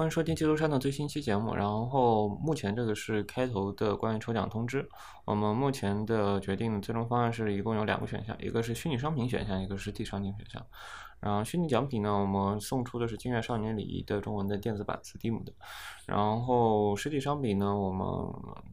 [0.00, 1.54] 欢迎收听《基督山》的最新期节目。
[1.54, 4.88] 然后目前这个是开头的关于抽奖通知。
[5.26, 10.66] 我们目前的决定最终方案是一共有两个选项，一个是虚拟商品选项，一个是实体商品选项。
[11.20, 15.52] 然后虚拟奖品呢，我们送出的是《金月少年礼仪》的中文的电子版 Steam 的。
[16.06, 18.08] 然后实体商品呢，我们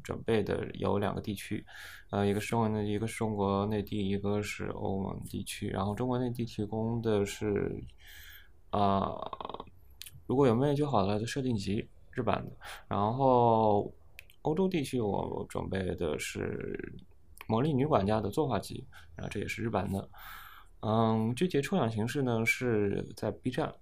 [0.06, 1.66] 准备的有两个地区，
[2.10, 5.68] 呃，一个是中文的，一个是中国内地，一个是欧盟地区。
[5.68, 7.84] 然后中国内地提供的是，
[8.70, 9.12] 啊。
[10.28, 12.52] 如果有魅力就好了的设定集日版的，
[12.88, 13.92] 然后
[14.42, 16.94] 欧洲地区我准备的是
[17.48, 20.10] 魔力女管家的作画集，然后这也是日版的。
[20.82, 23.74] 嗯，具体抽奖形式呢是在 B 站，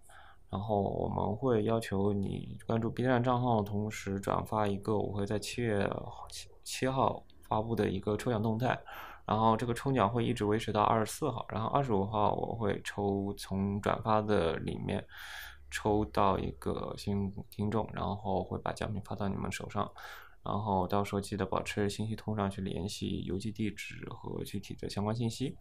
[0.49, 5.89] 然后我们会要求你关注 B 站账号，同时转发一个我会在七月
[6.29, 8.79] 七七号发布的一个抽奖动态，
[9.25, 15.03] 然后这个抽奖会一直维持到二十四号，然后二十五号我会抽从转发的里面。
[15.75, 19.91] 抽到一个幸运听众，然后会把奖品发到你们手上，
[20.41, 25.57] 然后到时候记得保持信息通上去联系邮寄地址和具体的相关信息。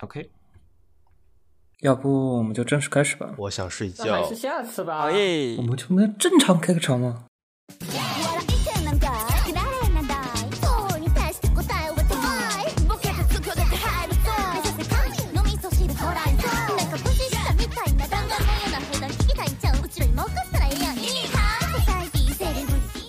[0.00, 0.30] OK，
[1.80, 3.34] 要不我们就正式开始吧。
[3.36, 4.12] 我想睡觉。
[4.12, 5.00] 还是下次吧。
[5.00, 5.56] 好耶！
[5.56, 7.26] 我们就能正常开个场吗？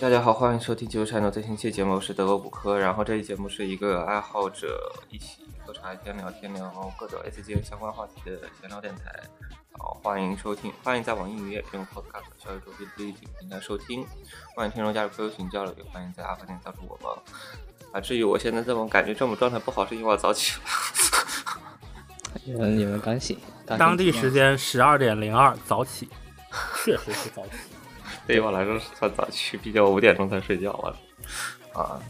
[0.05, 2.77] 大家好，欢迎收听《九山的最新期节目，我是德国骨科。
[2.77, 9.11] 然后这期节目是一个爱好者一起喝茶天聊天聊各种 C G 相关话题的闲聊电台。
[9.71, 14.05] 好，欢迎收听，欢迎在网易云音乐用 Podcast 小宇宙哔哩哔哩平台收听。
[14.55, 17.91] 欢迎听众加入 QQ 群交流，也欢迎在阿发店加入我们。
[17.91, 20.65] 啊，至于我现在这么感觉这么状态不好，是因为我早起了。
[22.45, 26.07] 你们你们刚醒，当地时间十二点零二，早起，
[26.83, 27.53] 确实是早起。
[28.27, 30.97] 对于我来说是算早起，毕竟我五点钟才睡觉了。
[31.73, 32.01] 啊，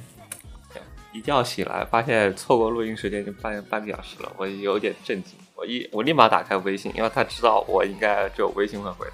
[1.11, 5.37] 一觉醒来发现错过录音时间就半半个小时了，我有点震惊。
[5.55, 9.13] 我一我立马打开微信，因为他知道我应该只有微信会回的。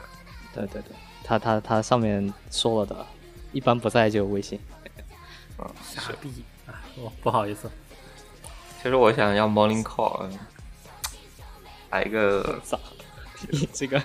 [0.54, 3.06] 对对对，他他他上面说了的，
[3.52, 4.60] 一般不在就有微信。
[5.58, 6.82] 嗯，傻逼啊！
[6.98, 7.70] 我，不好意思。
[8.82, 10.30] 其实我想要 morning call，
[11.90, 12.60] 来一个。
[13.50, 14.00] 你 这个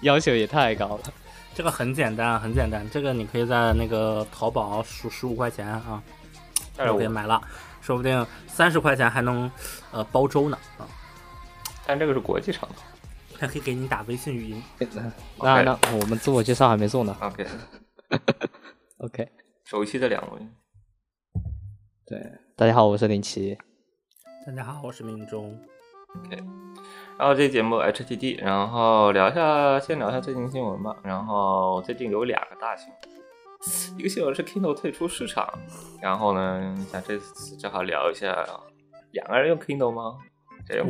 [0.00, 1.12] 要求也太高了。
[1.54, 2.88] 这个很简单，很简单。
[2.90, 6.02] 这个你可以在那个淘宝数十五块钱啊，
[6.76, 7.40] 就可以买了，
[7.80, 9.50] 说不定三十块钱还能
[9.90, 10.88] 呃包粥呢啊。
[11.86, 14.62] 但这个是国际长途，还可以给你打微信语音。
[15.38, 17.16] 那那我们自我介绍还没做呢。
[17.20, 17.46] OK
[18.98, 19.28] OK，
[19.64, 20.40] 熟悉的两位。
[22.06, 22.18] 对，
[22.56, 23.58] 大家好，我是林奇。
[24.46, 25.58] 大家好，我是明中。
[26.24, 26.38] OK。
[27.18, 30.96] 然后这节目 HTD，然后聊一下，先聊一下最近新闻吧。
[31.04, 35.48] 然后最近有两个大新闻，一个新闻是 Kindle 退出市场。
[36.00, 38.44] 然后呢，想这次正好聊一下，
[39.12, 40.18] 两个人用 Kindle 吗？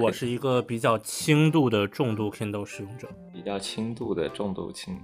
[0.00, 4.98] 我是一个比较轻度的重度 Kindle 使用者，比较轻度的重度轻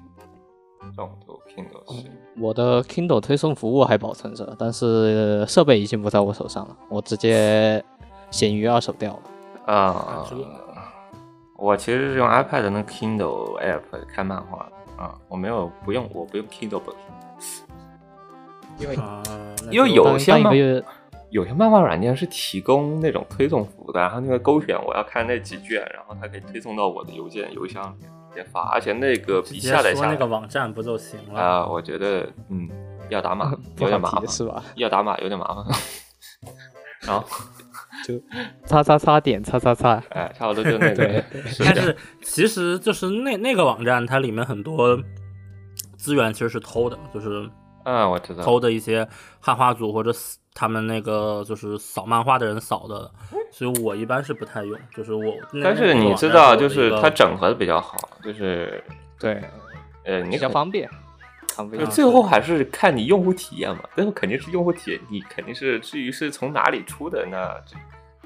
[0.94, 2.16] 重度 Kindle 使用。
[2.38, 7.84] 我的 Kindle 推送服务还保存着，但是设备已经不在我手上了，我直接
[8.30, 9.74] 闲鱼二手掉了。
[9.74, 10.24] 啊。
[11.58, 13.82] 我其实是用 iPad 的那 Kindle App
[14.14, 16.94] 看漫画啊，我没有不用，我不用 Kindle 本，
[18.78, 18.96] 因为
[19.68, 20.56] 因为有些漫
[21.30, 31.66] 有些漫画软件是提供那种推送服务的，然后那个勾选我要看那几卷，然后它可以推送到我的邮件邮箱里面发，而且那个比下载下那个网站不就行了啊？
[31.66, 32.68] 我觉得嗯，
[33.08, 34.62] 要打码 有点麻烦是吧？
[34.76, 35.64] 要打码有点麻烦，
[37.02, 37.26] 然后。
[38.08, 38.14] 就
[38.64, 41.22] 叉叉叉点叉叉叉，哎，差不多就那个。
[41.60, 44.98] 但是其实就是那那个网站，它里面很多
[45.98, 47.46] 资源其实是偷的，就是
[47.84, 49.06] 嗯，我知道偷的一些
[49.40, 50.10] 汉化组或者
[50.54, 53.10] 他们那个就是扫漫画的人扫的，
[53.52, 54.78] 所以我一般是不太用。
[54.96, 55.22] 就是我，
[55.62, 58.82] 但是你知道，就是它整合的比较好，就是
[59.20, 59.42] 对，
[60.06, 60.88] 呃，你比较方便。
[61.76, 67.52] 就最后还是看你用户体验嘛，最后肯定是用户体验，你肯定是至于是从哪里出的那，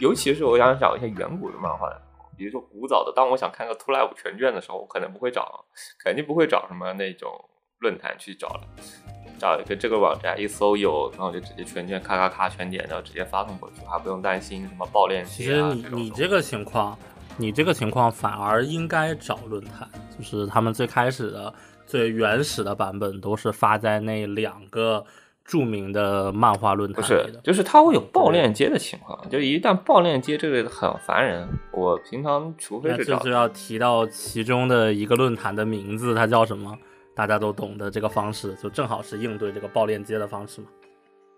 [0.02, 1.88] 尤其是我想找一些远古的漫画，
[2.36, 5.64] 比如说古早的，当我想看个《Two Live》全卷的时候，我可能不会找，
[6.02, 7.30] 肯定不会找什么那种
[7.78, 8.62] 论坛去找了，
[9.38, 15.30] 找一个这个网站一搜有，然后就直接全卷咔咔咔全点，然后直接发送过去，还不用担心什么爆链接。
[15.30, 16.98] 其实你你这个情况，
[17.36, 19.88] 你这个情况反而应该找论坛，
[20.18, 21.54] 就是他们最开始的。
[21.84, 25.04] 最原始的版本都是发在那两个
[25.52, 31.46] 著名的漫画论坛不是，就是它会有爆链接的情况，就一旦爆链接，这个很烦人。
[31.74, 36.74] 我平常除非是就要提到其中的一个论坛的名字，它叫什么？
[37.14, 40.68] 大家都懂的这个方式，就正好是应对这个爆链接的方式嘛。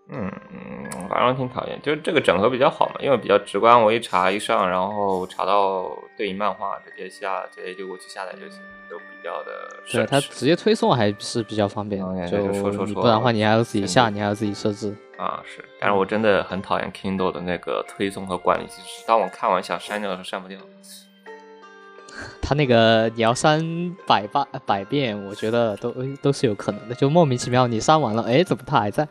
[0.07, 9.51] 嗯嗯，反正挺讨厌，就是这个整合比较好嘛，因为比较直观，我一查一上，然后查到对应漫画，直接下，直接就过去下载就行，就比较的
[9.85, 14.95] 省对，它直接推送还是比较方便就就说说说不然的话你还要自己下，你还要自己设置。
[15.17, 20.57] 啊是，但是我真的很讨厌 Kindle 的那个推送和管理机制，当我看完想删掉的时候删不掉。
[22.41, 23.59] 他那个你要删
[24.05, 29.07] 百八百遍，我觉得都都是有可能的，就莫名其妙你删完了，哎，怎么它还在？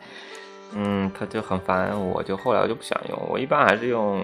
[0.77, 4.21] 嗯，他就很烦，我就后来我就不想用，我一般还是用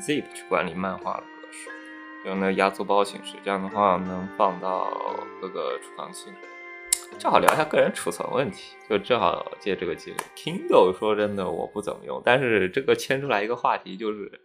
[0.00, 1.68] Zip 去管理漫画的格式，
[2.24, 4.90] 用那个压缩包形式，这样的话能放到
[5.40, 6.30] 各个储藏器。
[7.18, 10.16] 正好聊一下个人储存问题，就正好借这个机会。
[10.34, 14.40] Kindle 说真的我不怎么用，但是这个牵出来一个话题，就是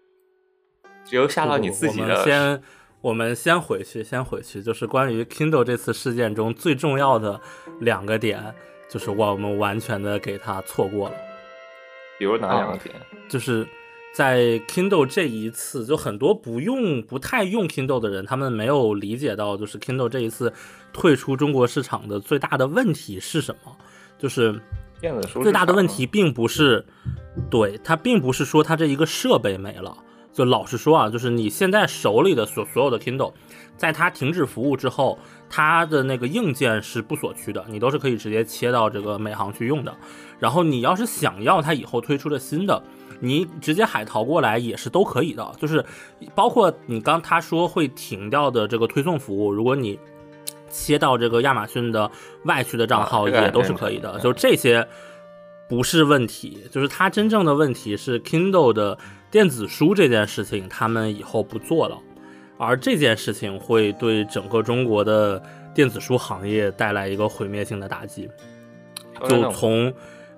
[1.06, 2.62] 只有下到你自己我的们先
[3.00, 7.40] 我们先回去，先回去，就是关于 Kindle 这次事件中最重要的
[7.80, 8.54] 两个点，
[8.90, 11.16] 就是我们完全的给它错过了。
[12.18, 12.96] 比如哪两个点？
[13.30, 13.68] 就是
[14.14, 20.52] 在 Kindle 这一次，就很多不用、不太用 Kindle 的人，他们没有理解到，就是 Kindle 这一次
[20.92, 23.76] 退出中国市场的最大的问题是什么？
[24.18, 24.60] 就是
[25.00, 26.84] 电子书最大的问题并不是，
[27.52, 29.96] 对它并不是说它这一个设备没了。
[30.34, 33.34] 就老实说啊，就是你现在手里的所所有的 Kindle，
[33.76, 35.18] 在它停止服务之后，
[35.50, 39.96] 它的那个硬件是不锁区的，你都是可以直接切到这个美行去用的。
[40.40, 42.82] 然后你要是想要它以后推出的新的，
[43.20, 45.52] 你直接海淘过来也是都可以的。
[45.58, 45.84] 就是
[46.36, 50.00] 包括你刚他说会停掉的这个推送服务，如果你
[50.70, 52.12] 切到这个亚马逊的
[52.44, 54.20] 外区的账号，也都是可以的。
[54.20, 54.86] 就这些
[55.70, 58.98] 不是问题，就是它真正的问题是 Kindle 的
[59.32, 61.98] 电子书这件事情，他们以后不做了，
[62.58, 65.42] 而这件事情会对整个中国的
[65.74, 68.30] 电子书行业带来一个毁灭性的打击。
[69.28, 69.86] 就从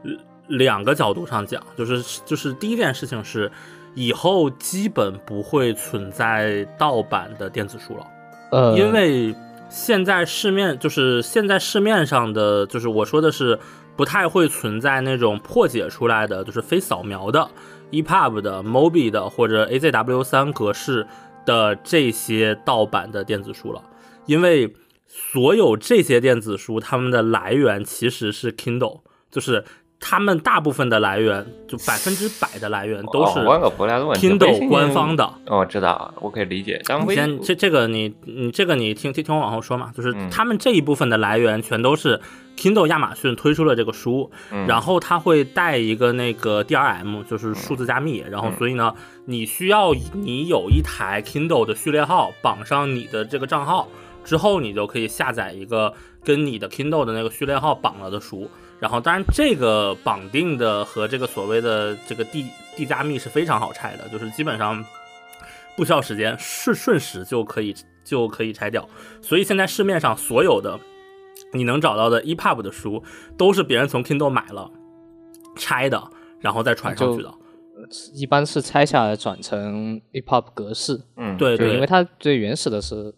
[0.04, 0.12] 呃
[0.48, 3.52] 两个角度上讲，就是就是第一件事情是，
[3.94, 8.08] 以后基本不会存在盗版的电子书了。
[8.52, 9.36] 呃，因为
[9.70, 13.60] 现在市面就是现在市面上的，就是我说的是
[13.96, 17.48] 不太会存在那种破解出来的，就是非扫描的
[17.92, 21.06] EPUB 的、MOBI 的或者 AZW 三格式
[21.50, 23.82] 的这些盗版的电子书了，
[24.28, 24.74] 因为
[25.08, 29.02] 所有这些电子书它们的来源其实是 Kindle，
[29.32, 29.66] 就是。
[30.02, 33.40] 他们大部分的来源，就百分之百的来源都是
[34.18, 35.26] Kindle 官方的。
[35.46, 36.82] 哦，我知道，我可以理解。
[36.86, 42.22] 但微先这这个你你这个你听听听我往后说嘛，就是嗯他们这一部分的来源全都是
[42.60, 48.94] Kindle 亚马逊推出了这个书，嗯然后它会带一个那个 DRM，就是数字加密，然后所以呢，
[49.26, 53.88] 你需要你有一台 Kindle 的序列号绑上你的这个账号
[54.26, 58.50] 之后，你就可以下载一个跟你的 Kindle 的那个序列号绑了的书。
[58.80, 62.46] 然后，当然，这个绑定的和这个所谓的这个 D
[62.78, 64.82] D 加密是非常好拆的，就是基本上
[65.76, 68.88] 不需要时间，瞬瞬时就可以就可以拆掉。
[69.22, 70.80] 所以现在市面上所有的
[71.54, 73.04] 你能找到的 EPUB 的书，
[73.38, 74.70] 都是别人从 Kindle 买了
[75.56, 76.02] 拆的，
[76.40, 77.34] 然后再传上去的。
[78.14, 83.14] 一般是拆下来转成 EPUB 格式，嗯，对对，因为它最原始的是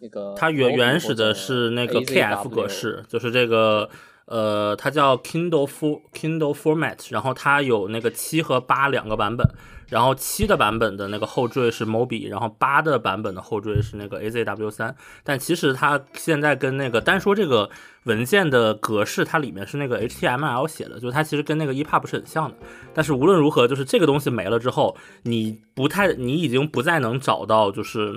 [0.00, 3.88] 那个它原原始的是那个 KF 格式，就是这个
[4.26, 9.48] 呃，它叫 Kindle for Kindle Format，然后它有那个七和八两个版本，
[9.90, 17.68] 然后七的版本的那个后缀是 Mobi，然后八的版本的后缀是那个 AZW 三，但其实它现在跟那个单说这个
[18.04, 22.56] 文件的格式，它里面是那个 HTML 写的，就是它其实跟那个 EPUB 是很像的。
[22.94, 28.14] 但是无论如何，就是这个东西没了之后，你不太，你已经不再能找到就是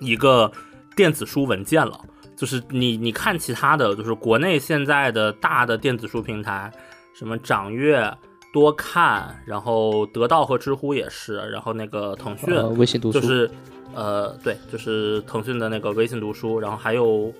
[0.00, 0.50] 一个
[0.96, 1.98] 电子书文件了。
[2.36, 6.70] 就是你你看其他的，就是国内现在的大的电子书平台，
[7.14, 8.12] 什么掌阅、
[8.56, 13.50] 多看，然后得到和知乎也是，然后那个腾讯、呃微信读书，就是
[13.94, 17.30] 呃对，就是腾讯的那个微信读书，然后还有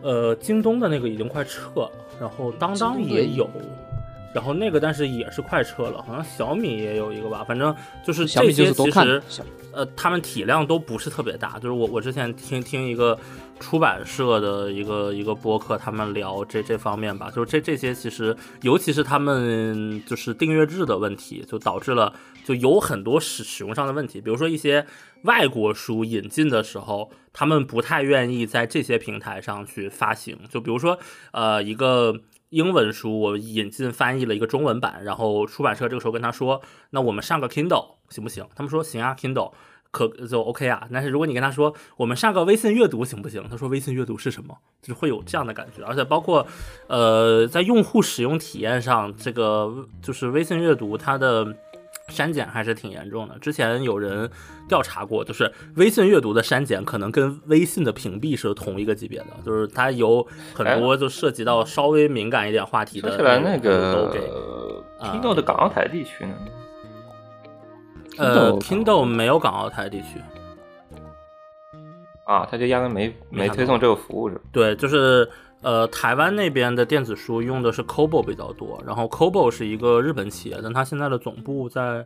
[0.00, 3.46] 呃京东的那个已经快撤了，然后当当也有。
[4.32, 7.72] 然后那个，但是也是快撤了，好像小米也有一个吧，反正
[8.04, 9.22] 就是小米就这些其实，
[9.72, 11.56] 呃，他们体量都不是特别大。
[11.60, 13.16] 就是我我之前听听一个
[13.60, 22.12] 出版社的一个一个播客，他们聊这这方面吧，就是这这些其实，尤其是他们就是订阅制的问题，就导致了
[22.44, 24.20] 就有很多使使用上的问题。
[24.20, 24.86] 比如说一些
[25.22, 30.38] 外国书引进的时候，他们不太愿意在这些平台上去发行。
[30.50, 30.98] 就比如说
[31.32, 32.20] 呃一个。
[32.50, 39.52] 英文书我引进翻译了一个中文版，然后出版社这个时候跟他说：“那我们上个 Kindle 行不行？”他们说：“行啊，Kindle
[39.94, 40.86] 可就 OK 啊。
[40.92, 43.46] 但是如果你跟他说我们上个微信阅读行不行？
[43.48, 44.54] 他说微信阅读是什么？
[44.82, 45.84] 就是会有这样的感觉。
[45.84, 46.46] 而且包括
[46.88, 51.54] 呃，在用户使用体验上，这个就是微信阅读它的。
[52.08, 53.38] 删减还是挺严重的。
[53.38, 54.30] 之前有人
[54.68, 63.08] 调查过，就是微信阅读的删减可能跟微信的屏蔽是同一个级别的，就是它有很多就涉及到稍微敏感一点话题的。
[63.08, 66.34] 说起来，那个 Kindle 的港澳台地区呢？
[68.18, 70.20] 呃，Kindle 没有港澳台地区。
[72.24, 74.42] 啊，他就压根没没推送这个服务是吧？
[74.52, 75.28] 对，就是。
[75.62, 82.04] 呃，台湾那边的电子书用的是 Kobo 比较多，然后 Kobo 是一个日本企业，但它现在的总部在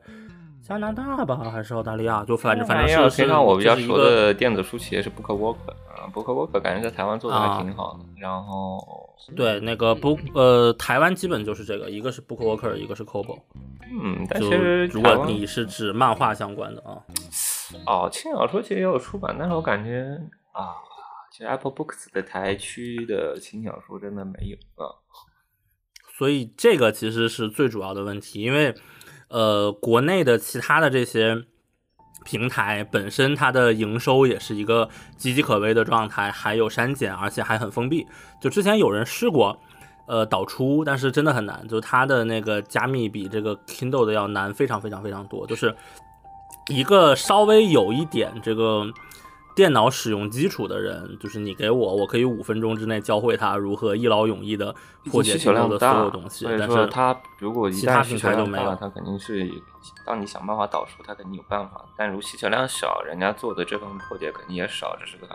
[0.68, 2.22] 加拿大吧，还是澳大利亚？
[2.24, 3.22] 就反正反正是。
[3.22, 8.00] 平常我比较熟的电子书企业是 BookWalker 啊，BookWalker 感觉在台湾做的还挺好的。
[8.20, 8.78] 然后
[9.34, 13.40] 对那个 Book 呃，台湾基本就是这个，一个是 BookWalker，一个是 Kobo。
[13.90, 17.00] 嗯，但其实如果你是指漫画相关的啊，
[17.86, 20.20] 哦，轻小说其实也有出版，但是我感觉
[20.52, 20.76] 啊。
[21.30, 24.90] 其实 Apple Books 的台区的轻小说真的没有啊，
[26.16, 28.74] 所以这个其实是最主要的问题，因为
[29.28, 31.44] 呃，国内的其他的这些
[32.24, 38.06] 平台本身它的营收也是一个岌岌可危的状态，还有删减，而且还很封闭。
[38.40, 39.58] 就之前有人试过
[40.06, 45.74] 呃导出，但是真的很难，就它的那个加密比这个 Kindle 的要难非常非常非常多，就是
[46.68, 48.86] 一个稍微有一点这个。
[49.58, 54.72] 电脑使用基础的人，就是你给我，我可以五分钟之内教会他如何一劳永逸的
[55.06, 56.46] 破解所有的所有东西。
[56.56, 59.50] 但是他如果其他平台都没有，他肯定是
[60.06, 61.84] 当你想办法导出，他肯定有办法。
[61.96, 65.26] 但如需求量小，人家做的这份破解肯定也少，这是个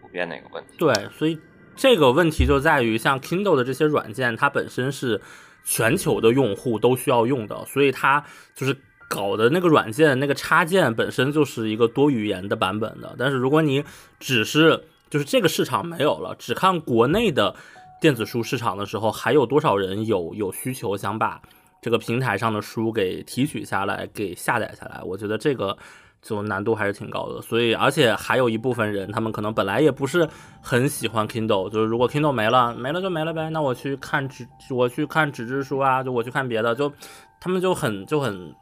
[0.00, 0.74] 普遍的一个问题。
[0.78, 1.36] 对，所以
[1.74, 5.20] 这个问题就在于，像 Kindle 的这些软件，它本身是
[5.64, 8.24] 全球的用户都需要用的，所以它
[8.54, 8.76] 就是。
[9.08, 13.14] 搞的那个软件，那个插件本身就是一个多语言的版本的。
[13.18, 13.84] 但是如果你
[14.18, 17.54] 只是就是这个市场没有了，只看国内的
[18.00, 21.40] 电子书市场的时候，还有多少人有有需求想把
[21.80, 25.00] 这个平台上的书给提取下来，给下载下来？
[25.04, 25.76] 我觉得这个
[26.20, 27.40] 就难度还是挺高的。
[27.42, 30.28] 所以，而且还有一部分人，他们可能本来也不是
[30.60, 33.48] 很喜欢 Kindle，就是如果 Kindle 没了，没了就没了呗。
[33.50, 36.92] 那我去看纸，我去看纸质书啊，就我去看别的，就
[37.40, 38.52] 他们就很就很。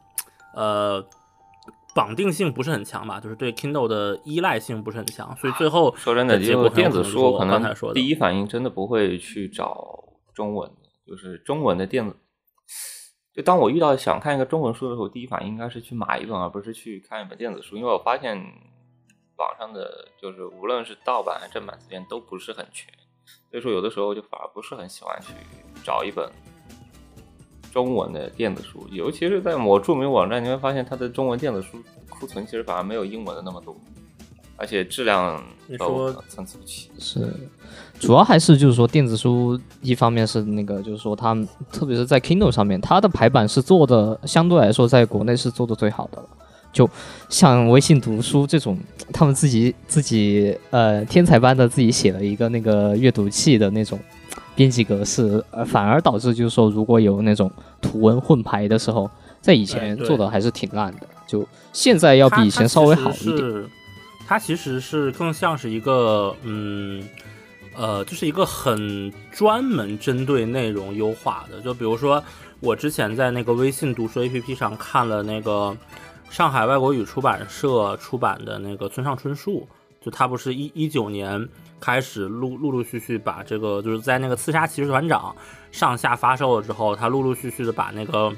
[0.53, 1.05] 呃，
[1.95, 3.19] 绑定性不是很强吧？
[3.19, 10.71] 就是对 Kindle 的依赖性不是很强，所以最后说真的，结果电子书可能说第一反应真的不会去找中文，
[11.05, 12.15] 就是中文的电子。
[13.35, 18.37] 就当我遇到想看一个中文书的时候，第一反应应该是去买一本，而不是去看一本电子书，因为我发现
[19.37, 22.93] 网上的就是无论是盗版还是正版资源都不是很全，
[23.49, 25.33] 所以说有的时候就反而不是很喜欢去
[25.83, 26.31] 找一本。
[27.73, 33.75] 中文的电子书，尤其是在某著名网站，你会发现它的中文电子书库存其实反而没有英文的那么多，
[34.57, 35.43] 而且质量
[35.79, 36.91] 都参差不齐。
[36.99, 37.27] 是，
[37.99, 41.35] 主要还是就是说电子书，一方面是那个就是说它，
[41.71, 46.29] 特别是在 Kindle 上面，它的排版是做的相对来说在国内是做的最好的了。
[46.71, 46.87] 就
[47.27, 48.77] 像微信读书这种，
[49.11, 53.99] 他们自己自己呃天才般的自己写了一个那个阅读器的那种。
[54.55, 59.09] 编辑格式，呃，反而导致就是说，如果有那种图文混排的时候，
[59.41, 63.65] 在以前做的还是挺烂的，就现在要比以前稍微好一点。
[64.27, 67.03] 它其实是更像是一个，嗯，
[67.75, 71.59] 呃，就是一个很专门针对内容优化的。
[71.59, 72.23] 就比如说，
[72.59, 75.75] 我之前在那个微信读书 APP 上看了那个
[76.29, 79.67] 上海外国语出版社出版的那个村上春树，
[79.99, 81.49] 就他不是一一九年。
[81.83, 85.35] 开始陆陆陆续续把这个，就是在那个刺杀骑士团长
[85.69, 88.33] 上下发售了之后，他陆陆续续的把那个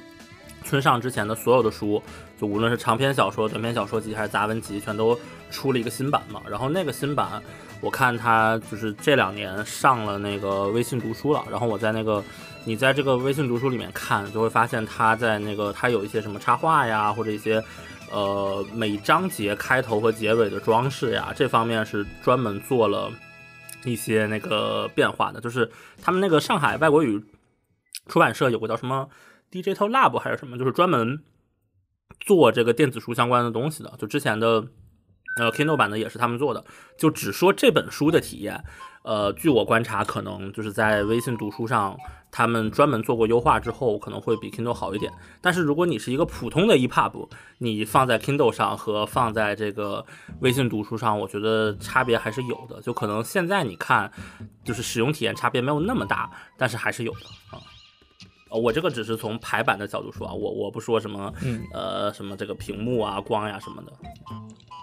[0.64, 2.02] 村上之前的所有的书，
[2.42, 5.16] 就无论是长篇小说、短篇小说集还是杂文集，全都
[5.52, 6.42] 出了一个新版嘛。
[6.50, 7.40] 然后那个新版，
[7.82, 11.44] 我看他就是这两年上了那个微信读书了。
[11.52, 12.24] 然后我在那个
[12.64, 17.64] 你在这个微信读书里面看，就会发现他在那个他有一些什么插画呀，或者一些。
[18.12, 23.12] 呃，每章节开头和结尾的装饰呀，这方面是专门做了。
[23.86, 27.24] 一些那个变化的，就是他们那个上海外国语
[28.08, 29.10] 出版社有个叫什么
[29.52, 31.24] Digital Lab 还是什么，就是专门
[32.20, 33.94] 做这个电子书相关的东西的。
[33.98, 34.68] 就之前的
[35.38, 36.66] 呃 Kindle 版的也是他们做的，
[36.98, 38.64] 就只说这本书的体验。
[39.06, 41.96] 呃，据我观察，可能就是在微信读书上。
[42.32, 45.10] 他们专门做过优化之后，可能会比 Kindle 好一点。
[45.40, 50.06] 但是如果你是一个普通的 EPUB，你放在 Kindle 上和放在这个
[50.42, 52.82] 微信读书上，我觉得差别还是有的。
[52.82, 54.12] 就可能现在你看，
[54.66, 57.20] 就是使用体验差别没有那么大，但是还是有的
[57.52, 57.62] 啊。
[58.52, 63.94] 呃我这个只是从排版的角度说啊，我我不说什么嗯，呃什么这个屏幕啊、光呀什么的。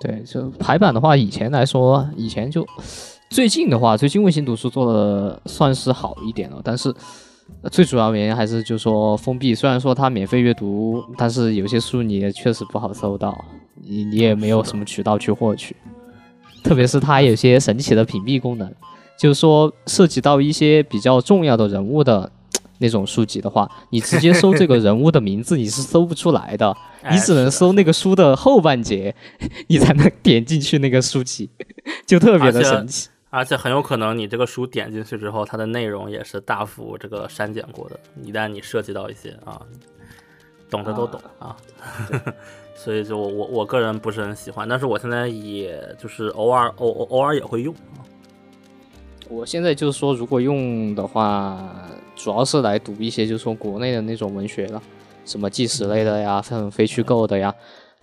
[0.00, 2.66] 对，就排版的话，以前来说，以前就
[3.32, 6.94] 最近的话，最近卫星读书做的算是好一点了，但是。
[7.60, 13.36] 呃最主要原因还是就说封闭，虽然说它免费阅读，但是有些书你也确实不好搜到，
[13.74, 15.76] 你你也没有什么渠道去获取。
[16.64, 18.72] 特别是它有些神奇的屏蔽功能，
[19.18, 22.30] 就是说涉及到一些比较重要的人物的
[22.78, 29.14] 那种书籍的话，你直接搜这个人物的名字你是搜不出来的， 哎你只能搜那个书的后半截，
[29.68, 31.50] 你才能点进去那个书籍，
[32.06, 33.08] 就特别的神奇。
[33.34, 37.98] 而且很有可能你这个书点进去之后，它的内容也是大幅这个删减过的。
[38.22, 39.58] 一旦你涉及到一些啊，
[40.68, 41.56] 懂的都懂啊，
[42.76, 47.74] 所以就我我我个人不是很喜欢，但是我现在也就是偶尔偶偶偶尔也会用。
[49.30, 51.74] 我现在就是说，如果用的话，
[52.14, 54.82] 主要是来读一些就是说国内的那种文学了，
[55.24, 57.54] 什么纪实类的呀，像非虚构的呀。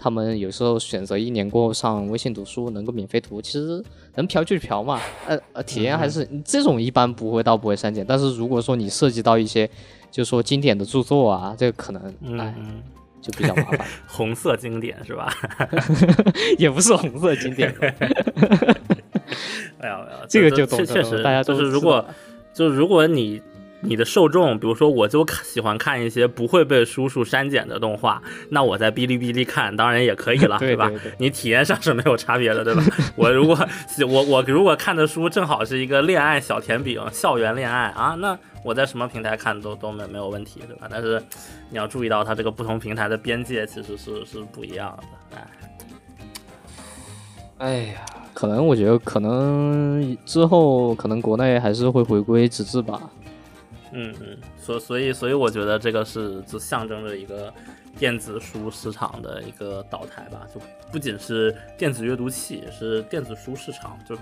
[0.01, 3.84] 他们有时候选择一年过后上微信读书能够免费读，其实
[4.15, 8.06] 能嫖就嫖嘛，呃呃，体验还是这种一般不会到不会删减。
[8.08, 9.68] 但是如果说你涉及到一些
[10.10, 12.01] 就是说经典的著作啊，这个可能
[12.39, 12.56] 哎
[13.22, 15.29] 就比较麻烦， 红色经典是吧？
[16.58, 17.94] 也不是红色经典 吧。
[19.82, 22.03] 没有没有，这个就懂确确实大家都是如果
[22.53, 23.41] 就是如果你
[23.81, 31.12] 你的受众，比如说我就喜欢看一些不会被叔叔删减的动画，那我在哔哩哔哩看当然也可以了，吧对对对？
[31.17, 32.83] 你体验上是没有差别的，对吧？
[33.15, 33.57] 我如果
[34.07, 40.88] 我我如果看的书正好是一个恋爱小甜饼、校园恋爱啊，那我在什么平台看都都没没有问题，对吧？
[40.89, 41.21] 但是
[41.69, 44.98] 你要注意到它这个不同平台的边界其实是是不一样
[45.31, 45.48] 的，哎。
[47.59, 48.00] 哎呀，
[48.33, 53.01] 可能我觉得可能之后可能国内还是会回归纸质吧。
[53.91, 57.53] 嗯嗯，所所以所以我觉得这个是就象征着一个
[57.98, 64.17] 电子书市场的一个倒台吧，就不仅是电子阅读器，也是电子书市场，就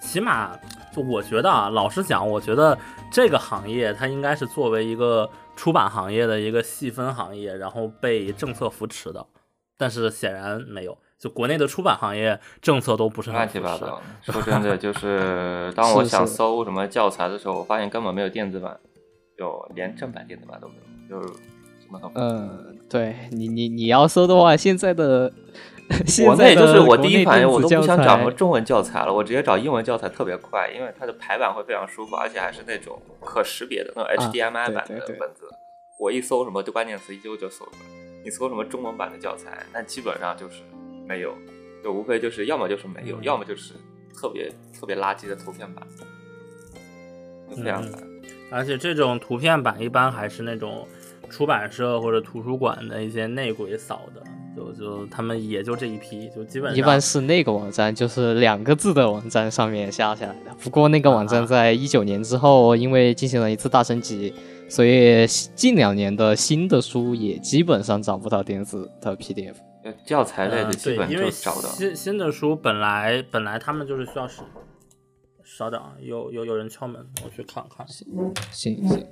[0.00, 0.58] 起码
[0.94, 2.76] 就我觉得啊，老实讲，我觉得
[3.12, 9.26] 这个行业它应该是作为一个出版行业的一个细分行业，然后被政策扶持的，
[9.76, 10.96] 但是显然没有。
[11.18, 14.00] 就国内的出版行业政策都不是很乱，七八糟。
[14.22, 18.80] 说真的，就是当 我想搜什么教材的时候，我发现根本没有电子版，
[19.40, 20.74] 就连正版电子版都没
[21.08, 21.32] 有，就是
[21.80, 22.20] 什么都没有。
[22.20, 25.32] 嗯，对你你你要搜的话，现在的
[26.06, 35.48] 现国内在的就是我第一反应，我都不想找什么中文教材了，我直接找英文教材特别快，因为它的排版会非常舒服，而且还是那种可识别的那种 HDMI 版对对对的本子。
[35.98, 37.78] 我一搜什么就关键词，一搜就搜出来。
[38.22, 40.60] 你搜什么中文版的教材，那基本上就是
[41.08, 41.32] 没有，
[41.82, 43.72] 就无非就是要么就是没有，要么就是
[44.14, 45.86] 特别特别垃圾的图片版，
[47.48, 48.09] 就非常烦。
[48.50, 50.86] 而且这种图片版一般还是那种
[51.28, 54.22] 出版社或者图书馆的一些内鬼扫的，
[54.56, 60.54] 就就他们也就这一批，就基本上一般是那个网站，就是两个字的网站上面下下来的。
[60.60, 64.34] 不过那个网站在一九年之后，因为进行了一次大升级，
[64.68, 69.54] 所以近两年的新的书也基本上找不到电子的 PDF。
[70.04, 71.68] 教材类的基本因为就找不到。
[71.68, 74.42] 新新的书本来本来他们就是需要是，
[75.60, 77.86] 稍等啊，有有有人敲门，我去看看。
[77.86, 78.08] 行
[78.50, 79.06] 行，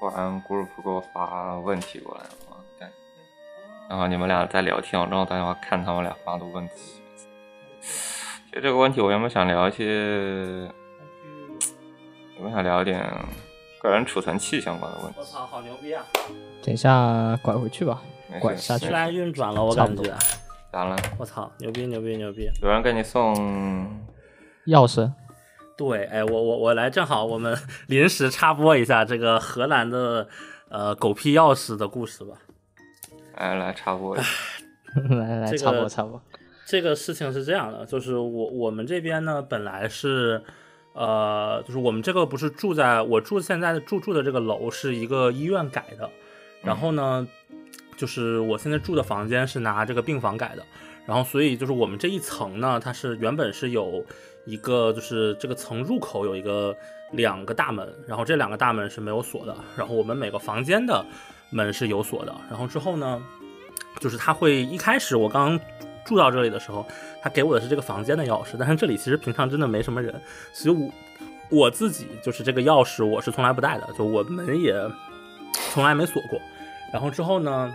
[0.00, 2.28] 突然 group 给我发问题过来了，
[3.88, 7.00] 然后你们俩在聊天，我正好打电话看他们俩发的问题。
[7.80, 10.68] 其实这个问题我原本想聊一些，
[12.36, 13.02] 原本想聊一点
[13.80, 15.24] 个人储存器相关的问题我。
[15.24, 16.04] 操，好牛逼啊！
[16.62, 18.02] 等一下拐回去吧。
[18.40, 20.14] 拐下去突然运转了，我感觉。
[20.70, 20.94] 咋了？
[21.18, 22.50] 我操，牛逼牛逼牛逼！
[22.60, 23.34] 有人给你送
[24.66, 25.10] 钥匙，
[25.78, 27.56] 对，哎，我我我来，正好我们
[27.88, 30.28] 临时插播一下这个荷兰的
[30.68, 32.36] 呃狗屁钥匙的故事吧。
[33.36, 34.26] 来来插播一下，
[35.16, 36.20] 来来这插播插播。
[36.66, 40.42] 这个事情是这样的，就是我我们这边呢，本来是，
[40.96, 46.10] 呃，就是我们这个不是住在我住现在的住住的这个楼是一个医院改的，
[46.62, 47.28] 然后呢，
[47.98, 50.64] 就是我现在住的房间是拿这个病房改的，
[51.04, 54.02] 然后所以就是我们这一层呢，它是原本是有
[54.46, 56.74] 一个就是这个层入口有一个
[57.12, 61.04] 两个大门，然后这两个大门是没有锁的，然后我们每个房间的
[61.50, 63.22] 门是有锁的，然后之后呢，
[64.00, 65.60] 就是它会一开始我刚
[66.06, 66.86] 住到这里的时候，
[67.20, 70.14] 他给我的是这个房间的钥匙，但是这里其实平常真的没什么人，
[70.52, 70.90] 所以我
[71.50, 74.74] 我自己就是这个钥匙我是从来不带的，就我门也
[75.72, 76.40] 从来没锁过。
[76.92, 77.74] 然后之后呢，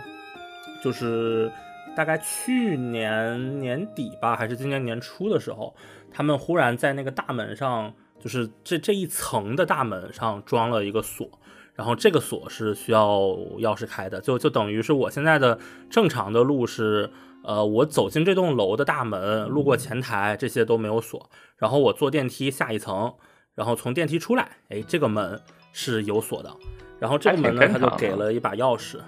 [0.82, 1.52] 就是
[1.94, 5.74] 大概去年年底吧，还是今年年初的时候，
[6.10, 11.28] 他们忽然在那个大门上，就是这这一层的大门上装了一个锁，
[11.74, 13.18] 然后这个锁是需要
[13.58, 15.58] 钥匙开的，就就等于是我现在的
[15.90, 17.10] 正常的路是，
[17.44, 23.14] 呃，我走进这栋楼的大门，路过前台，这些都没有锁，然后我坐电梯下一层，
[23.54, 25.40] 然后从电梯出来，哎，这个门
[25.72, 26.54] 是有锁的，
[26.98, 28.98] 然后这个门呢，他就给了一把钥匙，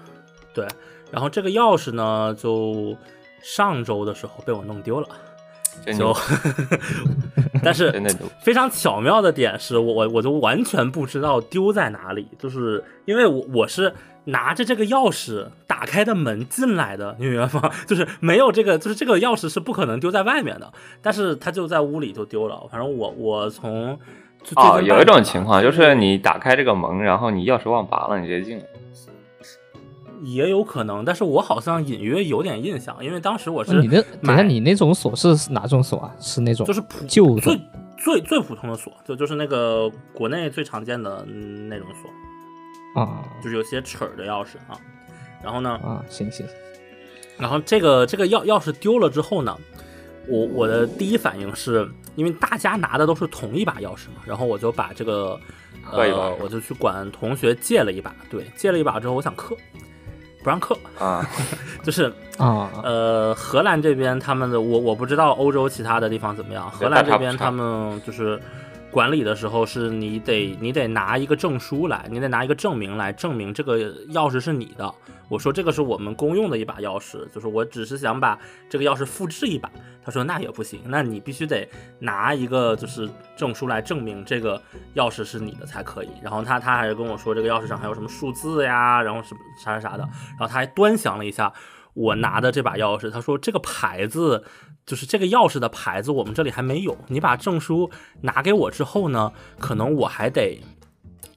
[0.53, 0.67] 对，
[1.11, 2.95] 然后这个钥匙呢，就
[3.41, 5.07] 上周的时候被我弄丢了。
[5.97, 6.15] 就，
[7.63, 7.91] 但是
[8.41, 13.93] 非常巧妙的点是我我我就完全不知道丢在哪里，就是因为我我是
[14.25, 17.71] 拿着这个钥匙打开的门进来的，你明白吗？
[17.85, 22.59] 就是没有这个，就是这个钥匙是不可能丢在外面的，但是它就在屋里就丢了。
[22.71, 23.99] 反正我我从
[24.55, 28.63] 哦，有一种情况就是你打开这个门，然后你钥匙忘拔了，你直接进了。
[30.23, 36.15] 也有可能，但是我好像隐约有点印象，因为当时我是你那等下你那种锁是哪种锁啊？
[36.19, 37.59] 是那种就是普旧最
[37.97, 44.79] 最最普通的锁，就就是那个国内最常见的那种锁啊，就是有些齿儿的钥匙啊。
[45.43, 46.45] 然后呢啊，行行。
[47.37, 49.57] 然后这个这个钥钥匙丢了之后呢，
[50.27, 55.39] 我我的第一反应是因为大家拿的都是同一把钥匙嘛，然后我就把这个
[55.91, 59.55] 呃我就去管同学借了一把，对，借了一把之后我想刻。
[60.45, 61.27] 不让刻啊，
[61.81, 66.69] 就是啊，呃，荷兰这边他们的我我不知道欧洲其他的地方怎么样。
[66.69, 68.39] 荷兰这边他们就是
[68.91, 73.79] 管理的时候，是你得你得拿一个证书来，你得拿一个证明来证明这个
[74.13, 74.93] 钥匙是你的。
[75.27, 78.37] 我说这个是我们公用的一把钥匙，就是我只是想把
[78.69, 79.71] 这个钥匙复制一把。
[80.03, 84.61] 他说那也不行，那你必须得拿一个就是证书来证明这个
[84.93, 86.09] 钥匙是你的才可以。
[86.21, 90.03] 然后他他还跟我说这个钥匙上还有什么数字呀，然后什么啥啥啥的。
[90.03, 91.51] 然后他还端详了一下
[91.95, 94.43] 我拿的这把钥匙，他说这个牌子
[94.85, 96.95] 就是这个钥匙的牌子我们这里还没有。
[97.07, 97.89] 你把证书
[98.21, 100.61] 拿给我之后呢，可能我还得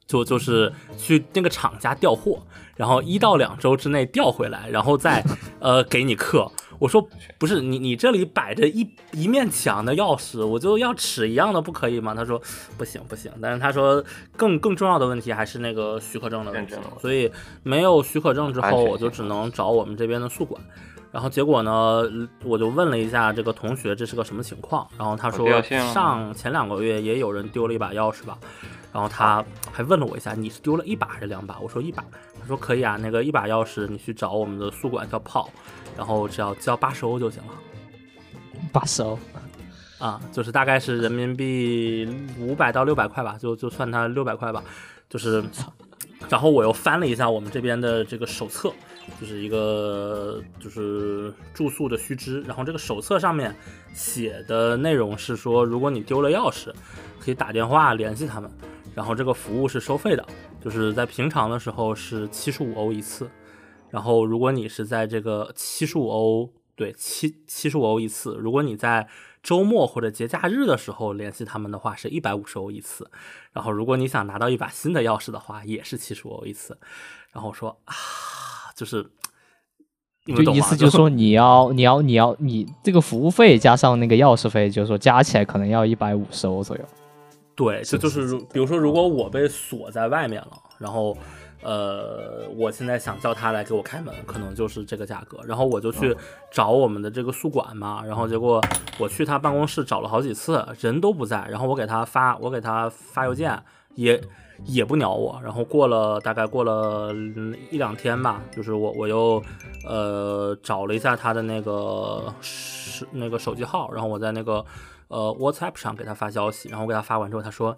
[0.07, 2.43] 就就是去那个厂家调货。
[2.79, 5.23] 然后一到两周之内调回来，然后再
[5.61, 6.51] 呃给你刻。
[6.79, 7.05] 我说
[7.39, 12.15] 不是你你这里摆着一一面墙的钥匙，我就要尺一样的不可以吗？
[12.15, 12.41] 他说
[12.77, 13.33] 不行不行。
[13.43, 14.03] 但是他说
[14.37, 17.29] 更更重要的问题还是那个许可证的问题，所以
[17.65, 20.63] 没有许可证之后，我就只能找我们这边的宿管。
[21.11, 22.05] 然后结果呢，
[22.45, 25.61] 我就问了一下这个同学这是个什么情况，然后他说
[25.93, 28.39] 上前两个月也有人丢了一把钥匙吧。
[28.91, 31.59] 然后他还问了我一下，你是丢了一把还是两把？
[31.61, 32.05] 我说一把。
[32.49, 35.51] 他说可以啊，那个一把钥匙你去找我们的宿管叫炮，
[35.95, 37.53] 然后只要交八十欧就行了。
[38.73, 39.19] 八十欧
[39.99, 42.09] 啊，就是大概是人民币
[42.41, 44.65] 五百到六百块吧，就就算他六百块吧。
[45.11, 45.45] 就是，
[46.31, 48.73] 然后我又翻了一下我们这边的这个手册，
[49.21, 52.41] 就是一个就是住宿的须知。
[52.45, 53.55] 然后这个手册上面
[53.93, 56.73] 写的内容是说，如果你丢了钥匙，
[57.21, 58.51] 可以打电话联系他们。
[58.95, 60.27] 然后这个服务是收费的，
[60.69, 63.31] 就是在平常的时候是七十五欧一次，
[63.89, 69.09] 然后如果你是在这个七十五欧，对七七十五欧一次，如果你在
[69.43, 73.11] 周末或者节假日的时候联系他们的话，是一百五十欧一次。
[73.51, 76.79] 然后如果你想拿到一把新的钥匙的话，也是七十五欧一次。
[77.33, 77.95] 然后说啊，
[78.77, 79.11] 就是，
[80.27, 86.85] 就意思就是说你要你要你要你这个服务费加上那个钥匙费，就是说加起来可能要一百五十欧左右。
[87.59, 91.19] 对，这就是如比如说，如果我被锁在外面了，然后，
[91.61, 95.41] 呃，我现在想叫他来给我开门，可能就是这个价格。
[95.45, 96.17] 然后我就去
[96.53, 98.63] 找我们的这个宿管嘛，然后结果
[98.97, 101.45] 我去他办公室找了好几次，人都不在。
[101.51, 103.61] 然后我给他发，我给他发邮件，
[103.97, 104.21] 也
[104.65, 105.41] 也不鸟我。
[105.43, 107.13] 然后过了大概过了
[107.73, 109.43] 一两天吧，就是我我又
[109.85, 114.65] 呃找了一下他的那个是那个手机号，然后我在那个。
[115.09, 117.77] 呃，WhatsApp 上给他发消息，然后我给他发完之后，他说，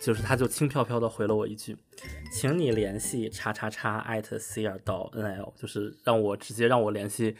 [0.00, 1.76] 就是他就轻飘飘的回了我一句，
[2.32, 7.36] 请你联系叉叉叉 at c r 到 nl，就是让我直接让我联系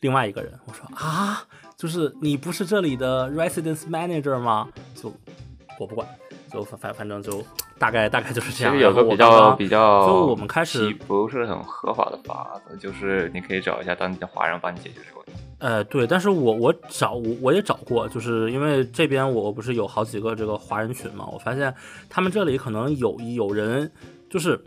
[0.00, 0.58] 另外一个人。
[0.64, 4.68] 我说啊，就是你不是这里的 residence manager 吗？
[4.94, 5.12] 就
[5.78, 6.08] 我不管，
[6.50, 7.44] 就反反正就
[7.78, 8.72] 大概大概就是这样。
[8.72, 15.32] 其实有个比较比较，就我们开始不是很合法的法子，就是你可以找一下当地的华人帮你解决这个问题。
[15.60, 21.72] 呃，对，但是我我找我我也找过，就是因为这边我不是有好几个这个华人群嘛，我发现
[22.08, 23.92] 他们这里可能有有人
[24.30, 24.58] 就是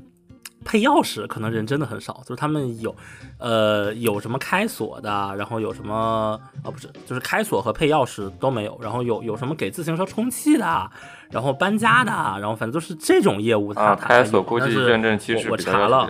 [0.63, 2.95] 配钥匙，可能人真的很少，就是他们有
[3.39, 10.89] 呃有什么开锁的，然后有什么啊不是，就是开锁和配钥匙都没有，然后有有什么给自行车充气的，
[11.31, 16.07] 然后搬家的，然后反正就是这种业务他他开锁估计认证其实我查了。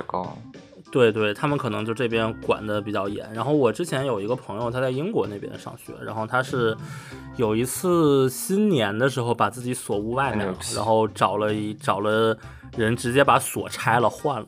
[0.93, 3.27] 对对，他们可能就这边管的比较严。
[3.33, 6.77] 然后我之前有一个朋友，他在英国那边上学，然后他是
[7.35, 12.37] 有一次新年的时候把自己锁屋外面了，然后找了一找了
[12.77, 14.45] 人直接把锁拆了换了，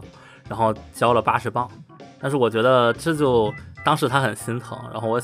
[0.48, 1.68] 然后交了八十磅。
[2.22, 3.52] 但是我觉得这就
[3.84, 5.20] 当时他很心疼，然后我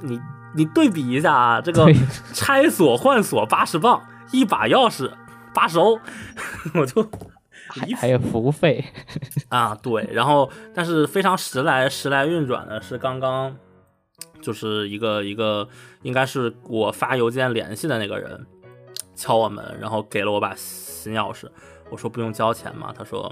[0.00, 0.20] 你
[0.54, 1.92] 你对比一下啊，这个
[2.32, 5.10] 拆锁换锁八十磅，一把钥匙
[5.52, 5.98] 八十欧，
[6.74, 7.02] 我就
[7.96, 8.84] 还有服务费
[9.48, 13.56] 啊，对，然后但是非常时来时来运转的是刚刚
[14.40, 15.68] 就是一个一个
[16.02, 18.46] 应该是我发邮件联系的那个人
[19.14, 21.46] 敲我门，然后给了我把新钥匙，
[21.90, 23.30] 我说不用交钱嘛，他说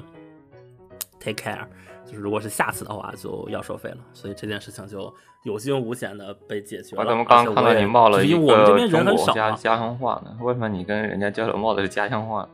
[1.18, 1.64] take care，
[2.04, 5.12] 就是如果是下次的话就要收费了，所以这件事情就
[5.44, 7.02] 有惊无险的被解决了。
[7.02, 10.36] 我怎么刚看到你冒了一个边人中国很少嘛，家家乡话呢？
[10.40, 12.48] 为什么你跟人家交流冒的是家乡话？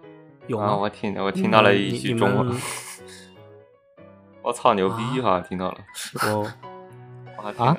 [0.47, 0.77] 啊，有吗？
[0.77, 2.57] 我听我听到了一句中文，
[4.43, 5.41] 我操牛逼哈！
[5.41, 5.79] 听到了，
[7.43, 7.77] 我啊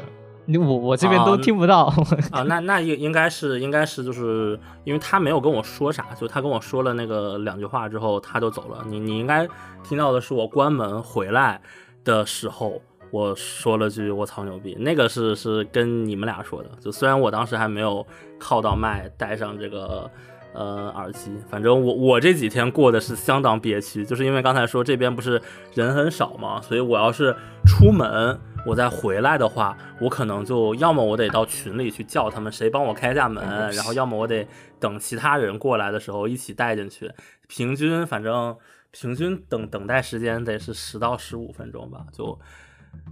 [0.50, 1.94] 你我我这边都啊听不到。
[2.32, 8.82] 啊，那那应应该是应该是就是因为他没有跟我说啥，就他跟我说了那个两句话之后他就走了。
[8.88, 9.46] 你你应该
[9.84, 11.60] 听到的是我关门回来
[12.06, 16.70] 的时候，我说了句我操牛逼，那个是是跟你们俩说的。
[16.80, 18.08] 就虽然我当时还没有
[18.40, 20.10] 靠到麦，带上这个
[20.58, 25.40] 呃耳机，反正我我这几天过的是相当憋屈，就是因为刚才说这边不是
[25.76, 28.38] 人很少嘛，所以我要是出门。
[28.66, 33.42] 我再回来的话，我可能就要么我得到群里去叫他们谁帮我开下门，
[33.72, 34.46] 然后要么我得
[34.78, 37.10] 等其他人过来的时候一起带进去。
[37.48, 38.58] 平均反正
[38.92, 42.38] 平均等等待时间得是十到十五分钟吧，就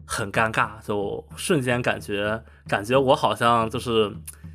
[0.06, 4.12] 很尴尬，就瞬间感觉感觉我好像就是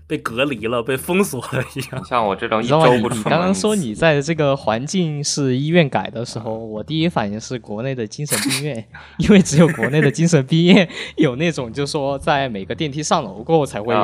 [0.07, 2.05] 被隔离了、被封锁了一样。
[2.05, 8.85] 像我这种一周不出门，你刚刚说你在这个环境是医院改的时候，我第一反应是国内的精神病院，
[9.19, 13.95] 因为只有国内的精神病院有那种，就说在每个电梯上楼过后才会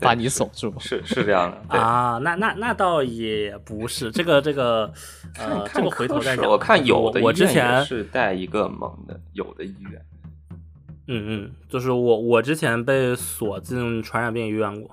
[0.00, 0.74] 把你锁住。
[0.78, 4.92] 是是这样的， 啊，那那那倒也不是，这个这个
[5.38, 6.46] 呃，这个回头再讲。
[6.46, 10.02] 我看有的我我之医院也前是带一个门的，有的医院。
[11.08, 14.90] 嗯嗯，就是我我之前被锁进传染病医院过，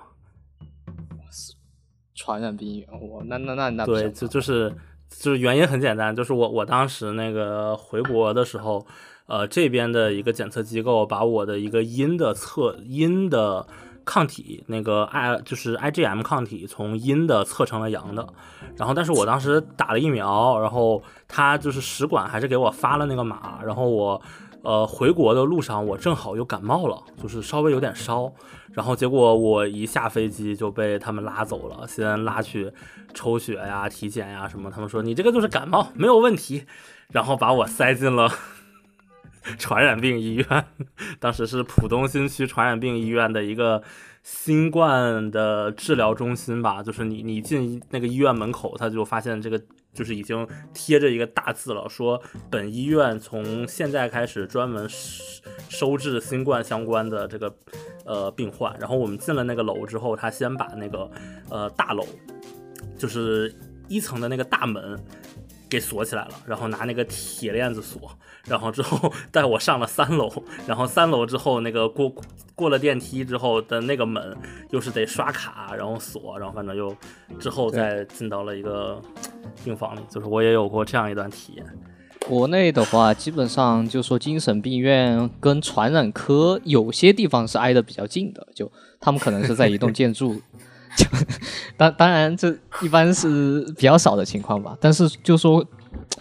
[2.14, 4.72] 传染病医院，我那那那那对，就就是
[5.10, 8.86] 就是原因很简单，就是我我当时那个回国的时候，
[9.26, 13.66] 呃，这边的一个检测机构把我的一个阴的测阴的
[14.06, 18.32] 抗体，那个 I 就是 IgM 抗体从阴的测成了阳的，
[18.78, 24.22] 然后但是我当时打了疫苗，然后他就是使馆还是给我发了那个码，然后我。
[24.64, 28.32] 呃，回国的路上我正好又感冒了，就是稍微有点烧，
[28.72, 32.72] 然后结果我一下飞机就被他们拉走了，先拉去
[33.14, 36.64] 抽血呀、体检呀什么，他们说你这个就是感冒，没有问题，
[37.10, 38.32] 然后把我塞进了
[39.60, 40.66] 传染病医院，
[41.20, 43.84] 当时是浦东新区传染病医院的一个
[44.24, 49.62] 新冠的治疗中心吧，就是你你进那个医院门口，他就发现这个
[49.94, 54.88] 就是已经贴着一个大字了，说本医院从现在开始专门
[55.70, 57.54] 收治新冠相关的这个
[58.06, 58.74] 呃病患。
[58.80, 61.12] 然后我们进了那个楼之后，他先把那个
[61.50, 62.06] 呃大楼，
[62.98, 63.54] 就是
[63.90, 64.98] 一层的那个大门
[65.70, 70.30] 给锁起来了，然后拿那个铁链子锁，然后之后带我上了三楼，
[70.68, 72.14] 然后三楼之后那个过
[72.56, 74.36] 过了电梯之后的那个门
[74.72, 76.96] 又是得刷卡，然后锁，然后反正又
[77.40, 79.02] 之后再进到了一个
[79.64, 81.66] 病房里，就是我也有过这样一段体验。
[82.28, 90.36] 国内的话，基本上就说精神病院跟传染科有些地方是挨得比较近的，就他们可能是在一栋建筑，
[90.96, 91.06] 就
[91.76, 94.78] 当当然这一般是比较少的情况吧。
[94.80, 95.66] 但是就说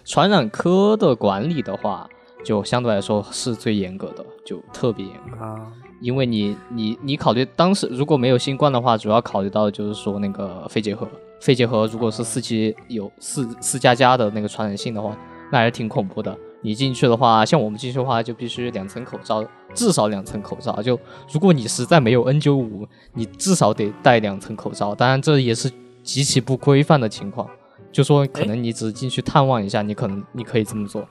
[0.04, 2.08] 传染科的管理的话，
[2.44, 5.44] 就相对来说是最严格的，就特别严格。
[5.44, 11.08] 啊，因为你你你考虑当时如果没有新冠的话，主要考虑到的就是说那个肺结核，
[11.40, 15.16] 肺结核如果是四级有四四加加的那个传染性的话，
[15.50, 16.37] 那还是挺恐怖的。
[16.64, 20.80] 你进去的话，像我们进去的话，就必须两层口罩，至少两层口罩。
[20.80, 20.96] 就
[21.32, 24.94] 如果你实在没有 N95，你至少得戴两层口罩。
[24.94, 25.68] 当然，这也是
[26.04, 27.48] 极其不规范的情况。
[27.92, 31.07] 就说可能你只是进去探望一下，你可能你可以这么做，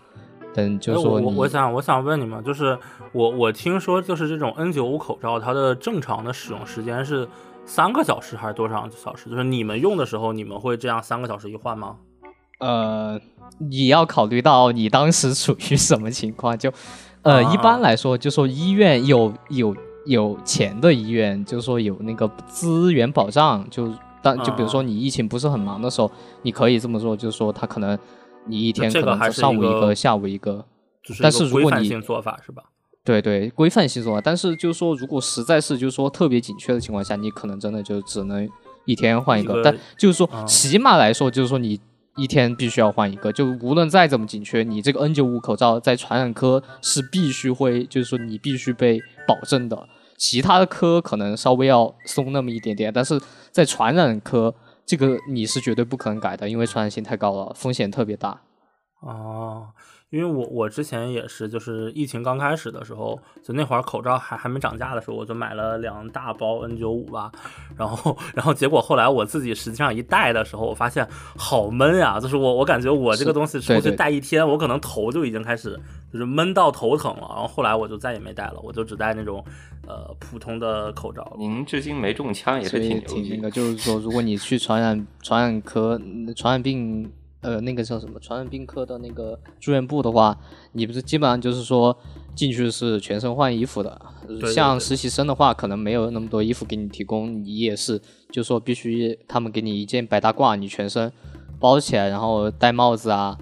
[0.53, 2.77] 等就说我我我想我想问你们，就是
[3.13, 7.27] 我我听说就是这种 N95 口罩，它的正常的使用时间是
[7.65, 9.29] 三个小时还是多少小时？
[9.29, 11.97] 就是你们用的时候，你们会这样三个小时一换吗？
[12.59, 13.19] 呃，
[13.57, 16.57] 你要考虑到你当时处于什么情况。
[16.57, 16.71] 就，
[17.23, 23.91] 呃，啊一般来说，就说医院有有有钱的医院，就说有那个资源保障，就
[24.21, 26.11] 当就比如说啊你疫情不是很忙的时候，
[26.43, 27.97] 你可以这么做，就是说他可能
[28.45, 30.65] 你一天可能上午一个，下午一个。
[31.03, 32.63] 就是但是如果你规范性做法是吧？
[33.03, 34.21] 对对，规范性做法。
[34.21, 38.47] 但是就是说，如果实在是就是说特别紧缺的情况下，你可能真的就只能
[38.85, 39.63] 一天换一个。
[39.63, 41.79] 但就是说，啊起码来说，就是说你
[42.15, 43.31] 一天必须要换一个。
[43.31, 49.87] 就无论再怎么紧缺，你这个 N 九五口罩在传染科是必须会，就是说你必须被保证的。
[50.21, 53.19] 其他的科可能稍微要松那么一点点，但是
[53.51, 54.53] 在传染科，
[54.85, 58.39] 这个你是绝对不可能改的，因为传染性太高了，风险特别大。
[58.99, 59.69] 哦，
[60.11, 67.31] 因为我我之前也是，就是疫情刚开始的时候，就那会儿口罩还还没涨价的时候，我就买了两大包 N 九五吧，
[67.77, 75.79] 然后然后结果后来我自己实际上一戴的时候，我发现好闷呀，就是我我感觉我这个东西出去戴一天，我可能头就已经开始
[76.11, 79.41] 就是闷到头疼了，然后后来我就再也没戴了，我就只戴那种
[79.87, 81.31] 呃普通的口罩了。
[81.37, 87.09] 您至今没中枪也是挺挺那个，就是说，如果你去传染传染科、嗯传染病
[87.41, 90.37] 呃那个叫什么传染病科的那个住院部的话，
[90.71, 91.95] 你不是基本上就是说
[92.35, 94.01] 进去是全身换衣服的。
[94.27, 98.01] 对对像实习生的话，可能没有那么多衣服给你提供，你也是
[98.31, 101.11] 就说必须他们给你一件白大褂，你全身
[101.59, 103.37] 包起来，然后戴帽子啊，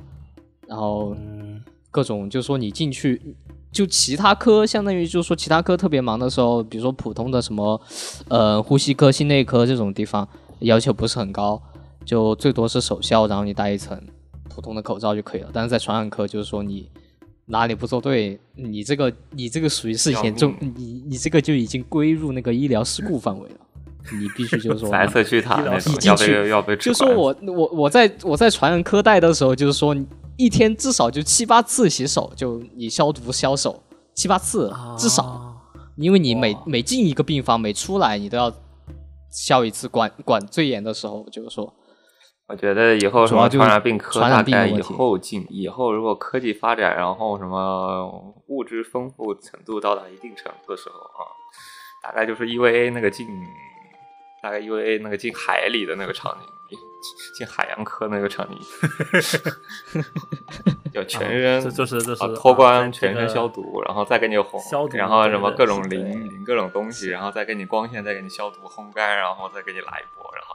[0.68, 3.36] 然后嗯，各种，就说你进去，
[3.72, 7.80] 就其他科相当于就是说其他科特别忙的时候，比如说普通的什么，
[8.30, 10.28] 呃，呼吸科、心内科这种地方
[10.60, 11.62] 要求不是很高，
[12.10, 13.96] 就最多是手消，然后你戴一层
[14.50, 15.50] 普通的口罩就可以了。
[15.54, 16.90] 但是在传染科，就是说你
[17.46, 23.56] 哪里不做对，你这个你这个属于是严重，你你这个就已经归入那个医疗事故范围了，
[24.20, 29.96] 你必须就是说白色巨塔那种一进要被去要被就说我我我在我在传染科带的时候，就是说
[30.36, 33.84] 一天至少就七八次洗手，就你消毒消手
[34.16, 35.56] 七八次至少，啊
[35.96, 38.52] 因为你每每进一个病房，每出来你都要
[39.30, 41.72] 消一次，管管最严的时候就是说，
[42.50, 51.30] 我觉得以后什么传染病科大概以后进以后如果科技发展，然后什么物质丰富程度到达一定程度的时候啊，
[52.02, 53.28] 大概就是 EVA 那个进，
[54.42, 56.78] 大概 EVA 那个进海里的那个场景，
[57.38, 58.58] 进海洋科那个场景，
[60.92, 70.49] 就全身、这就是就是啊脱啊光全身在这个消毒，然后再给你烘，消毒然后什么各种淋淋各种东西，然后再给你光线，再给你消毒烘干，然后再给你来一波，然后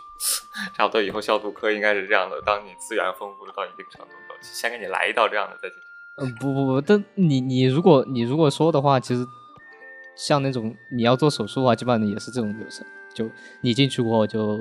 [0.74, 5.78] 差不多以后消毒科应该是这样的，当你资源丰富到一定程度的，先给你来一道这样的再进。
[6.16, 9.26] 嗯不不不，但你你如果你如果说的话，其实
[10.14, 13.28] 像那种你要做手术啊，基本上也是这种流程，就
[13.62, 14.58] 你进去过后就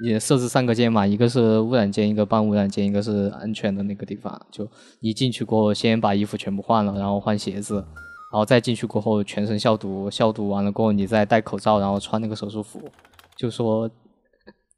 [0.00, 4.44] 也设置三个间嘛，一个是污染间，一个半污染间，一个是安全的那个地方。
[4.50, 4.68] 就
[5.00, 12.90] 你进去过后，先把衣服全部换了，然后换鞋子，然后再进去过后全身消毒，消毒完了过后你再戴口罩，然后穿那个手术服。
[13.36, 13.88] 就说，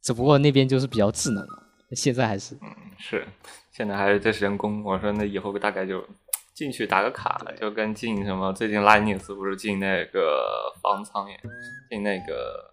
[0.04, 1.62] 只不过那边就是比较智能了，
[1.92, 3.26] 现在还是嗯是，
[3.72, 4.84] 现在还是这是人工。
[4.84, 6.06] 我说那以后大概就
[6.52, 11.40] 进去打个卡，就跟进什么最近拉尼斯不是进那个方舱也
[11.88, 12.70] 进那个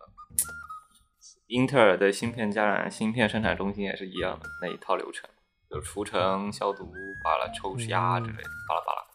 [1.47, 5.29] 英特尔的芯片加染芯片生产中心也是一样的那一套流程，
[5.69, 6.83] 就除尘、消毒、
[7.23, 9.10] 巴拉抽压之类的，巴拉巴拉。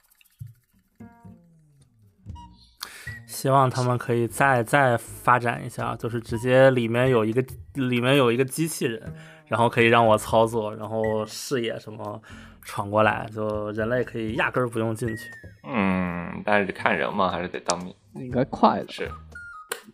[3.36, 7.44] 希望他们可以再再发展一下，就是直接里面有一个
[7.74, 9.12] 里面有一个机器人，
[9.46, 12.18] 然后可以让我操作，然后视野什么
[12.62, 15.24] 闯过来，就人类可以压根儿不用进去。
[15.68, 17.94] 嗯，但是看人嘛，还是得当面。
[18.14, 18.86] 应该快了。
[18.88, 19.10] 是，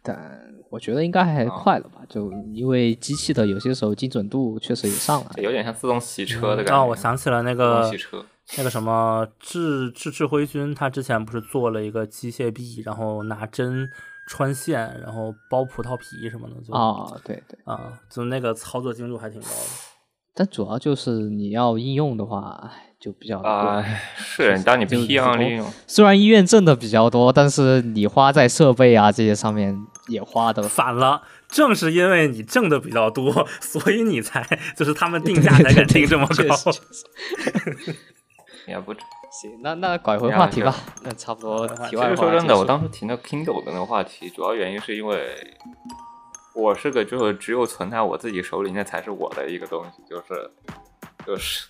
[0.04, 5.42] 但我觉得应该还快了吧，就因为机器的有些时候精准度确实也上来了。
[5.42, 6.80] 有点像自动洗车的感觉。
[6.80, 8.24] 哦，我想起了那个洗车。
[8.56, 13.88] 那个什么智智智辉君，他之前不是做了一个机械臂，然后拿针
[14.26, 19.54] 穿线，然后剥葡萄皮什么的，就啊、对对，啊，就那个操作精度还挺高的。
[20.34, 23.84] 但主要就是你要应用的话，就比较啊、贵
[24.16, 29.78] 是，当你就批量普通利用，虽然医院挣的比较多，但是你花在设备啊这些上面
[30.08, 34.42] 也花的反了，正是因为你挣的比较多，所以你才
[34.76, 36.56] 就是他们定价才敢定这么高。
[38.66, 39.00] 也不止。
[39.30, 45.56] 行，那那拐回话题吧， 那差不多题其外话实说真的，我当时提那 Kindle 的那个话题，主要原因是因为
[46.54, 50.50] 我是个就是只有存在我自己手里那才是我的一个东西，就是
[51.26, 51.66] 就是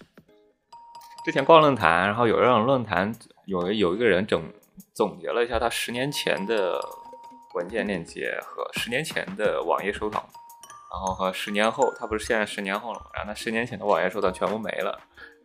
[1.25, 3.14] 之前逛论坛，然后有让论坛
[3.47, 4.43] 有有一个人整
[4.93, 6.81] 总结了一下他十年前的
[7.55, 10.21] 文件链接和十年前的网页收藏，
[10.91, 14.99] 然后和十年后，他不是现在十年后了嘛，然后他十年前的网页收藏全部没了。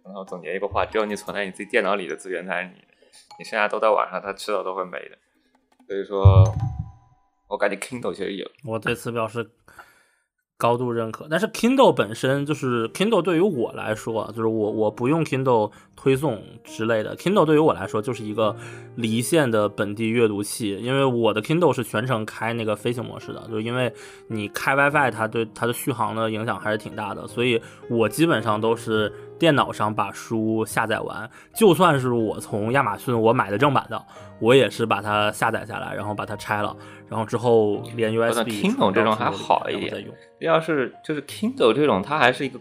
[0.08, 2.88] 然后总结一个话：只有你存在你自己电脑里的资源才是你的，
[3.38, 5.18] 你剩下都在网上，它迟早都会没的。
[5.88, 6.44] 所以说，
[7.48, 9.50] 我感觉 Kindle 其实也我对此表示
[10.58, 18.56] 高度认可，但是 Kindle 本身就是 Kindle 对于我来说，就是我我不用 Kindle 推送之类的，Kindle 对于我来说就是一个
[18.96, 23.94] 离线的本地阅读器，因为我的 Kindle 是全程开那个飞行模式的，就是因为
[24.30, 34.06] 你开 WiFi，它对它的续航的影响还是挺大的，所以我基本上都是电脑上把书下载完，就算是我从亚马逊我买的正版的，
[34.40, 36.76] 我也是把它下载下来，然后把它拆了，
[37.08, 40.14] 然后之后连 USB Kindle 这种还好一点再用。
[40.40, 42.60] 要是就是 Kindle 这种，它还是一个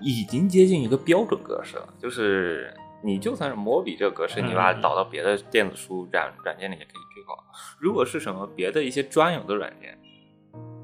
[0.00, 7.38] 已经接近一个标准格式了，就是你就算是 Mobi 这个格式，你把它导到别的电子书软软件里也可以推广。
[7.78, 9.98] 如果是什么别的一些专有的软件，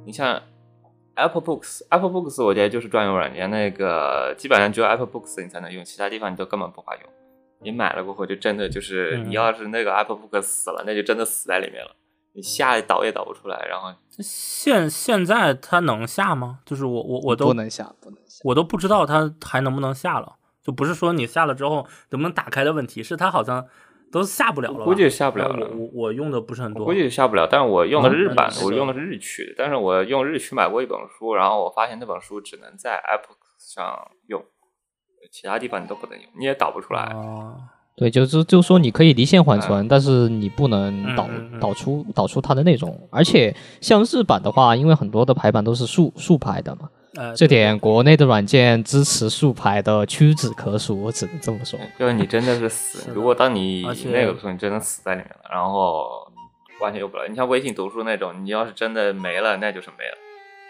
[0.05, 0.41] 你像
[1.15, 7.11] Apple Books，Apple Books 我觉得就是专用软件，那个基本上只有 Apple Books 你才能用，其他地方你都根本不法用。
[7.61, 11.93] 你买了过后就真的就是，你要是那个 Apple Books 死了，那就真的死在里面了，
[12.33, 16.59] 你下导也导不出来，然后现现在它能下吗？
[16.67, 18.41] 就是我我我都不能下，不能下。
[18.45, 20.37] 我都不知道它还能不能下了。
[20.63, 23.67] 就不是说你下了之后能不能打开的问题，是它好像
[24.15, 24.85] 都下不了了。
[24.85, 27.49] 估计下不了了我我我用的不是很多，估计下不了。
[27.51, 29.55] 但是我用的是日版那，我用的是日区的。
[29.59, 34.41] 但是我用日区买过一本书，然后我发现那本书只能在 Apple 上用，
[35.33, 37.03] 其他地方你都不能用，你也导不出来。
[37.03, 37.57] 啊
[37.97, 41.29] 对，就是就说你可以离线缓存，但是你不能导
[41.61, 43.09] 导出导出它的内容。
[43.11, 51.79] 而且像日版的话，因为很多的排版都是竖竖排的嘛，呃，这点国内的软件支持竖排的屈指可数，我只能这么说。
[51.99, 56.31] 就是你真的是死是，如果当你那个时候你真的死在里面了，然后
[56.81, 57.27] 完全用不了。
[57.29, 60.19] 你像微信读书那种，你要是真的没了，那就是没了。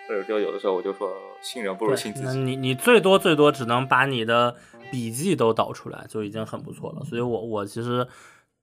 [0.07, 2.39] 所以就有的时候我就说，信人不如信自己。
[2.39, 4.55] 你你最多最多只能把你的
[4.93, 7.03] 笔记都导出来，就已经很不错了。
[7.05, 8.07] 所以我我其实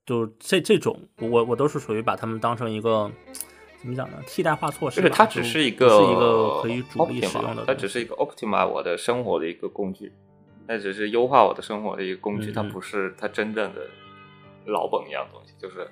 [0.06, 3.10] 就这这种，我我都是属于把它们当成一个
[3.82, 4.18] 怎么讲呢？
[4.28, 5.08] 替代化措施吧。
[5.08, 10.12] 就是它只是一个是一个可以主力使用的，它只是一个 optimize 我的生活的一个工具，
[10.68, 13.82] 它只是优化我的生活的一个工具，嗯它不是它真正的
[14.66, 15.90] 老本一样东西，就是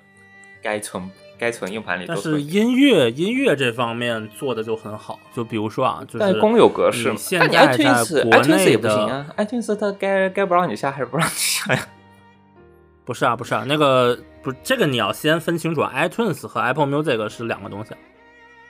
[0.62, 2.40] 该存该存硬盘里都但是。
[2.40, 11.86] 音乐音乐这方面做的就很好，就比如说啊，就是但公有格式嘛，现但你在在 iTunes 国 iTunes 内也不行的啊，iTunes 它该该不让你下还是不让你下呀？
[13.04, 17.94] 不是啊，不是啊，那个不是这个你要先分清楚啊，iTunes 和 Apple Music 是两个东西，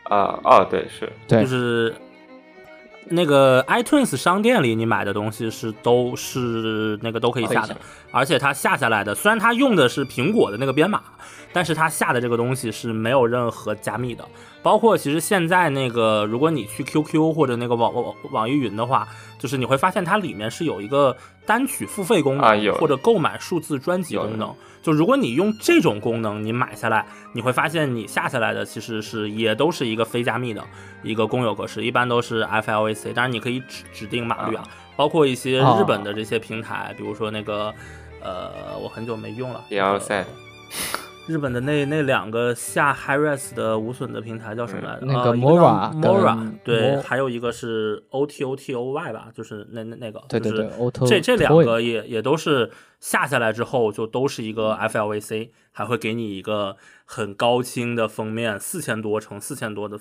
[0.04, 0.38] 啊。
[0.42, 1.42] 哦对是，对。
[1.42, 1.94] 就是
[3.06, 7.76] 那个 iTunes 商店里你买的东西是都是那个都可以下的
[8.12, 11.02] 而且它下下来的，虽然它用的是苹果的那个编码，
[11.52, 14.24] 但是它下的这个东西是没有任何加密的。
[14.62, 24.54] 包括其实现在那个，如果你去 QQ 或者那个网网网易云的话，就是你会发现它里面是有一个单曲付费功能，啊或者购买数字专辑功能。
[24.82, 30.62] 就如果你用这种功能，你买下来，你会发现你下下来的其实是也都是一个非加密的
[31.02, 34.64] 一个公有格式，一般都是 FLAC，当然你可以指指定码率啊，
[34.96, 37.74] 包括一些日本的这些平台，比如说那个
[38.22, 40.24] 呃，我很久没用了个赛
[41.30, 45.06] 日本的那那两个下 HiRes 的无损的平台叫什么来着？
[45.06, 52.68] 那个 Mora 叫 Mora，对，还有一个是 OTOTOY 吧，就是那那那个，对对对就是这这两个也也都是
[52.98, 59.96] 下下来之后就都是一个 FLVC，还会给你一个很高清的封面，四千多乘四千多的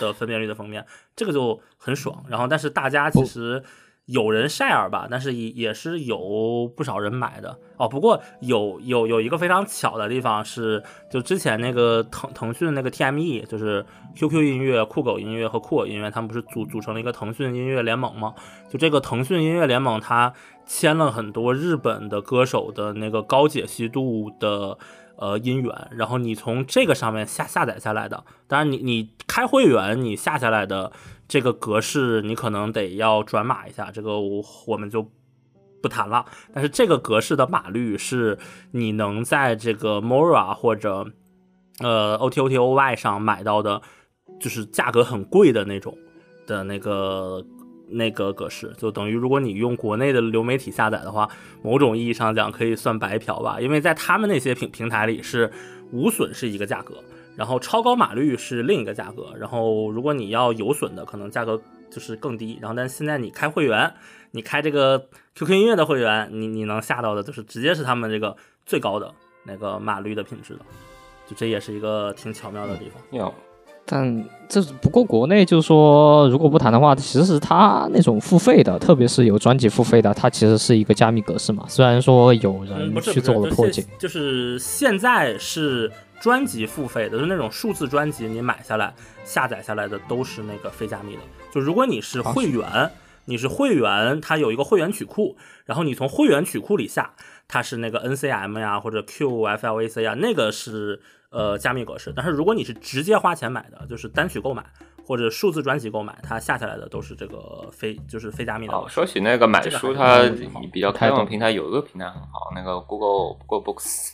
[0.00, 2.24] 的分辨率的封面，这个就很爽。
[2.28, 3.62] 然后，但是大家其实
[4.06, 7.88] 有人 share 吧，但是也也是有不少人买的哦。
[7.88, 13.86] 不过有有有一个非常巧的地方是，就之前那个腾腾讯那个 TME，就是
[14.16, 18.34] QQ 音乐、酷狗音乐和酷我音乐，他们不是组组成了一个腾讯音乐联盟吗？
[18.68, 20.32] 就这个腾讯音乐联盟，它
[20.66, 24.76] 签了很多日本的歌手的那个高解析度的
[25.16, 30.90] 呃音源，然后你从这个上面下下载下来的，当然你你开会员你下下来的
[31.32, 35.10] 这个格式，你可能得要转码一下，这个我我们就
[35.80, 36.26] 不谈了。
[36.52, 38.36] 但是这个格式的码率是
[38.72, 41.06] 你能在这个 Mora 或者
[41.78, 43.80] 呃 OTOTOY 上买到的，
[44.38, 45.96] 就是价格很贵的那种
[46.46, 47.42] 的那个
[47.88, 51.26] 那个格式，就等于如果你用国内的流媒体下载的话，
[51.62, 55.50] 某种意义上讲可以算白嫖吧，因为在他们那些平平台里是
[55.92, 57.02] 无损是一个价格，
[57.36, 61.60] 然后超高码率是另一个价格，然后如果你要有损的，可能价格
[61.90, 62.58] 就是更低。
[62.60, 63.92] 然后但现在你开会员，
[64.32, 69.12] 你开这个 QQ 音乐的会员，你你能下到的就是直接是他们这个最高的
[69.44, 70.60] 那个码率的品质的，
[71.26, 73.02] 就这也是一个挺巧妙的地方。
[73.10, 73.32] 有
[73.84, 81.64] 但这不过国内就是说，如果不谈的话，其实它那种付费的，特别是有专辑付费的，它其实是一个加密格式嘛。
[81.66, 85.90] 虽然说有嗯，人去做了破解，就是就是现在是
[86.22, 88.94] 专辑付费的，就是那种数字专辑，你买下来
[89.24, 91.22] 下载下来的都是那个非加密的。
[91.50, 92.88] 就如果你是会员，
[93.24, 97.12] 你是会员，它有一个会员曲库，然后你从会员曲库里下，
[97.48, 101.00] 它是那个 NCM 呀或者 QFLAC 啊，那个是
[101.30, 102.12] 呃加密格式。
[102.14, 104.64] 但是如果你是直接花钱买的，就是单曲购买
[105.04, 108.74] 或者数字专辑购买，它下下来的都是这个非就是非加密的。
[108.74, 114.12] 哦，说起那个买书，它挺好比较开放平台有一个平台很好，那个 Google Google Books。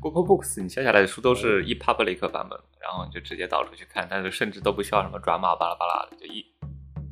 [0.00, 6.44] Google Books，你下下来的书都是 ePublic 版本，然后你就直接导出去看，但是甚至都不需要什么转码巴拉巴拉的，就一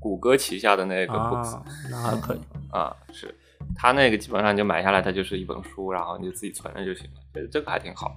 [0.01, 2.41] 谷歌旗下的那个 Books 啊，那还可以。
[2.71, 3.33] 啊，是
[3.77, 8.17] 它那个基本上你就买下来，它就是一本书，然后你就自己存着就行了，这这个还挺好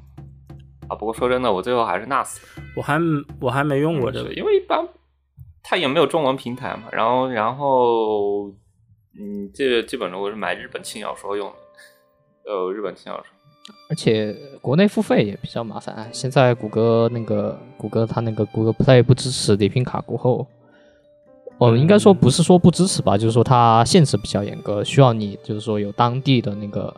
[0.89, 0.95] 啊。
[0.95, 2.39] 不过说真的，我最后还是 NAS，
[2.76, 2.99] 我还
[3.39, 4.84] 我还没用过这个，因为一般
[5.62, 8.47] 它也没有中文平台嘛，然后然后
[9.20, 13.37] 嗯，这基本上我是买日本轻小说用的，呃，日本轻小说。
[13.89, 15.95] 而且国内付费也比较麻烦。
[15.95, 20.45] 哎现在谷歌那个谷歌它那个谷歌 Play 不支持礼品卡过后，
[21.57, 26.93] 我们应该说不是说不支持吧，就是说它限制比较严格，需要你就是说有当地的那个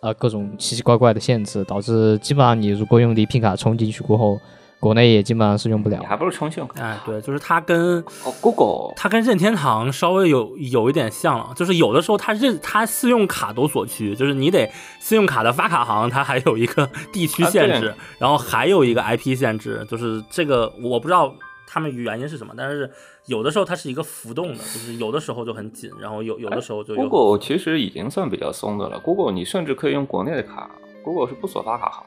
[0.00, 4.38] 呃各种奇奇怪怪的限制，导致基本上你如果用礼品卡充进去过后，
[4.86, 6.06] 国内也基本上是用不了你。
[6.06, 6.80] 还不如充信用卡。
[6.80, 14.70] 哎，对，就是它跟哦，Google 它跟任天堂稍微有有一点像了，就是有的时候它任它信用卡都锁区，就是你得
[15.00, 21.34] 信用卡的发卡行它还有一个 地区限制，啊然后还有一个 IP 限制，就是这个我不知道
[21.66, 22.88] 他们原因是什么，但是
[23.26, 29.00] 有的时候它是一个浮动的，就是有的时候就很紧，然后有有的时候就有 Google 其实已经算比较松的了。
[29.00, 30.70] Google 你甚至可以用国内的卡
[31.02, 32.06] ，Google 是不锁发卡行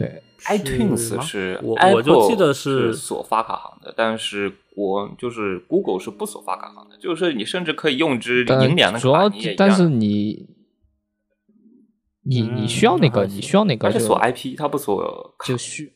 [0.00, 10.48] 对，iTunes 是我我就记得是是锁发卡行的，但是国就是 Google 是不锁发卡行的，就是你甚至可以用支但银联的主要但是你
[12.22, 15.56] 你嗯你需要那个，你需要那个就而且锁 IP，它不锁卡就。
[15.58, 15.92] 需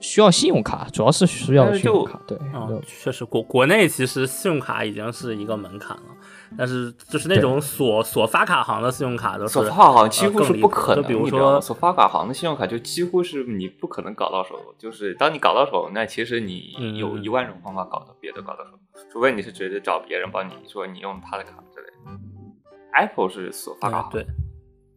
[0.00, 2.22] 需要信用卡，主要是需要信用卡。
[2.24, 6.04] 对，嗯，确实，国国内其实信用卡已经是一个门槛了，
[6.56, 14.58] 但是就是那种所所发卡行的信用卡都是锁发卡行几乎是不可能，就比如说所发卡行的信用卡就几乎是你不可能搞到手。
[14.78, 18.78] 就是当你搞到手，那其实你嗯有一万种方法搞到别的搞到手，
[19.12, 22.18] 除非你是直接找别人帮你说你用他的卡之类的。
[22.94, 24.26] Apple 是所发卡行，哎对，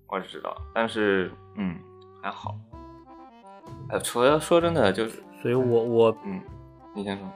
[0.08, 1.78] 我是知道，但是嗯
[2.22, 2.56] 还好。
[3.90, 6.42] 呃，除了说真的，就是所以我我嗯，
[6.96, 7.28] 你先说。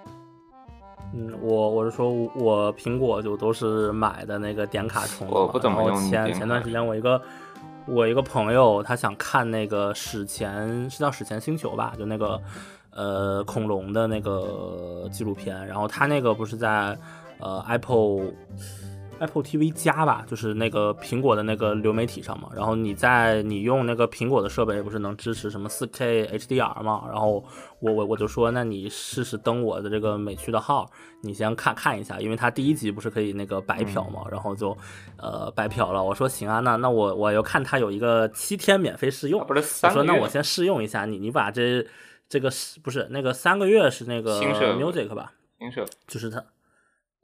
[1.16, 7.22] 嗯，我我是说我苹果就都是买的那个点卡充的嘛，我不怎么然后用前前段时间我一个
[7.88, 12.42] 我一个朋友他想看那个史前是叫史前星球吧，就那个
[12.92, 16.98] 呃恐龙的那个纪录片，然后他那个不是在
[17.40, 18.34] 呃 Apple。
[19.20, 22.50] Apple TV 加吧，就是那个苹果的那个流媒体上嘛。
[22.54, 27.06] 然后你在你用那个苹果的设备，不是能支持什么 4K HDR 嘛？
[27.08, 27.44] 然后
[27.80, 30.90] 我我我就说，那你试试登我的这个美区的号，
[31.22, 34.78] 你先看看一下，因为它第一集不是可以那个白嫖嘛，然后就
[35.18, 36.04] 呃白嫖了。
[36.04, 41.88] 我说行啊，那那我我又看它有一个七天免费试用，啊不是我说三个月那我先试用一下，你你把这
[42.28, 45.32] 这个是不是那个三个月是那个 Music 吧？
[45.58, 46.40] 新设就是它，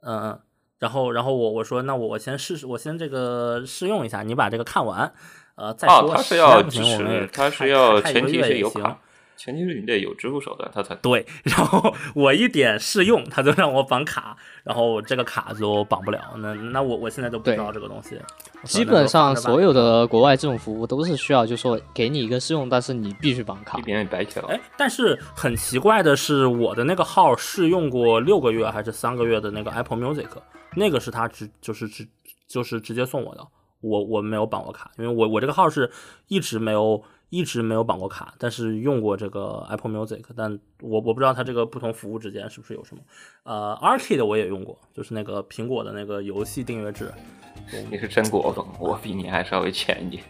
[0.00, 0.40] 嗯嗯，
[0.82, 5.12] 然后然后我我说那我我先试试，我先这个试用一下，你把这个看完，
[5.54, 6.10] 呃再说。
[6.10, 8.98] 哦，它是要支我们也持，它是要前提是有卡，
[9.36, 16.20] 前提是你得有支付手段，它才对，然后 我一点试用，他就让我绑卡，然后这个卡就绑不了。
[16.38, 18.18] 那那我我现在都不知道这个东西。
[18.64, 23.82] 基本上所有的国外这种服务都是需要，就是说给你一个试用，但是你必须绑卡一。
[23.82, 24.40] 点点白嫖。
[24.46, 30.28] 哎，但是很奇怪的是，我的那个号试用过六个月还是三个月的那个 Apple Music，
[30.76, 32.06] 那个是他直就是直
[32.46, 33.44] 就是直接送我的，
[33.80, 35.90] 我我没有绑过卡，因为我我这个号是
[36.28, 37.02] 一直没有
[37.32, 40.52] 一直没有绑过卡，但是用过这个 Apple Music，但
[40.82, 43.02] 我我不知道它这个不同服务之间是不是有什么。
[43.44, 47.10] 呃，Arcade 我也用过，就是那个苹果的那个游戏订阅制。
[47.90, 50.22] 你是真果粉，我比你还稍微浅一点。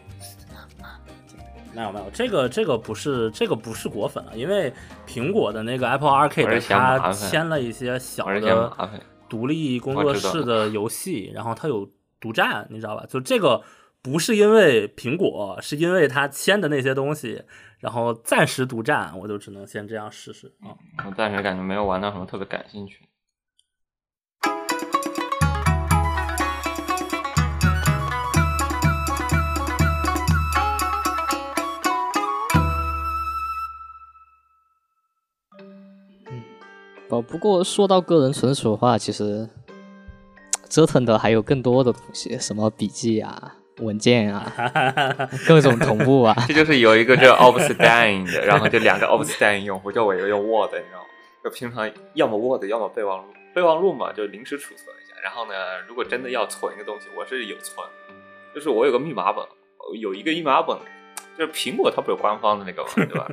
[1.74, 4.72] 没有没有，这个这个不是这个不是果粉啊，因为
[5.06, 9.00] 苹果的那个 Apple Arcade 它签了一些小的。
[9.28, 11.88] 独立工作室的游戏，然后它有
[12.20, 13.06] 独占，你知道吧？
[13.08, 13.62] 就这个
[14.04, 17.44] 不是因为苹果，是因为他签的那些东西，
[17.78, 20.74] 然后暂时独占，我就只能先这样试试啊。
[21.06, 22.98] 我暂时感觉没有玩到什么特别感兴趣。
[37.08, 39.48] 哦，不过说到个人存储的话，其实
[40.68, 44.52] 折腾的还有更多的东西，什么笔记啊，文件啊，
[45.46, 46.34] 各种同步啊。
[46.48, 51.06] 这就是有一个叫 Obsidian 的，然后这两个 Obsidian 用户，就我一个用 Word，你知道吗？
[51.44, 53.24] 就平常要么 Word，要么备忘录。
[53.54, 55.14] 备忘录嘛，就临时储存一下。
[55.22, 55.52] 然后呢，
[55.86, 57.86] 如果真的要存一个东西，我是有存，
[58.54, 59.44] 就是我有个密码本，
[60.00, 60.76] 有一个密码本，
[61.38, 63.30] 就是苹果它不是官方的那个嘛，对吧？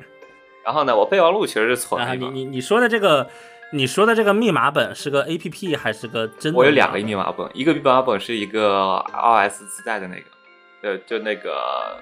[0.65, 3.29] 然后呢，我备忘录其实是存啊，你你你说的这个，
[3.71, 6.53] 你说的这个密码本是个 A P P 还是个真？
[6.53, 10.23] 我有两个密码本，一个密码本是一个 R S 自带的那个，
[10.97, 12.01] 就就那个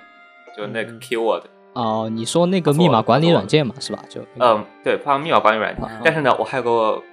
[0.55, 1.43] 就那个 Keyword。
[1.73, 4.01] 哦，你说那个密码管理软件嘛，是吧？
[4.09, 5.85] 就嗯，对，放密码管理软件。
[6.03, 7.03] 但是呢，我还有个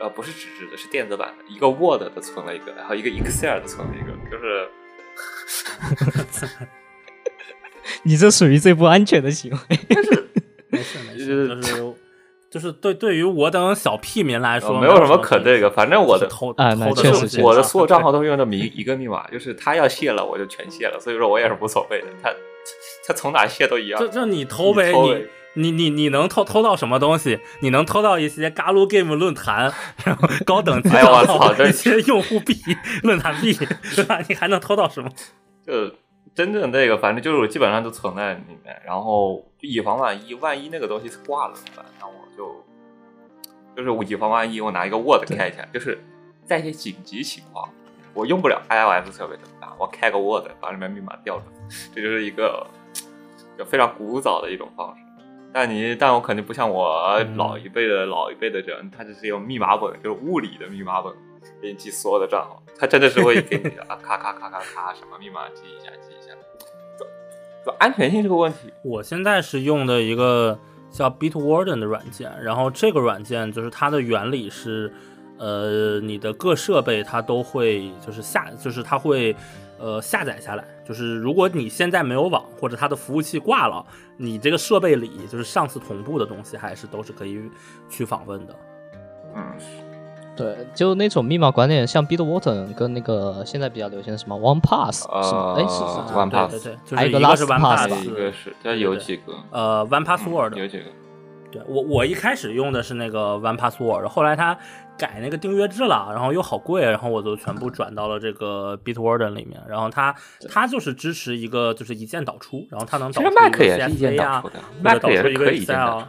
[0.00, 4.68] 呃，不是纸质的，是电子版的，一个 Word 的存了一个，然后一个 Excel 的存了一个，就是
[8.02, 9.58] 你这属于最不安全的行为。
[10.68, 11.94] 没事没事，就是
[12.52, 22.08] 就是对对于我等小屁民来说，没有什么可这个，反正我的偷啊，那确实，我的所有账号都是用的密一个密码，就是他要卸了我就全卸了，所以说我也是无所谓的。
[22.22, 22.30] 他
[23.06, 23.98] 他从哪卸都一样。
[23.98, 25.26] 就就你偷呗，你。
[25.54, 27.38] 你你你能偷偷到什么东西？
[27.60, 29.70] 你能偷到一些 Galo Game 论坛，
[30.02, 32.56] 然后高等级的一些用户币、
[33.02, 33.52] 论坛币，
[33.94, 34.18] 对吧？
[34.26, 35.10] 你还能偷到什么？
[35.66, 35.94] 就
[36.34, 41.84] 真正那个，反正就是我基本上都存在里面，然后以防万一，万一那个东西挂了怎么办？
[42.00, 42.14] 那我
[43.76, 45.98] 就就是我以防万一，我拿一个 Word 开一下，就是
[46.44, 47.68] 在一些紧急情况，
[48.14, 49.68] 我用不了 iOS 设备怎么办？
[49.78, 52.66] 我开个 Word 把里面密码调出来，这就是一个
[53.58, 55.02] 就非常古早的一种方式。
[55.52, 61.12] 但你，但我肯定不像我老一辈的老一辈的人，他只是用密码本，就是物理的密码本
[61.60, 66.32] 给你记所有的账号，他真的是会给你啊，咔咔咔咔咔，什么密码记一下，记一下。
[67.64, 70.58] 就安全性这个问题，我现在是用的一个
[70.92, 74.92] 叫 Bitwarden 的软件，然后这个软件就是它的原理是，
[75.38, 79.34] 呃，你的各设备它都会就是下，就是它会。
[79.78, 83.84] 呃，下载下来就是，如果你现在没有网，或者它的服务器挂了，
[84.16, 87.50] 你这个设备里就是上次同步的东西，还是都是可以
[87.90, 88.54] 去访问的。
[89.34, 89.42] 嗯，
[90.34, 95.54] 对，就那种密码管理，像 Bitwarden 跟那个现在比较流行的什么 OnePass，是吗？
[95.58, 97.96] 哎，是是 OnePass，对对，还有一个是 OnePass 吧？
[98.02, 99.34] 一个是，它有几个？
[99.50, 100.84] 呃，OnePassword 有几个？
[101.50, 104.56] 对我，我一开始用的是那个 OnePassword，后来它
[104.96, 109.60] 改那个订阅制了，然后又好贵，然后我就全部转到了这个 Bitwarden 里面。
[109.68, 110.14] 然后它
[110.48, 116.04] 它就是支持一个就是一键导出，然后它能导出一个 CSV 啊，或者导出一个 Excel。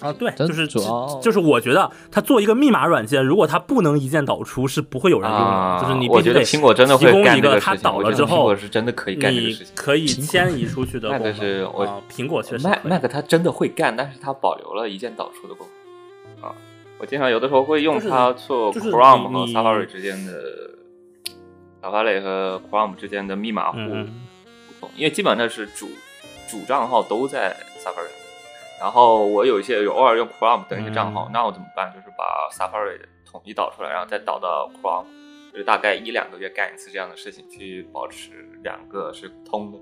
[0.00, 5.80] 啊，对，就是就是我觉得它做一个密码软件，如果它不能一键导出，是不会有人用的。
[5.80, 11.34] 就是你必须得苹果真的提供一个它导了之后，是真的可以干这个事情，可以迁移出去的功能。
[11.34, 15.66] 是我苹果确实，Mac 它真的会干，但是它保留了一键导出的功
[16.40, 16.50] 能。
[16.50, 16.54] 啊，
[16.98, 20.32] 我经常有的时候会用它做 Chrome 和 Safari 之间的
[21.80, 23.94] Safari 和 Chrome 之间的密码互互
[24.80, 25.88] 通，因为基本上是主
[26.50, 28.25] 主账号都在 Safari。
[28.78, 31.90] 然后我有一些有偶尔用 Chrome 的一些账号，那我怎么办？
[31.94, 35.06] 就是把 Safari 统一导出来，然后再导到 Chrome，
[35.50, 39.78] 就是大概一两个月干一次这样的事情，去保持两个是通的，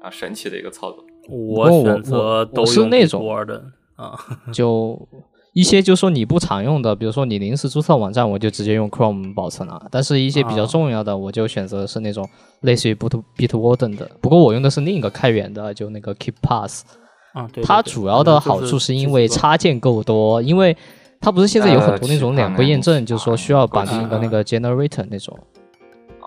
[0.00, 1.04] 啊，神奇的一个操作。
[1.28, 3.64] 我选择都是那种的
[3.96, 4.18] 啊，
[4.52, 4.98] 就
[5.52, 9.86] 一些就说你不常用的，比如说你临时注册网站，我就直接用 Chrome 保存了。
[9.90, 12.26] 但是一些比较重要的，我就选择是那种
[12.62, 14.10] 类似于 Bit Bitwarden 的。
[14.22, 16.82] 不过我用的是另一个开源的，就那个 KeepPass。
[17.34, 20.74] 啊，它主要的好处是因为插件够多，因为
[21.20, 25.38] 它不是现在有很多那种两步验证，就是说需要绑定一个那个 generator 那种。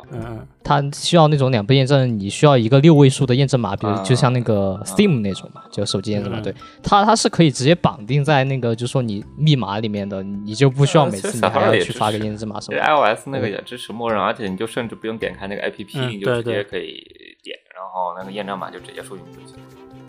[0.09, 6.39] 嗯，它需要那种两步验证，你需要一个六位数的验证码，比如就像那个 Steam 那种嘛，就手机验证码。
[6.39, 12.79] 对，它它是可以直接绑定在那个，就是说你密码里面的，你就不需要每次你还要去发个验证码什么。
[12.79, 17.03] iOS 那个也支持默认，而且你就甚至不用点开那个 APP，你就直接可以
[17.43, 19.57] 点，然后那个验证码就直接输进去就行。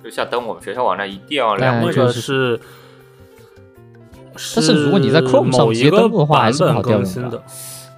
[0.03, 2.61] 就下登我们学校网站一定要两个是，
[4.55, 7.43] 但是如果你在 Chrome 上直接登录的话，还是不好调用的。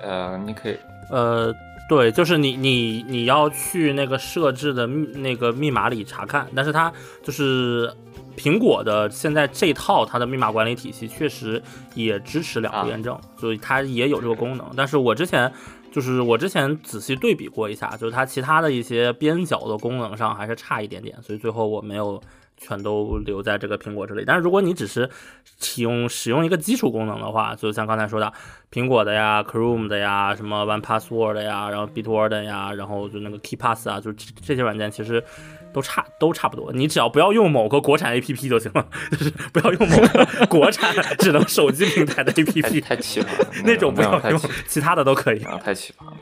[0.03, 0.76] 呃，你可以，
[1.11, 1.53] 呃，
[1.88, 6.92] 对，就是你你你要去那个设置的密那个密码里查看，但是它
[7.22, 7.92] 就是
[8.36, 11.62] 苹果的现在这套它的密码管理体系确实
[11.94, 14.66] 也支持两步验证，所以它也有这个功能。
[14.76, 15.53] 但是我之前。
[15.91, 22.20] 就是我之前仔细对比过一下，就是它其他的一些边角的功能上还是差一点点，所以最后我没有
[22.61, 24.23] 全都留在这个苹果这里。
[24.25, 25.11] 但是如果你只是
[25.59, 28.33] 启用使用一个基础功能的话，就像刚才说的
[28.71, 35.25] 苹果的呀、Chrome 的呀、什么 OnePassword 呀、然后 Bitwarden 呀，然后就那个 KeyPass 啊，就这些软件其实。
[35.73, 45.45] 都差都差不多，你只要不要用某个国产 A P P 就行了， 就是不要用某个国产只能手机平台的 A P P，太奇葩了， 那种不要用，其他的都可以。
[45.45, 46.17] 啊，太奇葩了。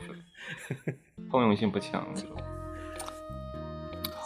[1.31, 2.07] 通用性不强。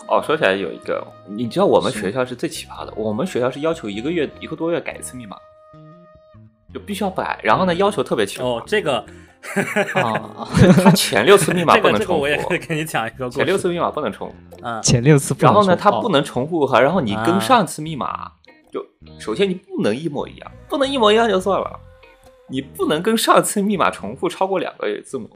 [0.08, 5.38] 哦，说起来有一个，你知道我们学校是最奇葩的，我们学校是要求一个月一个多月改一次密码，
[6.74, 8.46] 就必须要改，然后呢要求特别强。
[8.46, 8.98] 哦，这个
[9.96, 10.48] 啊，
[10.84, 13.30] 他前六次密码这不能重复个这个我，也可以跟你讲一个。
[13.30, 14.36] 前六次密码不能重复。
[14.62, 18.32] 嗯，前六次不然后呢，它不能重复哈，然后你跟啊上次密码，
[18.72, 18.86] 就
[19.20, 21.80] 首先你不能一模一样，不能一模一样就算了，
[22.50, 25.30] 你不能跟上次密码重复超过两个字母，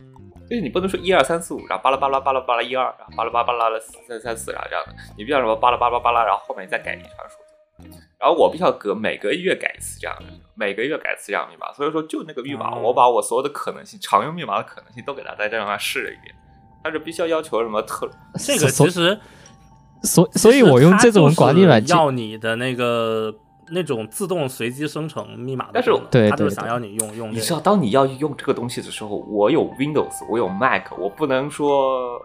[0.49, 7.35] 就是你不能说一二三四五，然后巴拉巴拉巴拉巴拉一二，然后巴拉巴拉巴拉了四三三四，然后这样的，你必须要什么巴拉巴拉巴拉，然后后面再改一串数
[7.83, 10.25] 字，然后我必须要隔每个月改一次这样的，
[10.55, 16.33] 每个月改一次这样的密码，所以说就那个密码，哦我把我所有的可能性，常用密码的可能性都给它在这上试了一遍，
[16.83, 19.19] 但是必须要要求什么特这个其实，
[20.03, 23.33] 所所以，我用这种管理软件，要你的那个
[23.69, 25.91] 那种自动随机生成密码的但是
[26.29, 27.31] 他就是想要你用用。
[27.31, 32.21] 你知道，当你要用这个东西的时候，我有 Windows，我有 Mac，我不能说，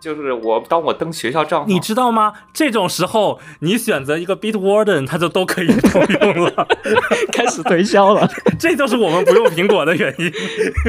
[0.00, 2.32] 就是我当我登学校账号，你知道吗？
[2.52, 6.66] 这种时候，你选择一个 Bitwarden，它就都可以通用了。
[7.32, 8.28] 开始推销了。
[8.58, 10.30] 这就是我们不用苹果的原因，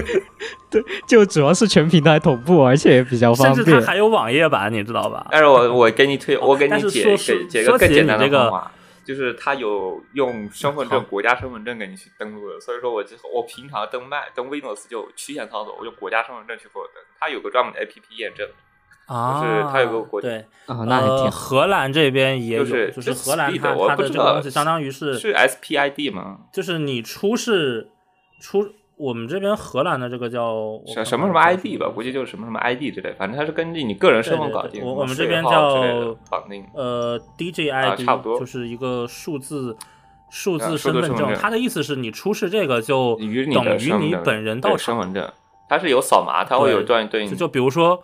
[0.69, 3.55] 对就主要是全平台同步，而且也比较方便。
[3.55, 5.28] 甚至它还有网页版，你知道吧？
[5.32, 8.71] 但是我我给你推，我给你解说说给解说起个更简单的你这个方法，
[9.06, 18.47] 就是它有用身份证、国家身份证给你去登录的，所以说我就我平常登 Mac 登 Windows 就曲线操作，我用国家身份证去给我登，它有个专门的 APP 验证，
[19.08, 26.41] 啊，就是它有个国对，啊，那还挺呃，荷兰这边也有，就是就是是荷兰它我不知道的这个东西相当于是是 SPID 吗？
[26.54, 27.89] 就是你出示
[28.39, 28.74] 出
[29.04, 36.64] 我们这边荷兰的这个叫什什么什么 ID 吧，估计就是什么什么 ID 之类，反正它是根据你个人身份搞定，我我们这边叫绑定。
[36.74, 39.76] 呃，DJID、差不多就是一个数字
[40.30, 45.04] 数字身份证，字身份证它的意思是你出示这个就等于你本人到对身场。
[45.04, 45.30] 份证，
[45.68, 48.01] 它是有扫码，它会有对专对应就就比如说，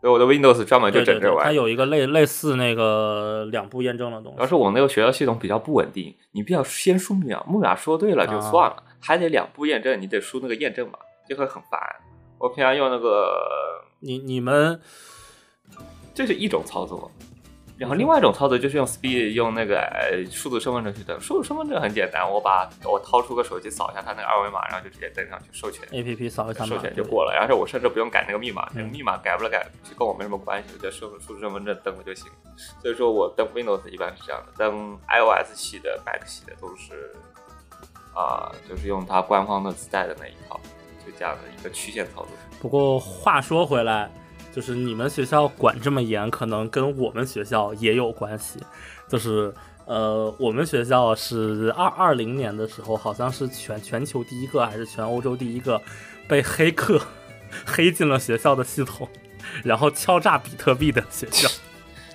[0.00, 1.44] 对我的 Windows 专门就整这玩意儿。
[1.44, 1.52] 它。
[1.52, 4.36] 有一个类类似那个两步验证的东西。
[4.36, 8.76] 主要是我那个学校系统比较不稳定，你必须要先输密码，密码说对了就算了，
[9.06, 10.98] 还得两步验证，你得输那个验证码，
[11.28, 11.80] 就会很烦。
[12.38, 14.80] 我平常用那个，你你们
[16.12, 17.08] 这是一种操作。
[17.78, 25.86] 然后另外一种操作就是用 Speed 用那个呃数字身份证去登，数字身份证很简单，我把我掏出个手机扫一下它那个二维码，然后就直接登上去授权。
[25.92, 32.30] A P P 扫一下码授权就过了，而且我甚至不用改那个密码，那个密码改不了改就跟我没什么关系，我就数数字身份证登了就行。
[32.80, 37.14] 所以说我登 Windows 一般是这样的，登 iOS 系的、Mac 系的都是
[38.16, 40.58] 啊、就是用它官方的自带的那一套，
[41.04, 42.30] 就这样的一个曲线操作。
[42.58, 44.10] 不过话说回来，
[44.54, 48.58] 就是你们学校管这么严，可能跟我们学校也有关系。
[49.06, 49.54] 就是
[49.84, 55.78] 呃，我们学校是二二零年的时候，好像是全全球第一个还是全欧洲第一个
[56.26, 56.98] 被黑客
[57.66, 59.06] 黑进了学校的系统，
[59.62, 61.48] 然后敲诈比特币的学校。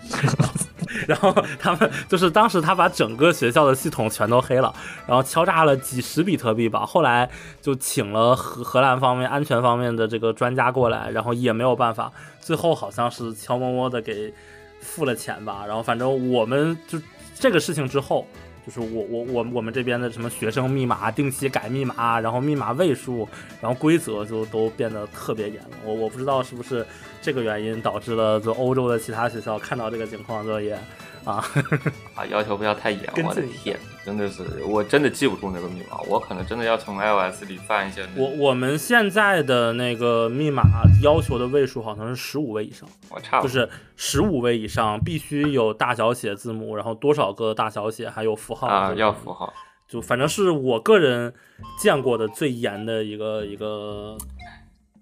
[1.07, 4.73] 然后他们就是当时他把整个学校的系统全都黑了，
[5.07, 6.85] 然后敲诈了几十比特币吧。
[6.85, 7.29] 后来
[7.61, 14.33] 就请了荷荷兰方面安全方面的这个专家过来，然后也没有办法，最后好像是悄摸摸的给
[14.79, 15.63] 付了钱吧。
[15.67, 16.99] 然后反正我们就
[17.35, 18.25] 这个事情之后。
[18.65, 23.27] 就是我我我我们这边的什么学生密码定期改密码，然后密码位数，
[23.59, 25.77] 然后规则就都变得特别严了。
[25.83, 26.85] 我我不知道是不是
[27.21, 30.77] 这个原因导致了就欧洲的其他学校看到这个情况就也
[31.23, 31.43] 啊
[32.15, 38.21] 啊，要求不要太严，我的天，真的是，我真的记不住那个密码，我可能真的要从 iOS 里翻一下那。
[38.21, 40.63] 我我们现在的那个密码
[41.03, 49.53] 要求的位数好像是十五位以上，我差不多，就是十五位以上必须有大小写字母，然后多少个大小写还有符号啊，要符号。
[49.87, 51.33] 就反正是我个人
[51.77, 54.17] 见过的最严的一个一个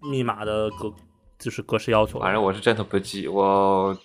[0.01, 0.91] 密码的格
[1.39, 2.19] 就是格式要求。
[2.19, 3.97] 反正我是真的不记，我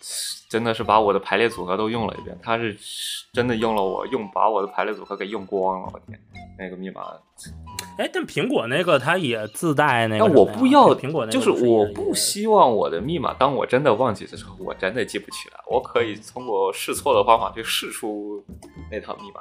[0.49, 2.77] 真的是把我的排列组合都用了一遍，他是
[3.33, 6.19] 真的用了我用把我的排列组合给用光了，我天，
[6.59, 7.03] 那个密码。
[7.99, 15.61] 哎，但苹果那个它也自带那个但什么呀，我不要，苹果那个就是我不希望我的密码，当我真的忘记的时候，我真的记不起来。
[15.69, 18.45] 我可以通过试错的方法去试出
[18.91, 19.41] 那套密码。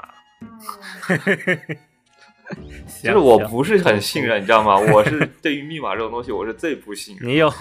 [2.87, 4.77] 行 就是我不是很信任，你知道吗？
[4.93, 7.27] 我是对于密码这种东西，我是最不信任。
[7.27, 7.51] 你有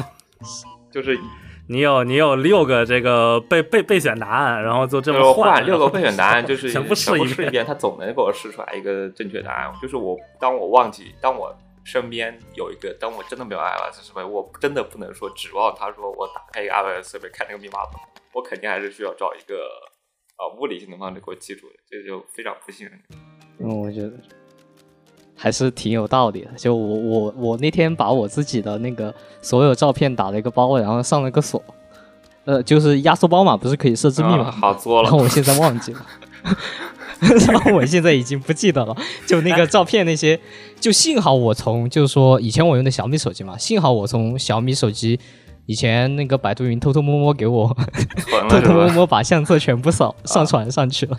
[0.90, 1.18] 就是
[1.68, 7.28] 你有你有六个这个备备备选答案，然后就这么换六个备选答案，就是 全部试一遍。
[7.28, 9.72] 试一遍，它总能给我试出来一个正确答案。
[9.80, 18.00] 就是我当我忘记，当我身边有一个，当我真的没有 iOS 设备，我真的不能说指望他说我打开一个 iOS 设备看那个密码本，
[18.34, 19.54] 我肯定还是需要找一个
[20.38, 23.00] 呃物理性的方式给我记住的，这就非常不信任。
[23.60, 24.12] 嗯，我觉得
[25.42, 26.50] 还是挺有道理的。
[26.56, 31.60] 就我我我那天把我自己的那个所有照片打了一个包，然后上了个锁，
[32.44, 36.06] 呃，就是压缩包嘛，不是可以设置密码好作了然后我现在忘记了，
[37.48, 38.96] 然后我现在已经不记得了。
[39.26, 40.38] 就那个照片那些，
[40.78, 45.18] 就幸好我从就是说以前我用的小米手机嘛，幸好我从小米手机
[45.66, 47.68] 以前那个百度云偷偷摸摸给我
[48.50, 48.60] 偷？
[48.60, 51.16] 偷摸摸把相册全部扫上传上去了，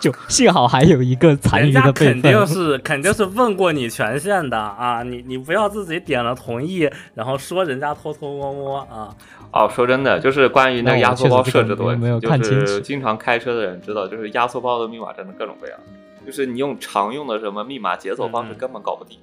[0.00, 2.46] 就幸好还有一个残余的备肯定。
[2.46, 9.14] 是肯定是问过你权限的啊，你你不要自己点了同意，然后说人家偷偷摸摸啊。
[9.52, 15.78] 哦，说真的，就是关于那个压缩包设置的问没有题，就看清楚是经常开车的人知道，就是压缩包的密码真的各种各样，
[16.26, 19.18] 就是你用常用的什么密码解锁方式根本搞不定，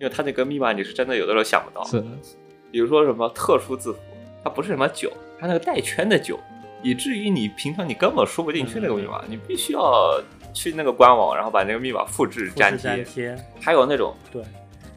[0.00, 1.84] 因为它那个密码你是真的有的时候想不到。
[1.84, 2.02] 是，
[2.70, 3.98] 比如说什么特殊字符，
[4.44, 6.38] 它不是什么九，它那个带圈的九，
[6.82, 10.20] 以至于你平常你根本输不进去那个密码，你必须要
[10.52, 13.36] 去那个官网，然后把那个密码复制粘贴。
[13.60, 14.42] 还有那种对，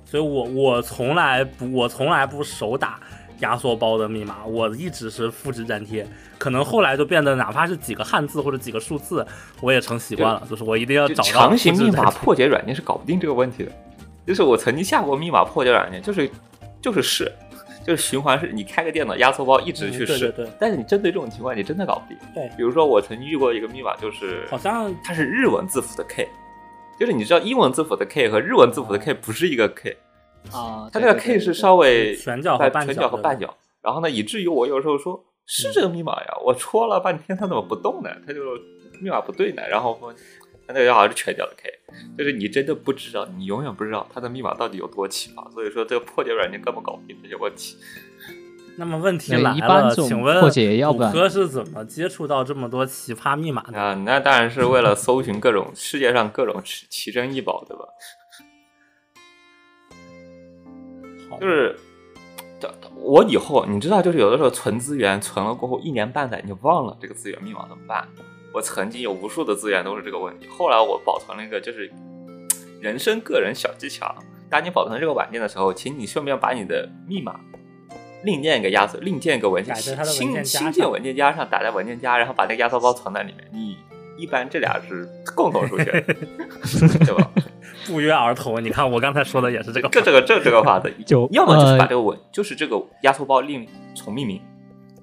[0.06, 3.00] 所以我我从来不我从来不手打
[3.40, 6.08] 压缩包的密码，我一直是复制粘贴。
[6.38, 9.26] 可能后来就变得哪怕是几个汉字或者几个数字，
[9.62, 13.72] 我也成习惯了，就是我一定要找到长形密码破解软件是搞不定这个问题的。
[14.28, 16.30] 就是我曾经下过密码破解软件，就是
[16.82, 17.32] 就是试，
[17.86, 20.32] 就是循环是，你开个电脑压缩包一直去嗯对试。
[20.32, 22.18] 对对但是你针对这种情况，你真的搞不定。
[22.34, 26.28] 对比如说我曾经遇过一个密码，就是好像它是日文字符的 K，
[27.00, 29.98] 就是你知道英文字符的 K 和日文字符的 K 不是一个 K，
[30.52, 38.10] 啊，它那个 K 是稍微全角和半在全角和半角，然后呢，以至于我有时候说是这个密码呀，我戳了半天它怎么不动呢？
[38.26, 38.40] 它就
[39.02, 40.14] 密码不对呢，然后说
[40.66, 41.70] 它那个好像是全角的 K，
[42.18, 47.78] 就是你真的不知道，你永远不知道它的密码到底有多奇葩，所以说这个破解软件根本搞不定这些问题。
[48.76, 53.80] 那么问题来了，一般请问破解要不然谷歌是怎么接触到这么多奇葩密码的？
[53.80, 57.86] 啊，那当然是为了搜寻各种世界上各种奇奇珍异宝，对吧？
[61.40, 61.76] 就是，
[62.96, 68.08] 我以后你知道，就是有的时候存资源存了过后一年半载，你忘了这个资源密码怎么办？
[68.54, 71.92] 我曾经有无数的资源都是这个问题，后来我保存了一个就是
[72.80, 74.16] 人生个人小技巧。
[74.50, 77.40] 当你保存这个软件的时候，请你顺便把你的密码
[78.24, 83.50] 另建一个压缩，另建一个文件改在它的文新新建文件夹上，打在文件夹，然后把那个压缩包存在里面。
[83.52, 83.76] 你
[84.16, 85.86] 一般这俩是共同出现，
[87.04, 87.32] 对吧？
[87.88, 89.90] 不约而同，你看我刚才说的也是这个。
[89.90, 94.40] 这这个这这个法子， 就要么就是把呃这个文，就是这个压缩包另重命名，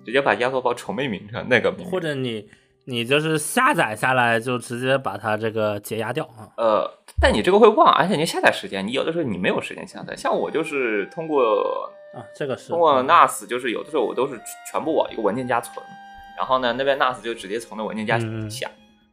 [0.06, 1.84] 直接把压缩包重命名成那个名。
[1.84, 2.48] 或者你
[2.84, 6.48] 你就是下载下来就直接把它这个解压掉啊。
[6.56, 10.16] 呃，但你这个会忘，而且你下载时间，你有的时候你没有时间下载。
[10.16, 15.84] 像我就是通过啊，这个是通过嗯 NAS，就是有的时候我都是全部往一个文件夹存，
[16.36, 18.70] 然后呢那边 NAS 就直接从那文件夹下嗯下。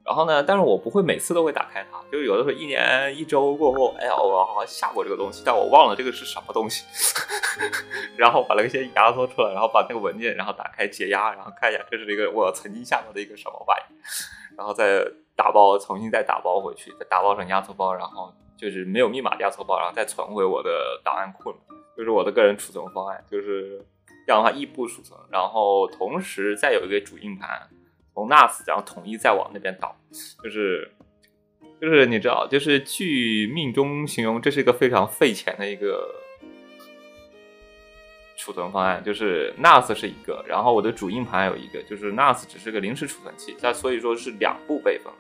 [0.08, 6.86] 然后呢，但是我不会每次都会打开它，就是有的时候一年一周过后，哎呀，我好像下过这个东西，但我忘了这个是什么东西，
[8.16, 13.96] 然后把那个先压缩出来，然后把那个文件然后打开解压，然后看一下这是一个我曾经下过的一个什么玩意，
[14.58, 15.04] 然后再
[15.36, 21.58] 打包，重新再打包回去，再打包成压缩包，然后就是没有密码的压缩包，然后再存回我的档案库里，
[21.98, 23.86] 就是我的个人储存方案，就是
[24.26, 27.68] 这样的话异步储存，然后同时再有一个主硬盘。
[28.18, 29.96] 从 NAS 然后统一再往那边导，
[30.44, 30.90] 就是
[31.80, 36.16] 就是你知道，就是据命中形容，这是一个非常费钱的一个
[38.36, 39.04] 储存方案。
[39.04, 45.14] 就是 NAS 是一个，然后我的主硬盘有一个，就是 NAS 只是个临时储存器，那所以说是两部备份，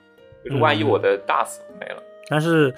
[0.44, 2.74] 就是万一我的 NAS 没了，但是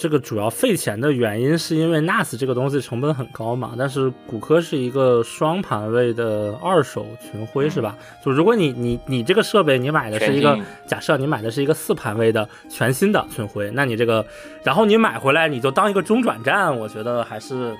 [0.00, 3.74] 这个主要费钱的原因是因为 NAS 这个东西成本很高嘛。
[3.76, 7.94] 但是骨科是一个双盘位的二手群晖是吧？
[8.24, 14.24] 就如果你你你这个设备你买的是一个假设你买的是一个四盘位的全新的群晖，那你这个
[14.64, 17.76] 然后你买回来你就当一个中转站，我觉得还是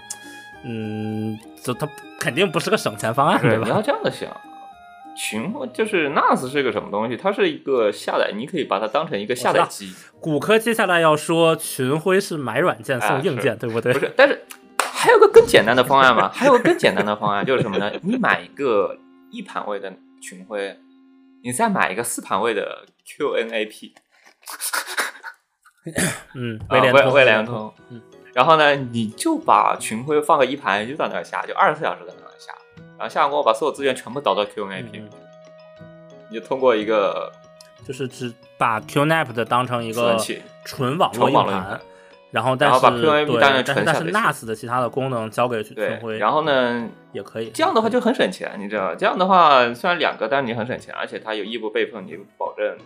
[0.63, 3.81] 嗯，就它肯定不是个省钱方案，对吧你要？
[3.81, 4.31] 这样的想。
[5.23, 7.15] 群就是 NAS 是个什么东西？
[7.15, 9.93] 它是一个下载，你可以把它当成一个下载机。
[10.19, 13.93] 骨科接下来要说群晖是买软件送硬件，对不对？
[13.93, 14.43] 不是，但是
[14.83, 16.31] 还有个更简单的方案嘛？
[16.33, 17.93] 还有个更简单的方案就是什么呢？
[18.03, 18.97] 你买一个
[19.31, 19.93] 一盘位的
[20.23, 20.79] 群晖，
[21.45, 23.93] 你再买一个四盘位的 QNAP
[26.35, 28.01] 嗯，啊，威威廉通，威廉通，嗯，
[28.33, 32.20] 然后呢，你就把群晖放个一盘，就在那儿下，就二十四小时在那
[32.99, 35.09] 然后下完过后把所有资源全部导到 QNAP，、嗯
[36.33, 37.33] 你就通过一个
[37.85, 40.17] 就是只把 QNAP 的当成一个
[40.65, 41.81] 纯网络硬盘
[42.31, 47.51] 然但是然后把 QNAP 对但是但是纯下载器 NAS 的其他的功能交给群对徽，，然后呢，也可以。
[47.51, 48.95] 这样的话就很省钱，你知道吗？
[48.97, 52.79] 这样的话虽然两个，但是你很省钱，而且它有异步备份，你保证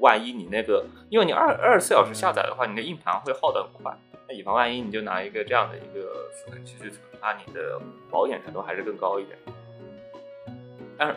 [0.00, 3.96] 万一你那个，因为你二二十四小时下载的话，你的硬盘会耗得很快。
[4.28, 6.00] 那以防万一，你就拿一个这样的一个
[6.36, 9.38] 储存器去存，那你的保险程度还是更高一点。
[10.98, 11.14] 但是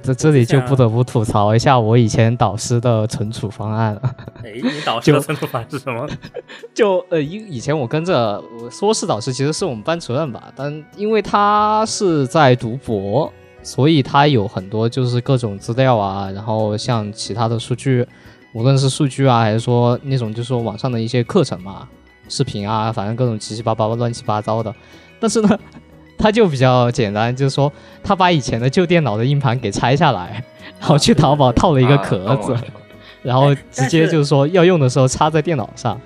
[0.00, 4.16] 在这里就不得不吐槽一下我以前导师的存储方案了。
[4.42, 6.08] 哎，你导师的存储方案是什么？
[6.72, 13.30] 就呃，以以前我跟着我说是导师，其实是我们班主任吧，但因为他是在读博，
[13.62, 18.06] 所以他有很多就是各种资料啊，然后像其他的数据，
[18.54, 21.86] 无论是数据啊，还是说那种就是说网上的一些课程嘛、
[22.30, 24.74] 视频啊，反正各种七七八八乱七八糟的。
[25.18, 25.58] 但是呢，
[26.16, 27.70] 他就比较简单，就是说
[28.02, 30.42] 他把以前的旧电脑的硬盘给拆下来，
[30.80, 32.62] 然后去淘宝套了一个壳子，啊
[33.22, 36.00] 然后直接就是说要用的时候插在电脑上。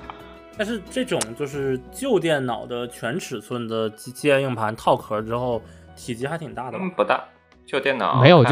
[0.57, 5.61] 但是这种就是旧电脑的全尺寸的机机械硬盘套壳之后，
[5.97, 6.91] 体积还挺大的吧嗯，？
[6.91, 7.22] 不大，
[7.66, 8.51] 旧电脑没有就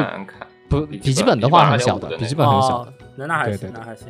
[0.68, 4.08] 不，笔笔记记本本的话很笔记本2.5小的，笔记本很小哦的。，那那还行，那还行。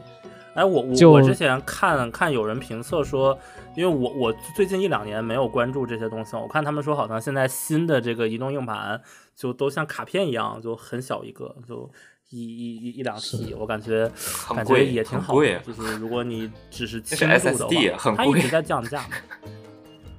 [0.54, 3.38] 哎，我我我之前看看有人评测说，
[3.74, 9.00] 因为我我最近一两年没有关注这些东西，我看他们说好像现在新的这个移动硬盘
[9.34, 11.90] 就都像卡片一样，就很小一个，就
[12.28, 14.10] 一一一一两 T，我感觉
[14.54, 15.40] 感觉也挺好。
[15.40, 19.04] 的就是如果你只是 轻度的话，很贵它一直在降价。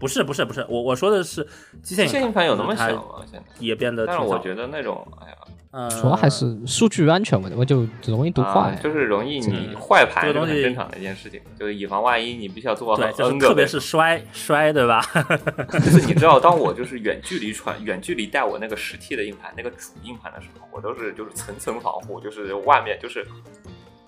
[0.04, 1.48] 不是不是不是，我我说的是
[1.82, 3.26] 机械机械硬盘有那么小吗？
[3.32, 3.46] 现在？
[3.60, 4.06] 也变得。
[4.06, 5.38] 但是我觉得那种，哎呀，
[5.72, 8.76] 嗯，主要还是数据安全问题，我就容易读坏啊。
[8.84, 15.02] 就是容易你嗯坏盘是这个东西很正常的一件事情，就是以防万一，你必须要做好对，很就是特别是摔摔，对吧？
[15.72, 23.26] 就是你知道，当我就是远距离传、远距离带我那个十 T 的硬盘、那个主硬盘的时候，我都是就是层层防护，就是外面就是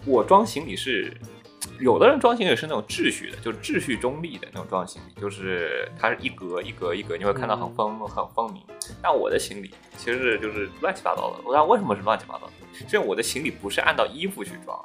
[0.05, 1.09] 我装行李是，
[1.79, 8.61] 有的人装行李是那种秩序的，就是秩序中立的那种装行李，就是它是一格一格一格，你会看到很分、很分明。
[9.01, 11.37] 但我的行李其实是就是乱七八糟的。
[11.43, 14.77] 我知道为什么是乱七八糟的，是因为我的行李不是按照衣服去装，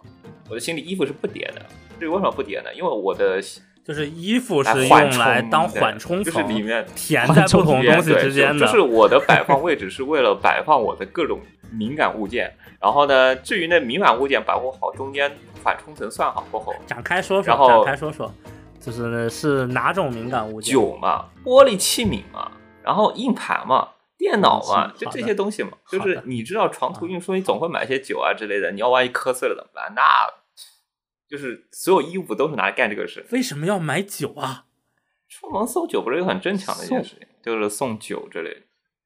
[0.48, 1.64] 我的行李衣服是不叠的。
[1.98, 2.72] 至于为什么不叠呢？
[2.74, 3.40] 因为我的
[3.84, 8.66] 就是衣服是用来当缓冲层，就是里面填在不同东西对之间的。
[8.66, 11.40] 就就是我的摆放 位置是为了摆放我的各种
[11.70, 15.30] 敏感物件，然后呢，至于那敏感物件保护好，中间
[15.62, 18.32] 缓冲层算好过后，展开说说，展开说说，
[18.80, 20.74] 就是呢是哪种敏感物件？
[20.74, 22.52] 酒嘛，玻璃器皿嘛，
[22.82, 23.90] 然后硬盘嘛。
[24.18, 29.94] 电脑嘛，就这些东西嘛，就是你知道长途运输，你总会买些酒啊之类的，你要万一磕碎了怎么办？
[29.94, 30.02] 那
[31.26, 33.24] 就是所有衣物都是拿来干这个事。
[33.30, 34.66] 为什么要买酒啊？
[35.26, 38.60] 出门送酒不是一个很正常的一件事情，就是送酒之类的。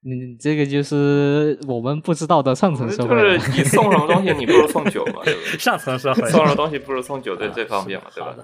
[0.07, 3.39] 嗯，这个就是我们不知道的上层社就会就。
[3.39, 5.57] 是你送什么东西，你不如送酒嘛，对不对？
[5.57, 8.35] 上层社会送什么东西不如送酒，对这方面嘛，对吧？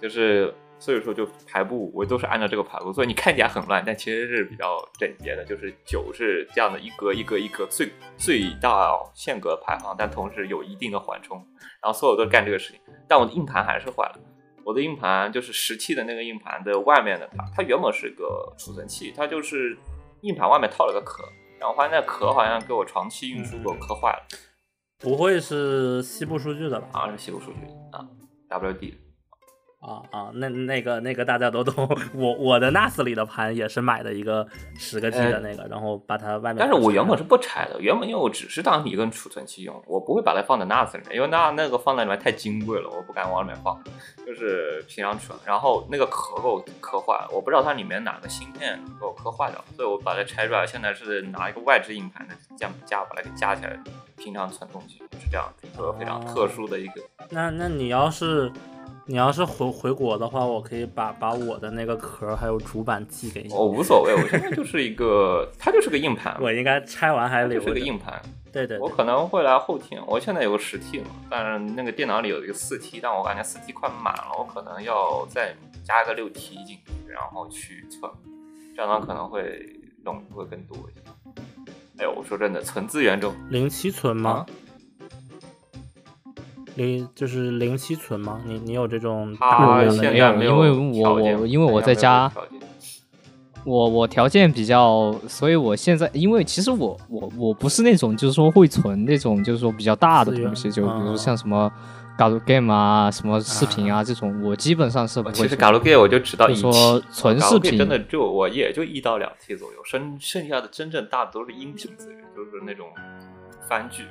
[0.00, 5.44] 就是所以说就排布，我都是按照这个排布，所以你看起来很乱，但其实是比较整洁的。
[5.44, 11.36] 就是酒是这样的一格一格一格最最大限格排放，但同时有一定的缓冲，
[11.82, 12.80] 然后所有都干这个事情。
[13.06, 14.18] 但我的硬盘还是坏了，
[14.64, 19.76] 我的硬盘就是十 T 的那个硬盘的外面的它，它原本是个储存器，它就是
[20.22, 21.24] 硬盘外面套了个壳，
[21.60, 24.26] 然后发现那壳好像给我长期运输给我磕坏了。
[24.98, 26.88] 不会是西部数据的吧？
[26.92, 28.06] 好像是西部数据啊
[28.48, 28.94] ，WD
[29.82, 31.88] 啊啊，那那个那个大家都懂。
[32.14, 34.46] 我我的 NAS 里的盘也是买的一个
[34.78, 36.56] 十个 G 的那个，然后把它外面。
[36.56, 43.76] 但是我原本是不拆的，原本因为我只是当一个储存器用，我不会把它放在 NAS 里面，因为那那个放在里面太金贵了，我不敢往里面放，
[44.24, 45.36] 就是平常存。
[45.44, 53.76] 然后那个壳给我磕坏了，我不知道它里面哪个芯片给我磕坏掉，所以我把它拆出来，现在是拿一个外置硬盘的架架把它给架起来，
[54.16, 57.02] 平常存东西是这样，一个非常特殊的一个。
[57.30, 58.48] 那那你要是
[59.06, 63.52] 你要是回回国的话，我可以把把我的那个壳还有主板寄给你。
[63.52, 67.66] 我无所谓，我现在就是一个，它就是个硬盘，我应该拆完还留着。
[67.66, 68.20] 就是个硬盘。
[68.52, 78.12] 对对对，我可能会来后天，我现在有个十 T 嘛，但是那个电脑里有一个四 T，但我感觉四 T 快满了，我可能要再加个六 T 进去，然后去存，
[78.76, 79.68] 这样可能会
[80.04, 81.00] 容易会更多一些。
[81.98, 84.46] 哎呦，我说真的，存资源中零七存吗啊？，
[86.76, 88.40] 零就是零七存吗？
[88.46, 92.30] 你你有这种它大量的没有没因为我我因为我在家
[93.64, 101.70] 我我条件比较，所以我现在因为其实我我我不是那种就是说会存那种就是说比较大的东西，就比啊如像什么
[102.18, 105.44] Gal game 啊、什么视频啊这种，我基本上是不会存。
[105.44, 112.88] 我其实 Galgame 我就知道一说纯视频真的就我也就一到两 T 左右，剩剩下的真正大的都是音频资源，就是那种
[113.68, 114.02] 番剧，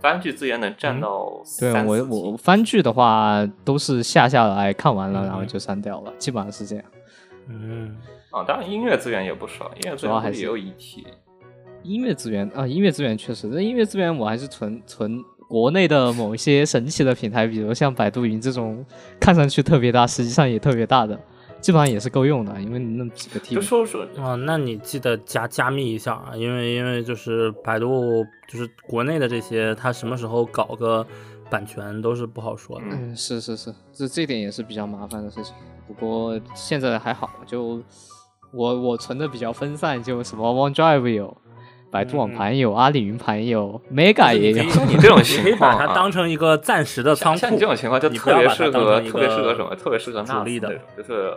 [0.00, 6.84] 番剧资源能占到对我我番剧的话都是下下来看完了，嗯然后就删掉了，基本上是这样。
[7.48, 7.96] 嗯，
[8.30, 11.06] 啊，当然音乐资源也不少，音乐资主要还是源也有一 T。
[11.82, 18.84] 音乐资源啊，音乐资源确实，那音乐资源我还是存存国内的某一些神奇的平台，比如像百度云这种
[19.18, 21.18] 看上去特别大，实际上也特别大的
[21.60, 23.60] 基本上也是够用的，因为那么几个 T 就。
[23.60, 31.06] 说说啊，那你记得加加密一下啊，因为因为就是百度就是国内的这些，它什么时候搞个
[31.50, 32.86] 版权都是不好说的。
[32.90, 35.54] 嗯，是是是，这这点也是比较麻烦的事情。
[35.86, 37.82] 不过现在还好，就
[38.52, 41.36] 我我存的比较分散，就什么 OneDrive 有，
[41.90, 44.62] 百度网盘有，阿里云盘有，Mega 也有。
[44.70, 47.58] 像你这种你可以情况啊把它当成一个暂时的仓库像你。
[47.58, 49.74] 这种情况就特别适合特别适合什么？
[49.74, 51.36] 特别适合主 NAS 就是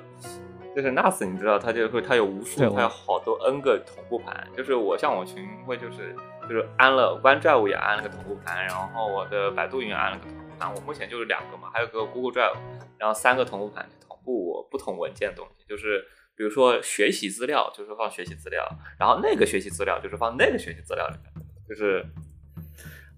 [0.75, 4.47] 就是 NAS，你知道它就会它有无数，它有好多 N 个同步盘。
[4.55, 6.15] 就是我像我群会就是
[6.47, 10.71] 就是安了 OneDrive 也安了个同步盘，然后我的百度云安了个同步盘。
[10.71, 12.55] 我目前就是两个嘛，还有个 Google Drive，
[12.99, 16.05] 然后三个同步盘去同步我不同文件的东西，就是。
[16.35, 18.63] 比如说学习资料就是放学习资料，
[18.97, 22.05] 然后那个学习资料就是放那个学习资料里面，就是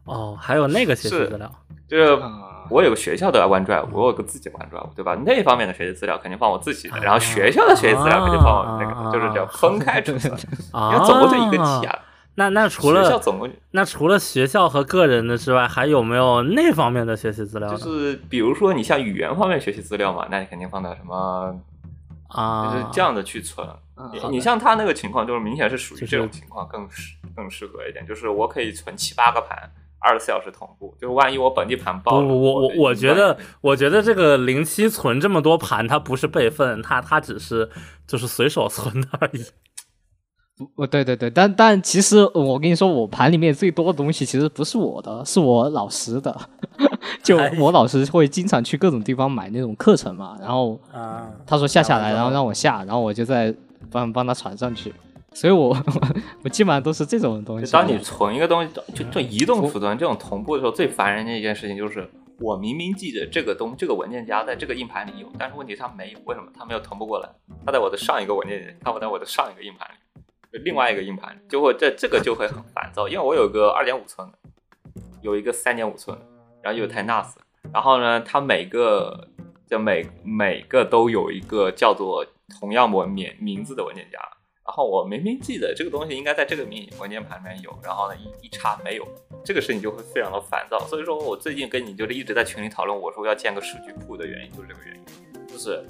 [0.06, 1.52] 哦，还有那个学习资料。
[1.88, 5.16] 就是啊我有个学校的 OneDrive，我有个自己的 OneDrive，对吧？
[5.24, 10.34] 那方面的学习资料肯定放我自己的，然后学校的学习资料肯定放我那啊个，就是这样分开储存，
[10.72, 12.00] 啊，因为总共就一个 T 啊。
[12.38, 17.78] 那那除学校了总共那除了学校和个人的之外，还有没有那方面的学习资料就？
[17.78, 21.56] 是比如说你像语言方面学习资料嘛，那你肯定放到什么，
[22.36, 23.68] 啊，就是这样的去存。
[23.98, 37.70] 嗯你你像他那个情况，就是明显是属于这种情况更适更适合一点，就是我可以存七八个盘，二十四小时同步，就是万一我本地盘爆了，不不，我我我觉得，我觉得这个零七存这么多盘，它不是备份，它它只是
[38.06, 39.46] 就是随手存的而已。
[40.76, 46.36] 哦，对对对，但但其实我跟你说，我盘里面最多的东西其实不是我的，是我老师的。
[47.22, 53.54] 就哎我老师会经常去各种地方买那种课程嘛，然后啊，他说下下来，然后让我下，然后我就在
[53.92, 54.94] 帮帮他传上去。
[55.34, 55.76] 所以我
[56.44, 57.66] 我基本上都是这种东西。
[57.66, 66.48] 就当你存一个东西，就就移动储存这种同步的时候，最烦人的一件事情就是，我明明记得这个东这个文件夹在这个硬盘里有，但是问题它没有，为什么？
[66.58, 67.28] 它没有同步过来，
[67.66, 70.05] 它在我的上一个文件夹，它不在我的上一个硬盘里，就
[70.60, 74.38] 另外一个硬盘，就会这这个就会很烦躁，因为我有个二点五寸的，
[75.22, 76.26] 有一个三点五寸的，
[76.62, 77.34] 然后又有台 NAS，
[77.74, 79.28] 然后呢，它每个
[79.68, 82.26] 就每每个都有一个叫做
[82.60, 84.20] 同样文名名字的文件夹。
[84.68, 89.08] 然后我明明记得这个东西应该在这个名文件盘里面有，然后呢一一查没有，
[89.44, 90.80] 这个事情就会非常的烦躁。
[90.88, 95.86] 所以说我最近跟你就是一直在群里讨论，我说要建个数据库的原因就是这个原因，就是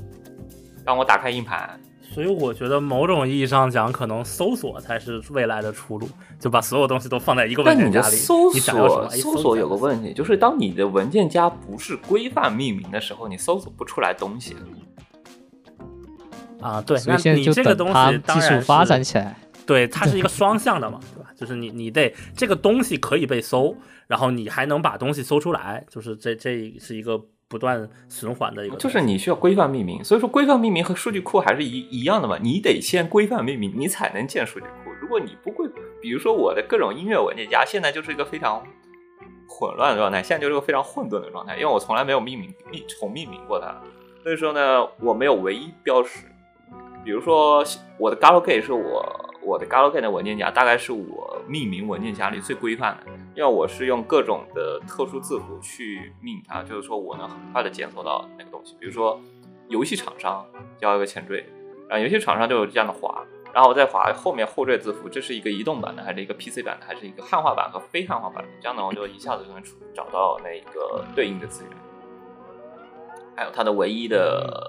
[0.85, 1.81] 当我打开硬盘，
[2.13, 6.07] 所以我觉得某种意义上讲，可能搜索才是未来的出路，
[6.39, 8.15] 就把所有东西都放在一个文件夹里。
[8.15, 14.55] 搜你想要什么搜索有个，问题，就是当你的文件夹不是规范命名的时候，你搜索不出来东西。
[16.61, 19.35] 啊，对，那你这个东西当然技术发展起来。
[19.65, 21.29] 对，它是一个双向的嘛，对吧？
[21.35, 23.75] 就是你你得这个东西可以被搜，
[24.07, 28.75] 然后你还能把东西搜出来，就是这这是一个不断循环的一个。
[28.77, 34.91] 就是你需要规范命名，所以说规范命名和数据库还是一一样的嘛，你得先规范命名，你才能建数据库。
[35.01, 35.67] 如果你不规，
[36.01, 38.63] 比如说我的各种音乐文件夹，现在就是一个非常
[39.47, 43.79] 混乱的状态，现在就是个非常混沌的状态，因为我从来没有命名命重命名过它，
[44.23, 46.25] 所以说呢，我没有唯一标识。
[47.03, 47.63] 比如说
[47.99, 58.75] 我的 Galgame 是我我的 Galgame 的文件夹，大概是我命名文件夹里最规范的，因为我是用各种的特殊字符去命它，就是说我能很快的检索到那个东西。
[58.79, 59.21] 比如说
[59.69, 60.43] 游戏厂商
[60.79, 61.45] 要一个前缀，
[61.87, 63.23] 然后游戏厂商就有这样的划，
[63.53, 71.71] 然后我再划后面后缀字符，这是一个移动版的，还是一个 PC 版的，还是一个汉化版和非汉化版的，这样呢我就一下子就能出找到那个对应的资源，
[73.35, 74.59] 还有它的唯一的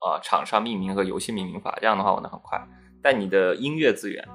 [0.00, 2.62] 呃厂商命名和游戏命名法，这样的话我能很快。
[3.02, 4.26] 但你的音乐资源，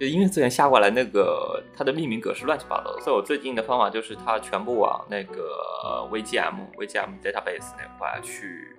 [0.00, 5.50] 就音乐资源下过来，那个它的命名格式乱七八糟的，所以我最近的方法就是它全部往那个
[5.84, 8.76] 呃 VGM VGM database 那块去，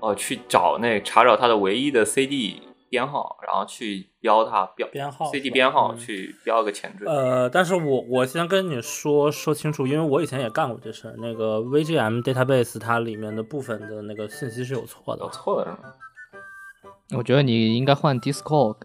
[0.00, 7.04] 哦、去找那查找它的唯一的 CD 编号，然后去标它标编号 CD 编号嗯去标个前缀。
[7.06, 11.14] 呃，但是我我先跟你说说清楚，因为我以前也干过这事儿。
[11.18, 15.92] 那个 VGM database 它里面的部分的那个信息是有错的有，错的是吗？
[17.10, 18.76] 我觉得你应该换 Discord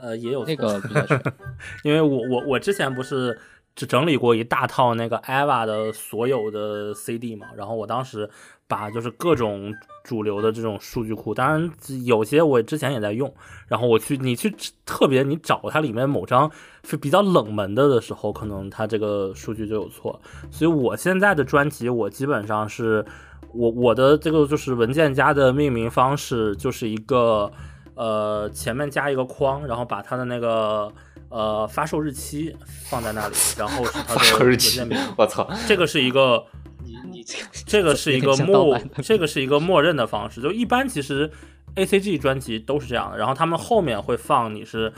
[0.00, 1.22] 呃，也有错那个比较全。
[1.84, 3.38] 因为我我我之前不是
[3.76, 8.28] 只整理过一大套那个 EVA 的所有的 CD 嘛，然后我当时
[8.66, 11.70] 把就是各种主流的这种数据库，当然
[12.04, 13.32] 有些我之前也在用，
[13.68, 14.54] 然后我去你去
[14.86, 16.50] 特别你找它里面某张
[16.84, 20.20] 是比较冷门的的时候，可能它这个数据就有错，
[20.50, 23.04] 所以我现在的专辑我基本上是
[23.52, 27.50] 我我的这个就是文件夹的命名方式就是一个。
[27.96, 30.90] 呃，前面加一个框，然后把它的那个
[31.28, 32.56] 呃发售日期
[32.88, 35.46] 放在那里，然后是它的发售日期文件名。，我操！
[35.68, 36.42] 这个是一个
[36.82, 37.22] 你你
[37.66, 40.40] 这个是一个默，这个是一个默认的方式。
[40.40, 41.30] 就一般其实
[41.74, 44.90] A C G 专辑都是这样的，然后他们后面会放你是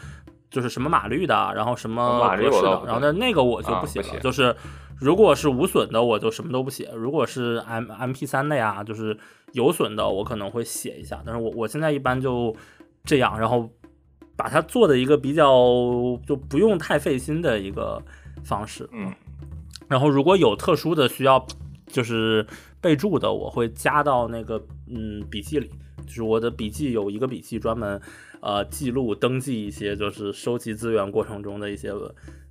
[0.48, 4.54] 就是什么码率的，然后什么码格式的然后那那个我就啊不写了，就是
[5.02, 9.18] 如果是无损的，我就什么都不写；如果是 M M P 三的呀，就是
[9.50, 11.20] 有损的，我可能会写一下。
[11.26, 12.54] 但是我我现在一般就
[13.04, 13.68] 这样，然后
[14.36, 15.44] 把它做的一个比较
[16.24, 18.00] 就不用太费心的一个
[18.44, 18.88] 方式。
[18.92, 19.12] 嗯，
[19.88, 21.44] 然后如果有特殊的需要，
[21.88, 22.46] 就是
[22.80, 25.68] 备注的，我会加到那个嗯笔记里。
[26.06, 28.00] 就是我的笔记有一个笔记专门
[28.40, 31.90] 呃记录登记一些就是收集资源过程中的一些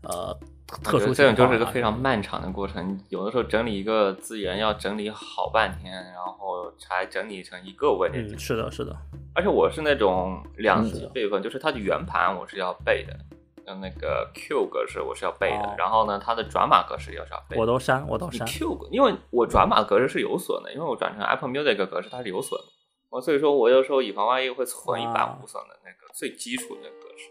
[0.04, 0.38] 呃
[0.84, 1.36] 特殊这种。
[1.36, 8.96] 就是一个非常漫长的过程，有的时候整理一个资源要整理好半天，然后才整理成一个文件嗯，是的，是的，
[9.36, 13.18] 而且我是那种两级嗯备份，就是它的圆盘我是要背的，
[13.66, 17.62] 像那个 Q 格式我是要背的，哦然后呢，它的转码格式也是要背的。
[17.62, 18.48] 我都删，我都你删。
[18.48, 22.68] Q 格，因为我转码格式是有损的，因为我转成 Apple Music 格式它是有损的，
[23.10, 27.30] 我所以说我有时候以防万一会存一版啊无损的那个最基础的格式。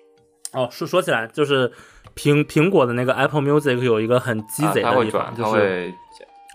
[0.53, 1.71] 哦，说说起来，就是
[2.15, 5.95] 苹苹果的那个 Apple Music 有一个很鸡啊贼的地方，它就是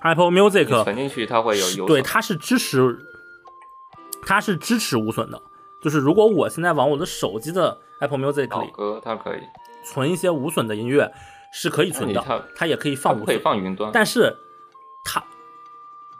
[0.01, 2.97] Apple Music 存进去，它会有有对，它是支持，
[4.25, 5.41] 它是支持无损的。
[5.81, 9.39] 就是如果我现在往我的手机的 Apple Music 里歌，它可以，
[9.83, 11.11] 存一些无损的音乐，
[11.53, 13.91] 是可以存的它，它也可以放无损，放云端。
[13.93, 14.35] 但是
[15.03, 15.23] 它。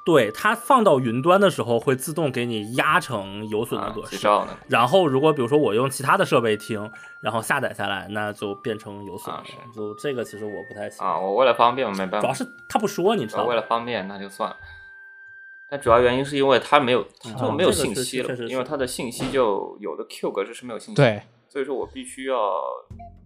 [0.05, 4.27] 对它放到云端的时候，会自动给你压成有损的啊格式。
[4.67, 6.89] 然后，如果比如说我用其他的设备听，
[7.21, 9.43] 然后下载下来，那就变成有损的。
[9.75, 11.09] 就这个其实我不太喜欢。
[11.09, 12.21] 啊，我为了方便，我没办法。
[12.21, 13.55] 主要是他不说，你知道吗为？
[13.55, 14.55] 了方便，那就算了。
[15.67, 22.37] 但主要原因是因为它没有，它就没有信息了因为它的信息就有的 Q 格式是没有信息，，对，所以说我必须要，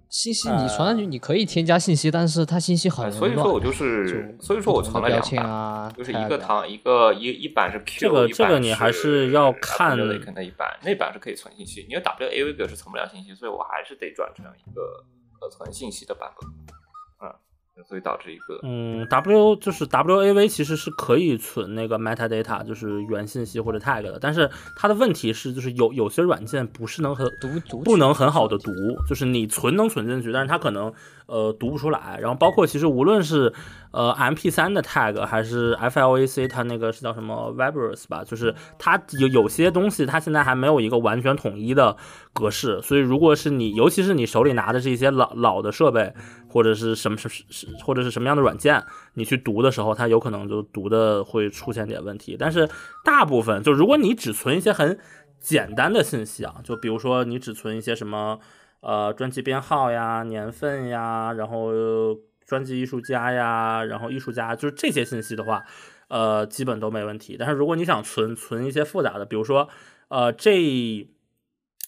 [0.10, 3.12] 信息你传上去，你可以添加信息，但是它信息很呃。
[3.12, 15.06] 所以说我就是，所以说我存了两版，啊，就是一个糖一个一一版是 Q，这个一版这个你还是要看 Apple Music 那一版，那版是可以存信息，因为 WAV 格是存不了信息，所以我还是得转成一个
[15.40, 16.74] 可存信息的版本，嗯，
[17.88, 28.72] 所以导致一个嗯，W 就是 WAV 其实是可以存那个 metadata，就是原信息或者 tag 的，但是它的问题是，就是有有些软件不是能很读读不能很好的读，
[29.08, 30.94] 就是你存能存进去，但是它可能
[31.30, 32.18] 呃读不出来。
[32.20, 33.54] 然后包括其实无论是
[33.92, 41.96] 呃 MP 3的 tag 还是 FLAC，它那个是叫什么 Vibers 吧，就是它有有些东西它现在还没有一个完全统一的
[42.34, 46.14] 格式，所以如果是你，尤其是你手里拿的是一些老老的设备
[46.48, 48.84] 或者是什么什是或者是什么样的软件，
[49.14, 52.36] 你去读的时候，它有可能就读的会出现点问题。
[52.40, 52.68] 但是
[53.06, 54.98] 大部分就如果你只存一些很
[55.40, 58.40] 简单的信息啊，就比如说你只存一些什么
[58.82, 61.72] 呃专辑编号呀、年份呀，然后
[62.46, 65.64] 专辑艺术家呀，然后艺术家，就是这些信息的话，
[66.08, 67.36] 呃，基本都没问题。
[67.40, 69.70] 但是如果你想存存一些复杂的，比如说
[70.08, 71.08] 呃这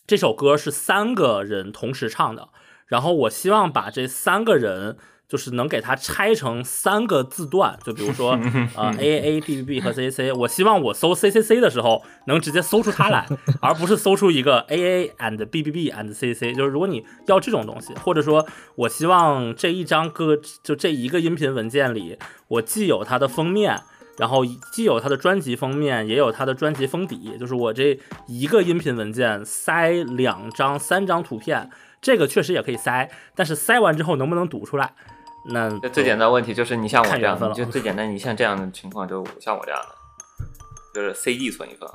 [0.06, 2.50] 这首歌是三个人同时唱的，
[2.88, 4.98] 然后我希望把这三个人。
[5.32, 8.32] 就是能给它拆成三个字段，就比如说
[8.76, 13.26] 呃 A A B B B 和 C C C，我希望我搜 C C C 的时候能直接搜出它来，
[13.62, 16.54] 而不是搜出一个 A A and B B B and C C。
[16.54, 18.46] 就是如果你要这种东西，或者说
[18.76, 22.18] 我希望这一张歌就这一个音频文件里，
[22.50, 23.80] 我既有它的封面。
[24.18, 27.98] 然后既有它的专辑封面，也有它的专辑封底，就是我这
[28.28, 31.72] 一个音频文件塞两张、三张图片，
[32.02, 34.94] 这个确实也可以塞，但是塞完之后能不能读出来？
[35.46, 39.96] 那这最简单的问题就是你像我这样就最简单，你像这样的情况，就像我这样的，
[40.94, 41.90] 就是 CD 存一份，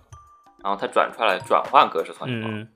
[0.63, 2.69] 然后它转出来转换格式存一份，嗯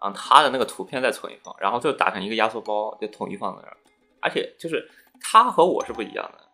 [0.00, 3.76] 然后它的那个图片再存一份，然后就打成一个压缩包，就统一放在那儿。
[4.20, 4.88] 而且就是
[5.20, 6.44] 它和我是不一样的，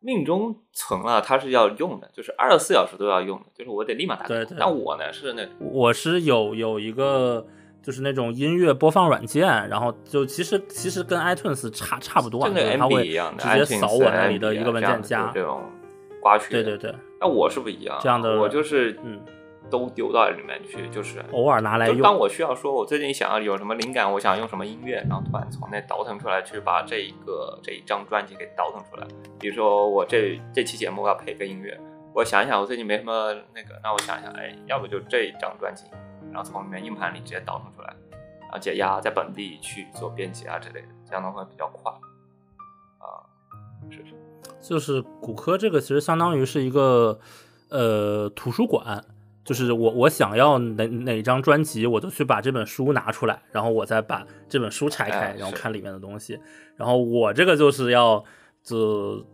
[0.00, 4.28] 命中存了它是要用的，就是二十四小时都要用的，就是我得立马打开。
[4.28, 7.46] 对对但我呢是那我是有有一个
[7.88, 15.30] 就是那种音乐播放软件，然后就其实其实跟 iTunes 差差不多啊，就那个就是它 MB 会一样的，直接扫我那里的一个文件夹。
[15.32, 15.62] 这种
[16.20, 16.52] 刮取。
[16.52, 19.18] 对对对，那我是不一样，这样的我就是嗯
[19.70, 21.96] 都丢到里面去，就是偶尔拿来用。
[21.96, 29.06] 就当我需要说，我最近想要有什么灵感，我想用什么音乐，然后突然从那倒腾出来，去把这一个这一张专辑给倒腾出来。
[29.40, 31.80] 比如说我这这期节目要配个音乐，
[32.14, 35.84] 我想一想，我最近没什么那个，那我想一想，哎，要不就这一张专辑，
[36.32, 37.94] 然后从里面硬盘里直接导腾出来，
[38.40, 41.92] 然后解压，在本地去做编辑啊之类的，这样的话比较快。
[42.98, 43.22] 啊，
[43.90, 44.14] 是是，
[44.60, 47.20] 就是骨科这个其实相当于是一个
[47.68, 49.04] 呃图书馆，
[49.44, 56.40] 就是我我想要哪哪张专辑，我就去把这本书拿出来，然后我再把这本书拆开哎，然后看里面的东西。
[56.76, 58.24] 然后我这个就是要
[58.62, 59.24] 就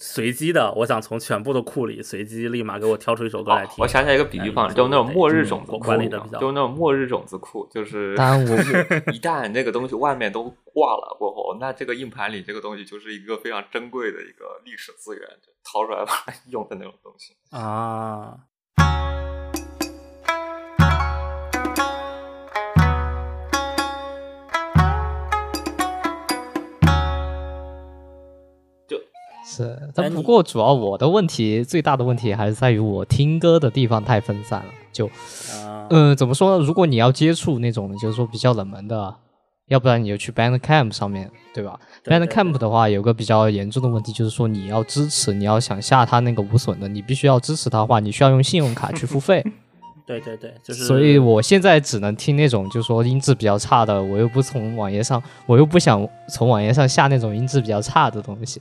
[0.00, 3.74] 随机的，我想从全部的库里随机立马给我挑出一首歌来听。
[3.78, 8.56] 我想起来一个比喻方式，就那种末日种子库，管理的比较，就那种末日种子库，就是当然我
[9.12, 16.12] 一旦那个东西外面都挂了过后，那这个硬盘里这个东西就是一个非常珍贵的一个历史资源，就掏出来吧
[16.48, 18.38] 用的那种东西啊。
[29.64, 34.66] 是，但不过主要我的问题最大的问题还是在于我听歌的地方太分散了。
[34.92, 35.10] 就，
[35.90, 36.64] 嗯，怎么说呢？
[36.64, 39.14] 如果你要接触那种就是说比较冷门的，
[39.68, 49.44] 要不然你就去 Bandcamp 上面对吧？Bandcamp 的话有个比较严重的问题，就是说你要支持，你要想下它那个无损的，你必须要支持它的话，你需要用信用卡去付费。
[50.06, 50.84] 对对对，就是。
[50.84, 58.60] 所以我现在只能听那种就是说音质比较差的，我又不从网页上，我又不想从网页上下那种音质比较差的东西。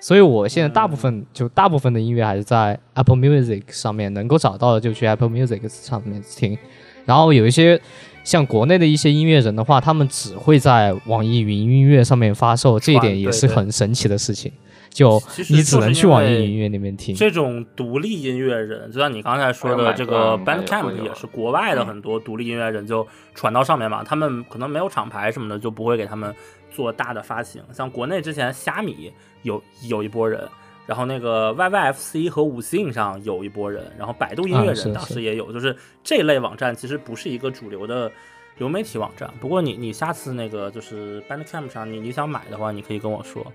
[0.00, 6.56] 所以，我现在大部分就大部分的音乐还是在 Apple Music 上面能够找到的，就去 Apple Music 上面听。
[7.04, 7.80] 然后有一些
[8.22, 14.52] 像国内的一些音乐人的话，他们只会在网易云音乐上面发售，这一点也是很神奇的事情。
[14.98, 17.14] 就你只能去网易音乐那边听。
[17.14, 24.02] 这种独立音乐人，就像你刚才说的这个 Bandcamp，也是国外的很多独立音乐人就传到上面嘛。
[24.02, 26.34] 他们可能没有厂牌什么的，就不会给他们
[26.70, 27.62] 做大的发行。
[27.72, 29.12] 像国内之前虾米。
[29.42, 30.48] 有有一波人，
[30.84, 38.10] 然后那个 YYFC 和五信上有一波人，然后百度音乐人当时也有，就是这类网站其实不是一个主流的
[38.56, 39.32] 流媒体网站。
[39.40, 43.46] 不过你你下次那个就是 Bandcamp 上你你想买的话，你可以跟我说，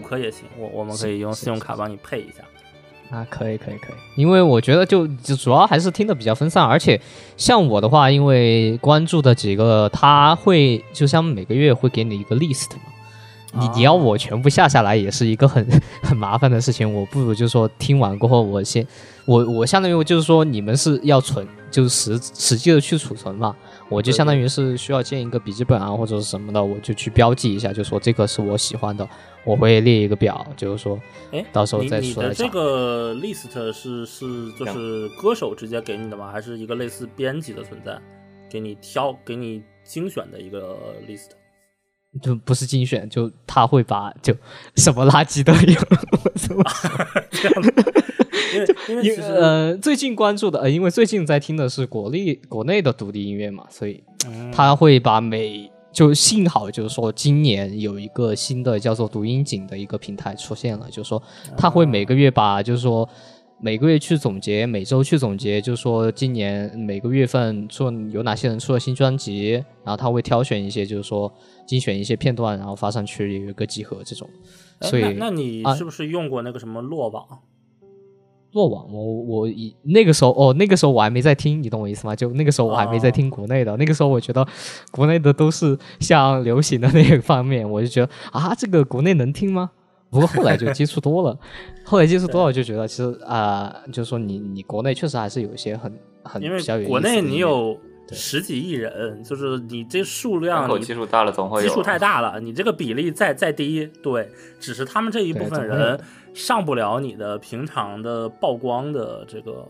[0.00, 2.44] 骨科也行，我我们可以用信用卡帮你配一下。
[3.10, 7.00] 啊，可以可以可以，因为我觉得就就主要还是听的比较分散，而且
[7.38, 12.82] 像我的话，因为关注的几个，他会就像每个月会给你一个 list 嘛。
[13.54, 15.66] 你你要我全部下下来也是一个很
[16.04, 18.86] 很麻烦的事情，我不如就说听完过后，我先
[19.24, 23.56] 我我相当于就是说你们是要存，就是实实际的去储存嘛，
[23.88, 29.08] 我就相当于是需要建一个笔记本啊或者是什么的，我就去标记一下，就说这个是我喜欢的，
[29.44, 31.00] 我会列一个表，就是说，
[31.32, 32.22] 哎，到时候再说。
[32.22, 36.30] 你的这个 list 是是就是歌手直接给你的吗？
[36.30, 37.98] 还是一个类似编辑的存在，
[38.50, 41.30] 给你挑给你精选的一个 list？
[42.22, 44.34] 就不是精选，就他会把就
[44.76, 45.78] 什么垃圾都有，
[47.30, 47.54] 这样
[48.54, 54.02] 因为因为呃最近关注的呃因为最近在听的是国内国内的独立音乐嘛，所以
[54.52, 61.22] 他会把每就幸好就是说今年有一个新的叫做读音景的一个平台出现了，就是说
[61.56, 63.08] 他会每个月把就是说。
[63.60, 69.52] 每个月去总结，每周去总结，就是说今年每个月份出有哪些人出了新专辑，
[69.84, 71.32] 然后他会挑选一些，就是说
[71.66, 74.28] 精选一些片段，然后发上去有一个集合这种。
[74.82, 77.26] 所以，那你是不是用过那个什么落网？
[78.52, 82.14] 落网，我我以那个时候哦，那个时候我还没在听，你懂我意思吗？
[82.14, 84.46] 就那个时候我还没在听国内的，那个时候我觉得
[84.92, 89.70] 国内的都是像流行的那个方面，我就觉得啊，这个国内能听吗？
[90.10, 91.38] 不过后来就接触多了，
[91.84, 97.78] 后来接触多了就觉得其实啊，就是说你你国内确实还是有一些很很因为国内你有
[98.10, 104.28] 十几亿人，就是你这数量基数大了总会基数太大了，你这个比例再再低，对，
[104.58, 106.00] 只是他们这一部分人
[106.32, 109.66] 上不了你的平常的曝光的这个。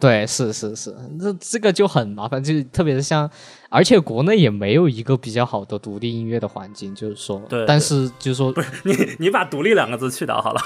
[0.00, 3.30] 对，是是是，这这个就很麻烦，就特别是像，
[3.68, 10.60] 而且国内也没有一个比较好的独立音乐的环境，就是说，对，但是就是说，不是你你把“独立”两个字去掉好了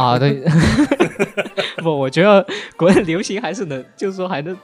[0.00, 0.42] 啊，对，
[1.84, 4.56] 不，我觉得国内流行还是能，就是说还能，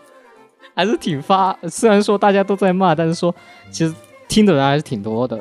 [0.74, 3.34] 还是挺发，虽然说大家都在骂，但是说
[3.70, 3.94] 其实
[4.26, 5.38] 听的人还是挺多的。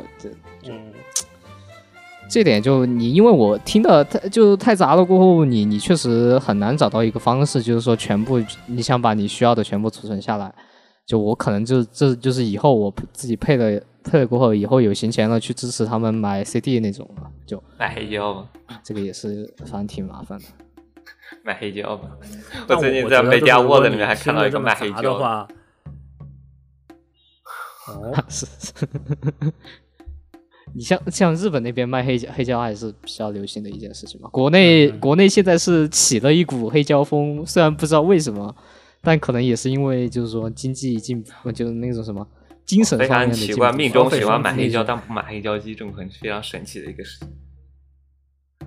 [2.37, 10.53] 这点就你，因为我听的太就太杂了，过后你你确实很难找到一个方式，就是说全部你想把你需要的全部储存下来。
[11.03, 18.45] 就我可能就这就是以后我自己配了配了过后，以后有闲钱了去支持他们买 CD 那种了，就买黑胶吧。
[18.83, 20.45] 这个也是反正挺麻烦的。
[21.43, 22.07] 买黑胶吧。
[22.69, 25.47] 我最近在 Media World 里面还看到一个买黑胶的话。
[27.87, 28.45] 哦 是。
[30.73, 34.29] 你像像日本那边卖黑胶黑胶还是比较流行的一件事情嘛。
[34.29, 38.55] 国内国内现在是起了一股黑胶风，虽然不知道为什么，
[39.01, 42.27] 但可能也是因为就是说经济进步，就是那种什么
[42.65, 47.29] 精神方面的奇怪，命中喜欢买黑胶但不买黑胶机，这种很非常神奇的一个事情。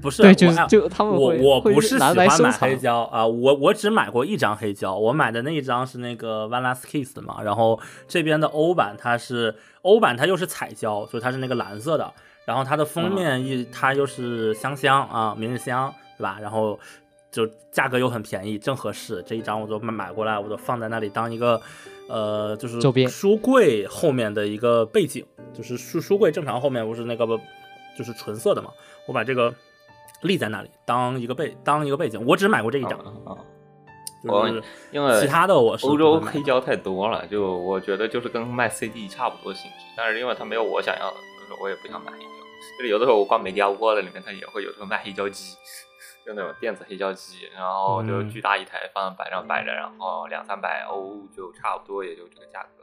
[0.01, 12.13] 不是，对，就就他们我我不是喜欢买黑胶啊，我我只买过一张黑胶，我买的那一张是那个 One Last Kiss 的嘛，然后这边的欧版它是欧版，它又是彩胶，所以它是那个蓝色的，
[12.47, 16.39] 然后它的封面一它又是香香啊，明日香，对吧？
[16.41, 16.79] 然后
[17.31, 19.23] 就价格又很便宜，正合适。
[19.27, 21.61] 这一张我就买买过来，我就放在那里当一个，
[22.09, 25.23] 呃，就是书柜后面的一个背景，
[25.53, 27.27] 就是书书柜正常后面不是那个
[27.99, 28.71] 就是纯色的嘛，
[29.07, 29.53] 我把这个
[30.23, 32.25] 立在那里当一个背当一个背景。
[32.27, 33.37] 我只买过这一张，啊，
[34.23, 42.27] 就是因为其他的我是欧洲黑胶太多了，就我觉得就是跟卖 CD 差不多性质，但是因为它没有我想要的，所以说我也不想买黑胶。
[42.79, 45.55] 就是有的时候我逛美迪亚窝的里面，它也会有时候卖黑胶机，
[46.25, 52.80] 就那种电子黑胶机，然后就嗯巨大一台放在板上摆着，然后两三百欧就差不多，也就这个价格，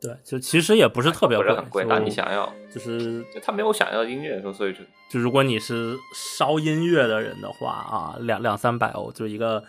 [0.00, 4.80] 对就其实也不是特别贵，不是很贵，就但你想要，就是就它没有想要的音乐，所以就
[5.10, 9.62] 就如果你是烧音乐的人的话啊，两两三百欧就一个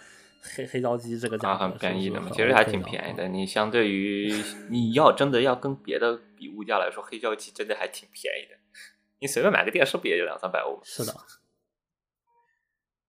[0.56, 3.28] 黑黑胶机这个价啊很便宜的嘛，其实还挺便宜的。
[3.28, 4.34] 你相对于
[4.72, 8.58] 你要真的要跟别的比物价来说，黑胶机真的还挺便宜的。
[9.20, 10.82] 你随便买个电视不也就两三百欧吗？
[10.84, 11.14] 是的，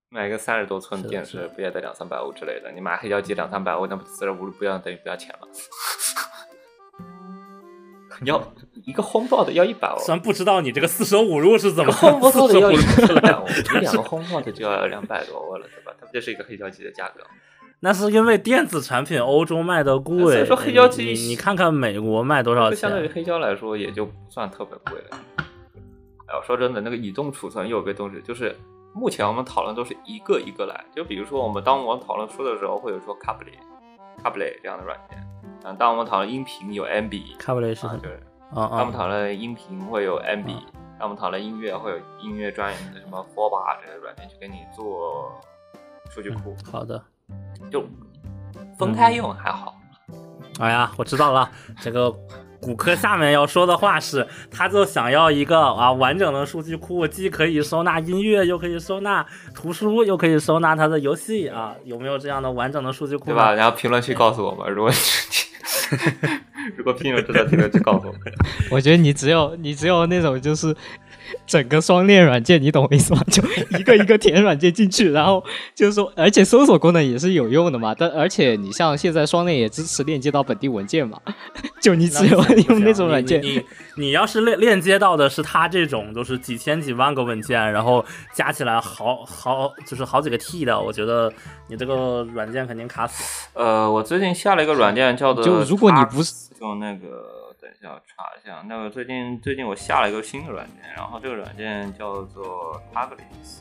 [0.09, 2.71] 买个三十多寸的电视不也得两三百欧之类的？
[2.71, 5.47] 你买黑胶机两三百欧，那不四舍五入不要等于不要钱吗？
[8.21, 8.53] 你要
[8.85, 15.93] 一个 HomePod 要一百万，虽然不知道你这个四舍五入是怎么 HomePod 要一五入出来百 欧，的，你两个 HomePod 就要两百多万了，对吧？
[15.99, 17.23] 它不就是一个黑胶机的价格？
[17.79, 23.07] 那是因为电子产品欧洲卖的贵，所以说黑胶机你看看美国卖多少钱相对于？
[23.09, 25.19] 黑胶来说，也就不算特别贵了。
[26.27, 28.55] 哎，我说真的，那个移动储存有个东西，就是
[28.93, 30.85] 目前我们讨论都是一个一个来。
[30.95, 33.51] 就比如说，我们当我们讨论书的时候，会有说 Cably、
[34.23, 35.17] Cably 这样的软件。
[35.65, 38.01] 嗯，当我们讨论音频有 MB，卡布雷是啊，什么？
[38.03, 38.15] 就是
[38.53, 45.31] 啊当我们啊，讨论音频会有 MB，嗯当我们讨论音乐会有音乐专业的什么 f o r b a 这些软件去给你做
[46.09, 47.01] 数据库，好的。
[47.71, 47.83] 就
[48.77, 49.75] 分开用还好。
[50.59, 51.49] 哎呀，我知道了，
[51.81, 52.13] 这个
[52.63, 63.25] 骨科下面要说的话是，他就想要一个啊完整的数据库，既可以收纳音乐，又可以收纳图书，又可以收纳他的游戏啊，有没有这样的完整的数据库？
[63.25, 63.53] 对吧？
[63.53, 64.91] 然后评论区告诉我吧，如果
[66.77, 68.21] 如果听友知道，评论区告诉我们。
[68.71, 70.73] 我觉得你只有你只有那种就是
[71.47, 73.21] 整个双链软件，你懂我意思吗？
[73.29, 73.43] 就
[73.77, 75.43] 一个一个填软件进去，然后
[75.75, 77.95] 就是说，而且搜索功能也是有用的嘛。
[77.97, 81.19] 但而且你像现在双链也支持链接到本地文件嘛，
[81.81, 82.37] 就你只有
[82.67, 83.63] 用那种软件你，你你
[83.95, 91.31] 你要是链链接到的是它这种，就是几千几万个文件，然后加起来好好就是好几个 T 的，我觉得
[91.67, 93.47] 你这个软件肯定卡死。
[93.53, 97.32] 呃，我最近下了一个软件，叫做就如果你不是就那个，
[97.83, 103.59] 等一下我查一下，那个最近最近我下了一个新的软件，然后这个软件叫做 Taglis，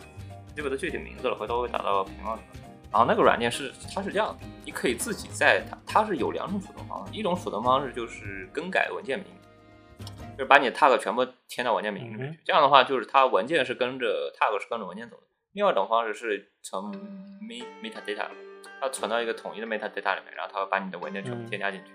[0.54, 2.62] 记不得具体名字了，回头会打到评论里面。
[2.92, 9.26] 然后那个软件是它是这样的，你可以自己在它它是有两种储存方式，一种储存方式就是更改文件名，
[10.38, 15.22] 就是把你的 tag 全部添到文件名里面去，这样的话就是它文件是跟着 tag 是跟着文件走的。
[15.50, 16.92] 另外一种方式是从
[17.40, 18.28] me metadata，
[18.80, 21.90] 它存到一个统一的 metadata 里面，然后它会把你的文件全部添加进去。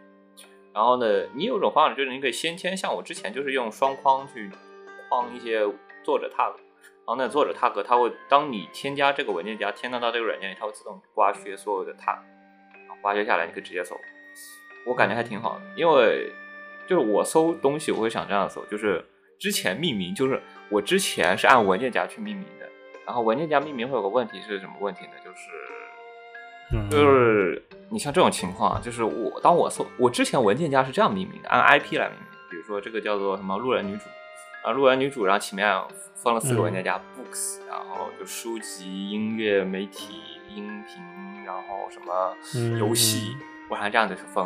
[0.78, 4.48] 然后呢，你有种方法就是你可以先添，像我之前就是用双框去
[5.10, 5.62] 框一些
[6.04, 12.20] 作者 tag，然后那作者 tag 它会当你添加这个文件夹添加到这个软件里，它会自动刮削所有的 tag，
[12.86, 13.98] 然后刮削下来你可以直接搜。
[14.86, 16.32] 我感觉还挺好的，因为
[16.88, 19.04] 就是我搜东西我会想这样搜，就是
[19.40, 20.40] 之前命名就是
[20.70, 22.70] 我之前是按文件夹去命名的，
[23.04, 25.14] 然后文件夹命名会有个问题是什么问题呢？
[25.26, 25.38] 就是
[26.72, 26.89] 嗯。
[26.89, 34.03] 就是你像这种情况，就是我当我搜我之前文件夹是这样命名的，按 IP 来命名，比如说这个叫做什么路人女主，
[34.64, 35.68] 然后路人女主，然后前面
[36.15, 43.38] 分了四个文件夹、books，然后就书籍、音乐、媒体、音频，然后什么嗯游戏，
[43.69, 44.45] 我按这样子去分。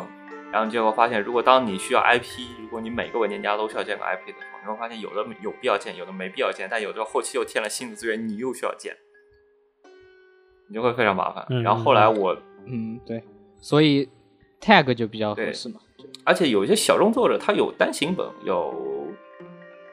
[0.52, 8.94] 然后结果发现，如果当你需要 IP，如果你每个文件夹都需要建个 IP 的时候，你会发现有的有必要建，有的没必要建，但有的后期又添了新的资源，你又需要建，
[10.72, 11.44] 你就会非常麻烦。
[11.50, 12.34] 嗯然后后来我
[12.64, 13.22] 嗯，对，
[13.58, 14.08] 所以
[14.58, 15.78] tag 就比较合对适嘛。
[16.24, 18.72] 而且有一些小众作者，他有单行本，有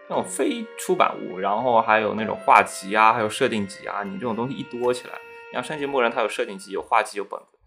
[0.08, 4.04] 那种非出版物，然后还有那种画集啊，还有设定集啊。
[4.04, 5.14] 你这种东西一多起来，
[5.52, 7.58] 像升级牧人，它有设定集、有画集、有本子，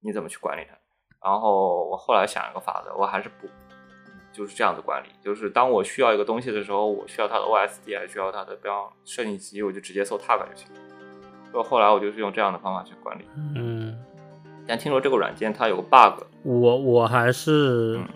[0.00, 0.76] 你怎么去管理它？
[1.22, 3.46] 然后我后来想一个法子，我还是不
[4.32, 10.66] 就是这样子管理，就是当我需要一个东西的时候，我需要它的 OSD，还需要它的比方设定集，我就直接搜 tag 就行。
[10.74, 10.97] 所
[11.54, 13.24] 以后来我就是用这样的方法去管理。
[13.54, 13.96] 嗯，
[14.66, 18.08] 但听说这个软件它有个 bug，我我还是嗯，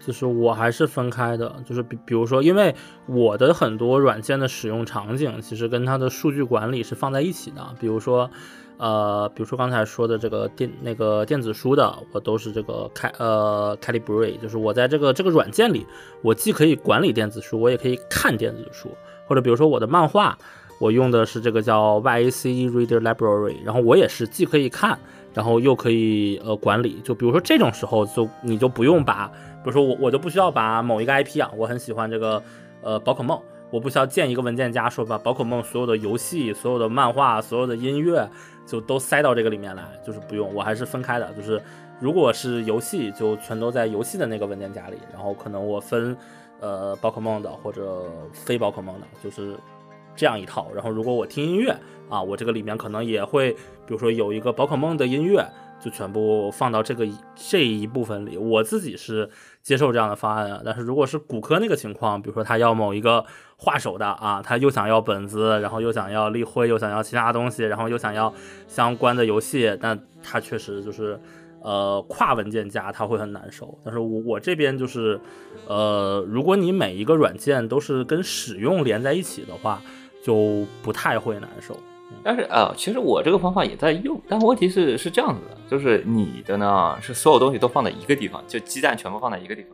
[0.00, 2.74] 就是我还是分开的，就是比比如说，因为
[3.06, 8.30] 我的很多软件的使用场景其实跟它的数据管理是放在一起的，比如说。
[8.78, 15.86] 呃，比如说刚才说的这个电那个电子书的，我都是这个开呃 Calibrate，就是我在这个这个软件里，
[16.20, 18.88] 我既可以管理电子书，我也可以看电子书，
[19.28, 20.36] 或者比如说我的漫画，
[20.82, 24.98] 我用的是这个叫 Y A C E Reader Library，然后我也是既可以看，
[25.32, 27.00] 然后又可以呃管理。
[27.04, 29.28] 就比如说这种时候，就你就不用把，
[29.62, 32.42] 比如说我我就不需要把某一个 IP 啊，我很喜欢这个
[32.82, 33.40] 呃宝可梦，
[33.70, 38.28] 我不需要建一个文件夹，说把宝可梦所有的游戏、所有的漫画、所有的音乐
[38.66, 41.62] 就都塞到这个里面来，就是不用，我还是分开的，就是
[42.00, 46.16] 如果是游戏，就全都在游戏的那个文件夹里，然后可能我分
[46.58, 48.02] 呃宝可梦的或者
[48.32, 49.54] 非宝可梦的，就是。
[50.14, 51.76] 这样一套，然后如果我听音乐
[52.08, 55.44] 啊，我这个里面可能也会，比如说有一个宝可梦的音乐，
[55.82, 58.36] 就全部放到这个这一部分里。
[58.36, 59.28] 我自己是
[59.62, 60.62] 接受这样的方案的。
[60.64, 63.24] 但是如果是骨科那个情况，比如说他要某一个
[63.56, 68.32] 画手的啊，他又想要本子，然后又想要立绘，又想要其他东西，然后又想要
[68.68, 71.18] 相关的游戏，那他确实就是
[71.62, 73.78] 呃跨文件夹他会很难受。
[73.82, 75.18] 但是我我这边就是
[75.66, 79.82] 呃，如果你每一个软件都是跟使用连在一起的话。
[80.24, 81.76] 就不太会难受，
[82.22, 89.70] 但是啊，其实我这个方法也在用，但问题是是这样子的，就是你的呢是所有东西都放在一个地方，就鸡蛋全部放在一个地方，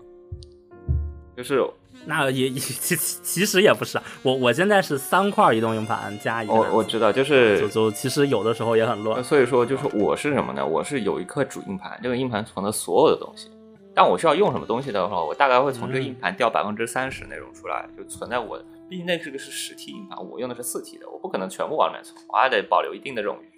[1.36, 1.62] 就是
[2.06, 10.64] 那也 其其实也不是，我我现在是三块移动硬盘加一个，我我知道，就是就就其实有的时候也很乱，所以说就是我是什么呢？
[10.64, 13.50] 我是有一颗主硬盘，这个硬盘存的所有的东西，
[13.92, 18.58] 但我需要用什么东西的话，我大概会从这个硬盘调百分之三十内容出来，就存在我。
[18.88, 23.50] 毕竟那是个是实体硬盘，我用的是四 T 的，我不可能全部往里面存，我还得保留一定的冗余，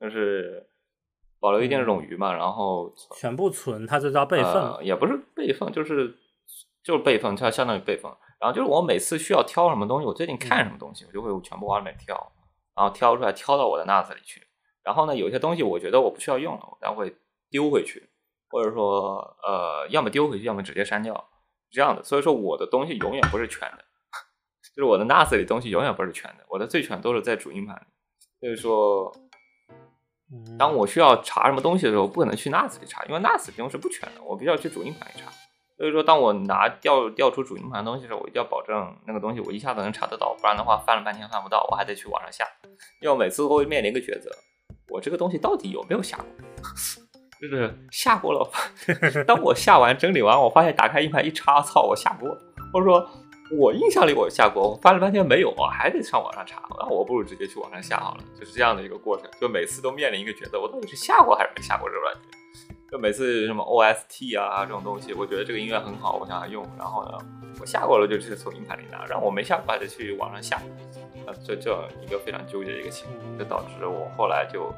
[0.00, 0.68] 就是
[1.40, 2.32] 保留一定的冗余嘛。
[2.32, 6.16] 然后全部存，它就叫备份，也不是备份，就是
[6.82, 8.10] 就是备份，它相当于备份。
[8.38, 12.14] 然后就是我每次需要挑什么东西，我最近看什么东西，我就会全部往里面挑，
[12.76, 14.46] 然后挑出来，挑到我的 NAS 里去。
[14.82, 17.16] 然后呢，有些东西我觉得我不需要用了，我会
[17.50, 18.08] 丢回去，
[18.50, 21.28] 或者说呃，要么丢回去，要么直接删掉，
[21.70, 22.02] 这样的。
[22.04, 23.84] 所以说我的东西永远不是全的。
[24.76, 27.80] 就是我的 NAS 里东西永远不是全的，我的最全都是在主硬盘里。
[28.38, 29.10] 所以说，
[30.58, 35.32] 当我需要查什么东西的时候，不可能去 NAS 里查，因为 NAS 里东西是不全的，我必须要去主硬盘里查。
[35.78, 42.44] 所以说，当我拿调调出主硬盘东西的时候，我一定要保证那个东西我一下子能查得到，不然的话翻了半天翻不到，我还得去网上下。
[43.00, 44.30] 因为每次都会面临一个抉择，
[44.88, 46.26] 我这个东西到底有没有下过？
[47.40, 48.50] 就是下过了，
[49.26, 52.28] 当我下完整理完，我发现打开硬盘一查，操，我下过，
[52.72, 53.08] 或者说。
[53.50, 56.62] 我印象里我下过，我翻了半天没有，还得上网上查。
[56.80, 59.30] 那我不如直接去网上下好了，就是这样的一个过程。
[59.40, 62.22] 就每次都面临一个抉择，我到底是下过还是没下过这个软件？
[62.90, 67.18] 就每次什么 OST 啊这种东西，我觉得这个音乐很好，我想要用，然后呢，
[67.60, 70.56] 我下过了就直接从硬盘里拿，然后我没下过还得去网上下。
[71.26, 71.70] 啊，这这
[72.04, 74.72] 一个非常纠结的一个情况，就导致我后来就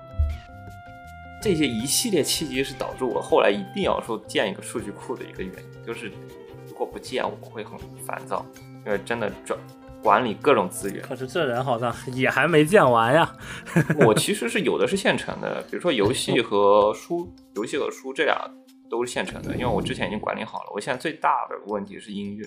[1.43, 6.13] 这些一系列契机是导致我后来一定要说建一个数据库的一个原因，就是。
[6.79, 7.77] 如果不见，我会很
[8.07, 8.47] 烦躁，
[8.87, 9.59] 因为真的转
[10.01, 11.03] 管理各种资源。
[11.03, 13.37] 可是这人好像也还没建完呀。
[14.07, 18.49] 我其实是有的是现成的，比如说游戏和书，游戏和书这俩
[18.89, 20.71] 都是现成的，因为我之前已经管理好了。
[20.73, 22.47] 我现在最大的问题是音乐，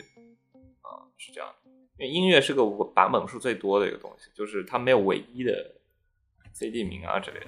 [0.80, 5.52] 啊，是这样的，因为音乐是个版本数最多的一个东西，就是它没有唯一的
[6.53, 7.48] CD 名啊之类的。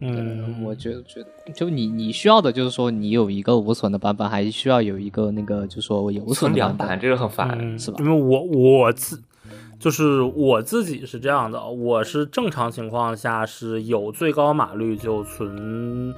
[0.00, 7.96] 嗯，我觉得觉得就你你需要的就是说你有一个无损的版本，还需要有一个那个就是说有损的版本，这个很烦，是吧？
[8.00, 9.22] 因为我我自
[9.78, 16.14] 就是我自己是这样的，我是正常情况下是有最高码率就存。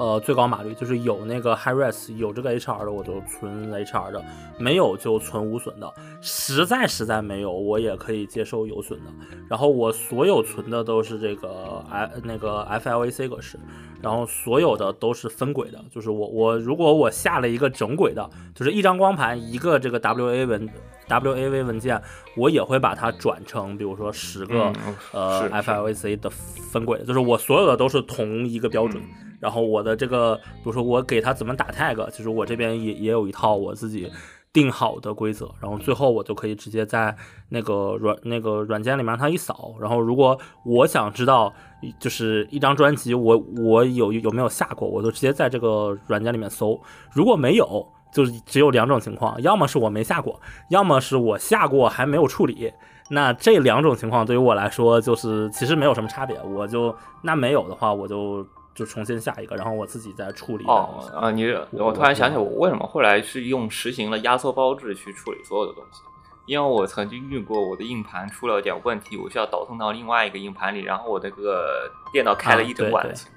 [0.00, 4.24] 呃，最高码率就是有那个 high res，有这个 HR 的我就存 HR 的，
[4.58, 5.92] 没有就存无损的。
[6.22, 9.10] 实在实在没有，我也可以接受有损的。
[9.46, 13.58] 然后我所有存的都是这个 I 那个 FLAC 格式，
[14.00, 20.66] 然后所有的都是分轨的，就是我我如果我下了一个整轨的，就是一张光盘一个这个 WA 文
[21.08, 22.00] WAV 文件，
[22.38, 24.72] 我也会把它转成比如说十个
[25.12, 29.02] 呃 FLAC 的分轨，就是我所有的都是同一个标准。
[29.40, 34.12] 然后我的这个，比如说我给他怎么打 tag，其实我这边也也有一套我自己
[34.52, 35.50] 定好的规则。
[35.60, 37.16] 然后最后我就可以直接在
[37.48, 39.74] 那个软那个软件里面让它一扫。
[39.80, 41.50] 然后如果我想知道，
[41.98, 46.78] 就是一张专辑我我有有没有下过，我就直接在这个软件里面搜。
[47.10, 50.38] 如果没有，就只有两种情况，要么是我没下过，
[50.68, 52.70] 要么是我下过还没有处理。
[53.08, 56.38] 那这两种情况对于我来说，就是其实没有什么差别。
[56.42, 58.46] 我就那没有的话，我就。
[58.74, 60.64] 就重新下一个，然后我自己再处理。
[60.64, 66.00] 哦啊，你我突然想起我为什么后来是用实行了压缩包制去处理所有的东西，
[66.46, 73.28] 因为我曾经遇过我的硬盘出了点问题，我需要导通到另外一个硬盘里，然后我那个电脑开了一整晚的情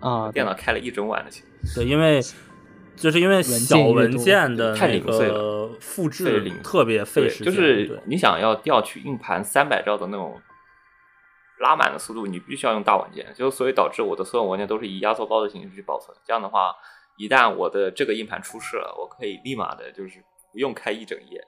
[0.00, 1.74] 况啊，电脑开了一整晚的情况。
[1.74, 2.20] 对，因为
[2.96, 10.40] 就是因为小文件的太零碎了复制特别费，时间，就是你想要调取硬盘三百兆的那种
[11.60, 16.16] 拉满的速度，你必须要用大文件，就所以导致我的所有文件都是以压缩包的形式去保存。
[16.24, 16.74] 这样的话，
[17.16, 20.22] 一旦我的这个硬盘出事了，我可以立马的就是
[20.52, 21.40] 不用开一整页，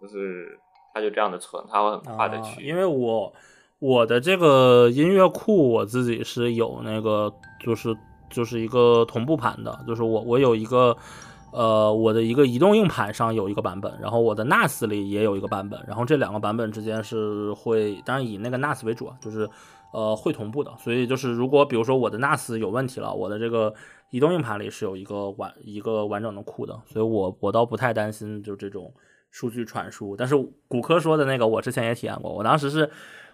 [0.00, 0.58] 就是
[0.92, 2.62] 它就这样的存，它会很快的啊去。
[2.62, 3.32] 因为我
[3.78, 7.32] 我的这个音乐库我自己是有那个
[7.64, 7.96] 就是
[8.30, 10.96] 就是一个同步盘的，就是我我有一个
[11.52, 19.48] 呃我的一个移动硬盘上有一个版本，然后我的 NAS 里也有一个版本，然后这两个版本之间是会当然以那个 NAS 为主啊，就是
[19.92, 23.72] 呃会同步的，所以就是如果比如说我的 NAS 有问题了，我的这个
[24.10, 28.92] 移动硬盘里是有一个完一个完整的库的，所以我我倒不太担心就这种
[29.30, 30.14] 数据传输。
[30.16, 30.34] 但是
[30.68, 32.90] 骨科说的那个，我之前也体验过，我当时是，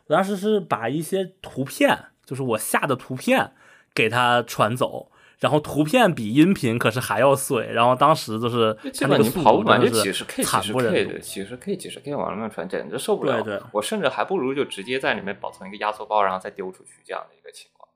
[0.06, 3.52] 我当时是把一些图片，就是我下的图片
[3.94, 5.10] 给它传走。
[5.43, 13.43] 然后图片比音频可是还要碎，然后当时就是基本你跑不满，度真的就是几十 K、几十 K 的，几十 K、几十 K 往上面传，简直受不了。
[13.43, 17.89] 对对我甚至还不如就直接在里面保存一个压缩包，然后再丢出去这样的一个情况。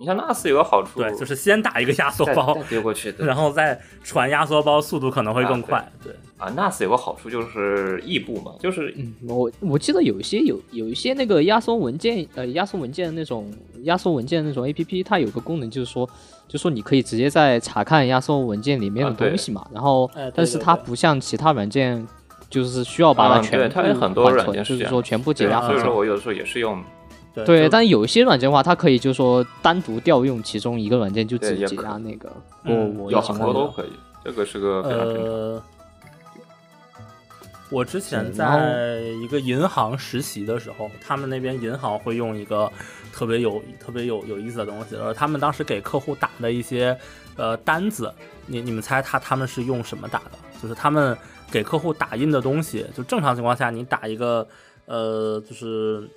[0.00, 5.92] 你像 NAS 有个好处，对，就是先打一个压缩包，丢过去，然后再传压缩包，速度可能会更啊对快。
[6.04, 13.52] 对，啊，NAS 有个好处就是异步嘛，就是嗯，我我记得有一些有有一些那个压缩文件，呃，压缩文件的那种
[13.82, 16.08] 压缩文件的那种 A P P，它有个功能就是说，
[16.48, 22.08] 就说你可以直接在查看压缩文件里面的东西嘛，然后哎但是它不像其他软件，
[22.48, 25.68] 就是需要把它啊全部对它有很多软件就是件是说全部解压缩。
[25.68, 26.82] 所以说我有的时候也是用，
[27.32, 32.28] 对，对，但有一些软件的话，它可以就是说单独调用其中一个软件就只解对也可压那个。
[32.64, 33.38] 我嗯我很。
[33.38, 33.90] 多都可以，
[34.24, 35.24] 这个是个非常正常。
[35.24, 35.62] 呃，
[37.70, 42.70] 我之前在一个银行实习的时候，他们那边银行会用一个
[43.12, 46.98] 特别有特别有有意思的东西，然后他们当时给客户打的一些
[47.36, 48.12] 呃单子，
[48.46, 50.32] 你你们猜他他们是用什么打的？
[50.60, 51.16] 就是他们
[51.50, 54.44] 给客户打印的东西，就正常情况下你打一个
[54.86, 56.08] 呃就是。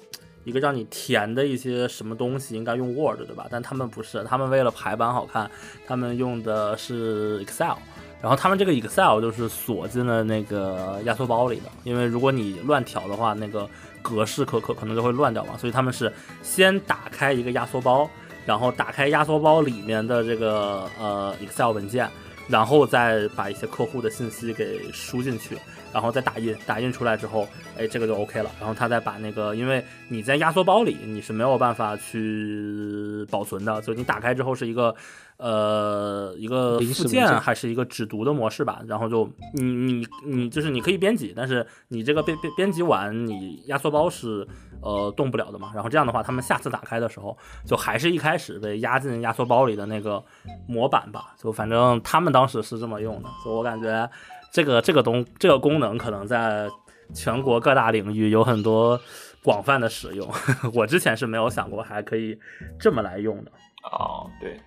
[0.43, 3.47] 一个让你填的一些什么东西，应该用 Word 对吧？
[3.49, 5.49] 但他们不是，他们为了排版好看，
[5.87, 7.75] 他们用的是 Excel。
[8.21, 13.69] 然后他们这个 Excel 就是锁进了那个压缩包里的，因为如果你乱调的话，那个
[14.01, 15.57] 格式可可可能就会乱掉嘛。
[15.57, 16.09] 所以他们是
[16.41, 18.09] 先打开一个压缩包，
[18.45, 22.09] 然后打开压缩包里面的这个呃 Excel 文件，
[22.47, 25.57] 然后再把一些客户的信息给输进去，
[25.93, 27.47] 然后再打印，打印出来之后，
[27.77, 28.49] 哎，这个就 OK 了。
[28.59, 34.93] 然后他再把那个，因为你在压缩包里你是没有办法去保存的，就你打开之后是一个
[35.37, 38.81] 呃一个附件还是一个只读的模式吧。
[38.87, 44.47] 然后就你你你就是你可以编辑，但是你这个编编编辑完，你压缩包是
[44.81, 45.71] 呃动不了的嘛。
[45.73, 50.23] 然后这样的话，他们下次打开的时候，就还是一开始被压进压缩包里的那个
[50.67, 51.35] 模板吧。
[51.37, 54.09] 就反正他们当时是这么用的，所以我感觉
[54.53, 56.69] 这个这个东这个功能可能在
[57.13, 58.99] 全国各大领域有很多
[59.43, 60.29] 广泛的使用。
[60.73, 62.37] 我之前是没有想过还可以
[62.79, 63.51] 这么来用的。
[63.91, 64.57] 哦，对，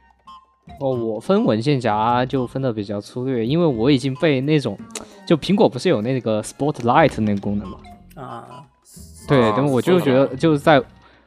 [0.80, 4.76] 哦，我分文件夹就分的比较粗略，因为我已经被那种，
[5.26, 7.78] 就苹果不是有那个 Spotlight 那个功能嘛？
[8.16, 8.64] 啊，
[9.28, 10.82] 对，啊那么我就觉得就是在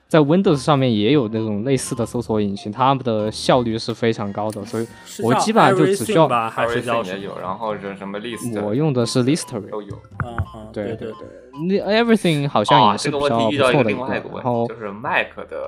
[0.10, 4.88] 在 Windows 上面也有那种类似的搜索引擎，它们的效率是非常高的，所以
[5.22, 7.04] 我基本上就只需要吧，还是叫？
[7.04, 9.70] 也有，然后是什么 list 我用的是 Listery。
[9.70, 9.96] 都有。
[10.74, 11.28] 对对对，
[11.68, 15.64] 那 Everything 好像啊，也是这个比较不问题遇到一错的一个个另外一个，问然后题，就是 Mac 的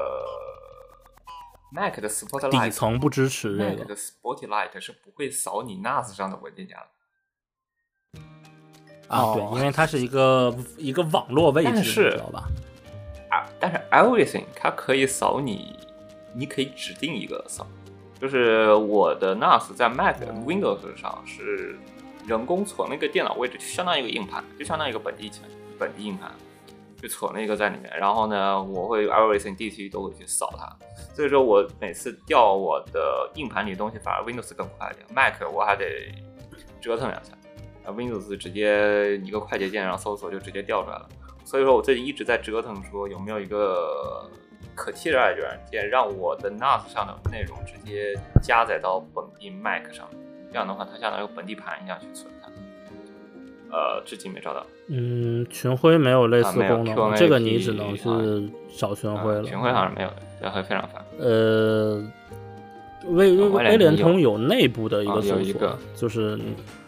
[1.71, 8.21] Mac 的 Spotlight 底层不支持这 Mac 个的 Spotlight 是不会扫你 NAS 上的文件夹的。
[9.07, 12.47] 啊，对哦，因为它是一个一个网络位置，你知道吧？
[13.31, 15.75] 啊，但是 Everything 它可以扫你，
[16.33, 17.65] 你可以指定一个扫，
[18.19, 21.79] 就是我的 NAS 在 Mac Windows 上是
[22.27, 25.43] 人工存了一个电脑位置，就相当于一个硬盘，就相当于一个本地层
[25.79, 26.29] 本地硬盘，
[27.01, 27.91] 就存了一个在里面。
[27.97, 30.69] 然后呢，我会 Everything DC 都会去扫它，
[31.15, 35.85] 所以说我每次调我的硬盘里的东西，反而 Windows 更快一点，Mac 我还得
[36.81, 37.31] 折腾两下。
[37.83, 41.09] 啊，Windows 直接一个快捷键，然后搜索就直接调出来了。
[41.51, 44.25] 所以说我最近一直在折腾，说有没有一个
[44.73, 50.07] 可替代的软件，让我的 NAS 上的内容直接加载到本地 Mac 上，
[50.49, 52.49] 这样的话它相当于本地盘一样去存它。
[53.69, 54.65] 呃，至今没找到。
[54.87, 59.41] 嗯，群晖没有类似功能这个你只能是找群晖了。
[59.41, 61.05] 啊群晖好像没有的，这会非常烦。
[61.19, 62.01] 呃，
[63.07, 66.39] 威威威廉通通有内部的一啊个搜索就是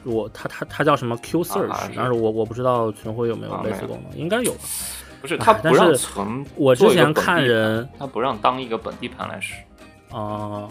[0.03, 4.60] 我他他他叫什么 Q Search，是但是我我不知道群晖有没有类似功能，应该有吧。
[5.22, 6.45] 不是，哎它不让存。
[6.56, 9.53] 我之前看人它不让当一个本地盘来使。
[10.11, 10.68] 啊、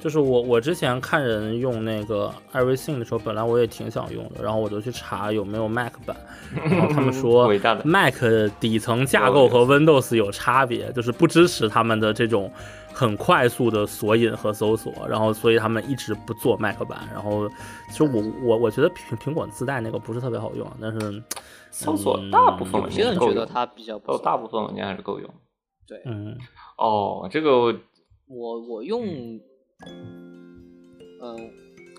[0.00, 6.16] 就是我我之前看人用那个 Everything 的时候，本来我也挺想用的，然后我就去查有没有 Mac 版，
[6.70, 7.52] 然后他们说
[7.84, 8.14] Mac
[8.58, 12.50] 底层架构和 Windows 有差别，就是不支持他们的这种
[12.92, 17.08] 很快速的索引和搜索，然后所以他们一直不做 Mac 版。
[17.12, 17.48] 然后
[17.90, 21.22] 其实我我我觉得苹苹果自带那个不是特别好用，但是
[21.70, 25.28] 搜索大部分有些人觉得它比较不错大部分文件还是够用。
[25.86, 26.36] 对，嗯
[26.78, 27.74] 哦，这个我
[28.28, 29.04] 我我用，
[31.20, 31.50] 嗯，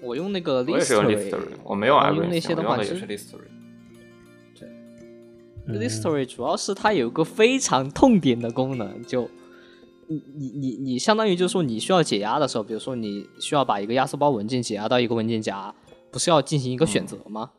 [0.01, 3.47] 我用那个我也是用 Listory，Listory，我没用然后 Everything，用那些的话，也是其实 Listory。
[5.65, 9.29] 嗯 Listory 主要是它有一个非常痛点的功能，就
[10.07, 15.73] 你你你你相当于就是说你需要解压的时候，比如说你需要把一个压缩包文件解压到一个文件夹，
[16.11, 17.51] 不是要进行一个选择吗？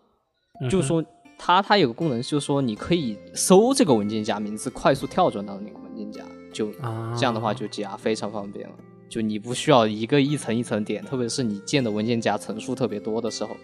[0.61, 1.05] 嗯就是说
[1.37, 8.75] 它它有个功能，就是说你可以搜这个文件夹名字，快速跳转到那个文件夹，就啊这样的话就解压非常方便了。
[9.09, 13.57] 就你不需要一个一层一层点，特别是你建的文件夹层数特别多的时候，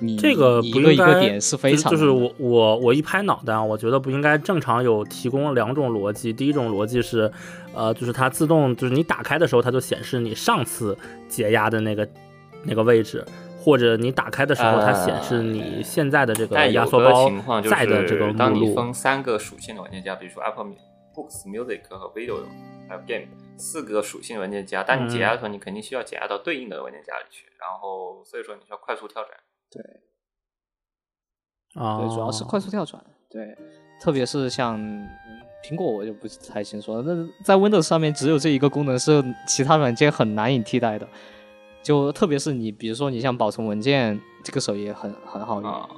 [0.00, 6.32] 你这个你一个一个点是非常就是我我我一拍脑袋啊，我觉得不应该正常有提供两种逻辑。
[6.32, 7.30] 第一种逻辑是，
[7.74, 10.96] 呃，就是它自动就是你打开的时候，它就显示你上次
[11.28, 12.08] 解压的那个
[12.64, 13.24] 那个位置，
[13.58, 17.30] 或者你打开的时候，它显示你现在的这个但有个压缩包
[17.62, 18.66] 在的这个目录。
[18.66, 20.72] 你分三个属性的文件夹，比如说 Apple
[21.14, 22.38] Books、Music 和 Video
[22.88, 29.30] 还有 Game 四个属性文件夹，当你解压的时候，你肯定需要解压到对应的文件夹里去，然后所以说你需要快速跳转。
[31.74, 33.02] 啊，对，主要是快速跳转。
[33.28, 33.56] 对，
[34.00, 35.08] 特别是像嗯
[35.64, 37.02] 苹果，我就不太清楚了。
[37.02, 41.06] 那在 Windows 上面只有这一个功能是其他软件很难以替代的。
[41.82, 45.70] 就特别是你，比如说你像保存文件，这个时候也很很好用。
[45.70, 45.88] 啊、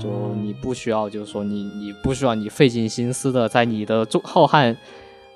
[0.00, 4.76] 就你不需要，就是说你你不需要你费尽心思的在你的中浩瀚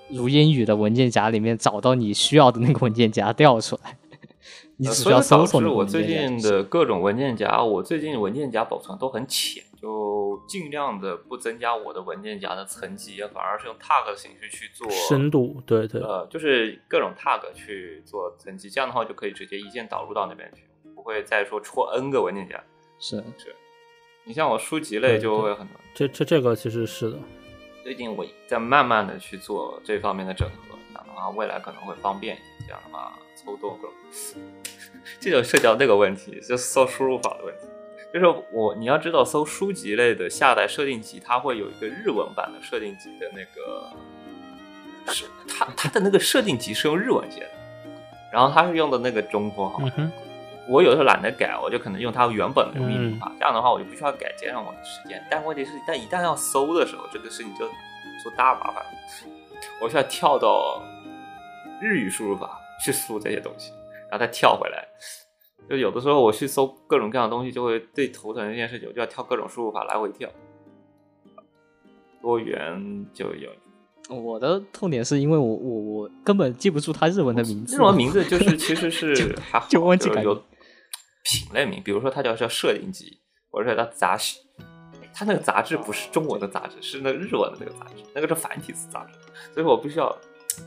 [0.09, 3.99] 如烟雨的文件夹里面找到你需要的那个文件夹调出来，
[4.79, 20.63] 你呃只需要所以导致我最近的各种文件夹，我最近文件夹保存都很浅，就尽量的不增加我的文件夹的层级，反而是用 tag 的形式去做深度，对对，呃，就是各种 tag 去做层级，这样的话就可以直接一键导入到那边去，
[20.95, 22.63] 不会再说戳 n 个文件夹。
[22.99, 23.55] 是是
[24.25, 27.19] 你像我书籍类就会很多，这这这个其实是的。
[27.83, 33.97] 最近我在慢慢的去做这方面的整合，这样的话未来可能会方便一点，这样的话抽动各种，
[35.21, 37.61] 这就涉及到那个问题，就搜输入法的问题。
[38.13, 47.51] 就是我你要知道，搜书籍类的下载设定集，它会有一个日文版的设定集的那个，是它它的那个设定集是用日文写的，
[48.33, 49.83] 然后它是用的那个中括号。
[49.97, 50.11] 嗯，
[50.67, 55.23] 我有的时候懒得改，我就可能用它原本的命名嗯法，这样的话我就不需要改，节省我的时间。
[55.31, 57.69] 但问题是，但一旦要搜的时候，这个事情就
[58.23, 58.91] 出大麻烦了。
[59.81, 60.83] 我需要跳到
[61.83, 63.71] 日语输入法去输这些东西，
[64.11, 64.87] 然后再跳回来。
[65.69, 70.31] 就有的时候我去搜各种各样的东西，就会最头疼的一件事情，我就要跳各种输入法来回跳，
[72.23, 73.51] 多元就有。
[74.09, 79.81] 我的痛点是因为我我我根本记不住它日文的名字，日文名字就是 其实是还好，就
[80.23, 80.35] 有
[81.25, 83.19] 品类名，比如说它叫叫摄影集，
[83.51, 84.39] 或者叫它杂志，
[85.13, 89.19] 它那个杂志不是中文的杂志，是那个日文的那个杂志，那个是繁体字杂志，
[89.53, 90.17] 所以我必须要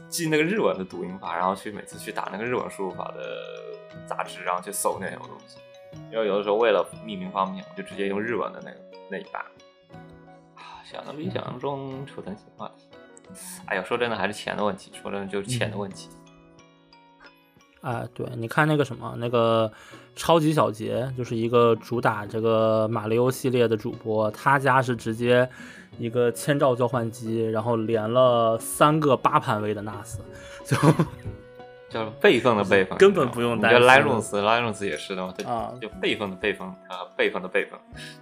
[0.09, 3.45] 记那个日文的读音法，然后去每次去打那个日文输入法的
[4.05, 5.57] 杂志，然后去搜那种东西。
[6.11, 8.77] 因为有的时候为了命名方便，我就直接用日文的那个
[9.09, 9.43] 那一版。
[10.55, 12.85] 啊，想的比想象中扯成情话题。
[13.65, 16.09] 哎呀，说真的还是钱的问题，说真的就是钱的问题。
[17.81, 19.71] 哎，对，你看那个什么，那个
[20.15, 25.49] 超级小杰，就是一个主打这个马里奥系列的主播，他家是直接
[25.99, 30.17] 一个千兆交换机，然后连了三个八盘位的 NAS，
[30.65, 30.75] 就
[31.89, 37.77] 叫 备份的备份，根本不用担心你叫 Linux，Linux 也是的嘛，它啊就备份的备份啊，备份的备份，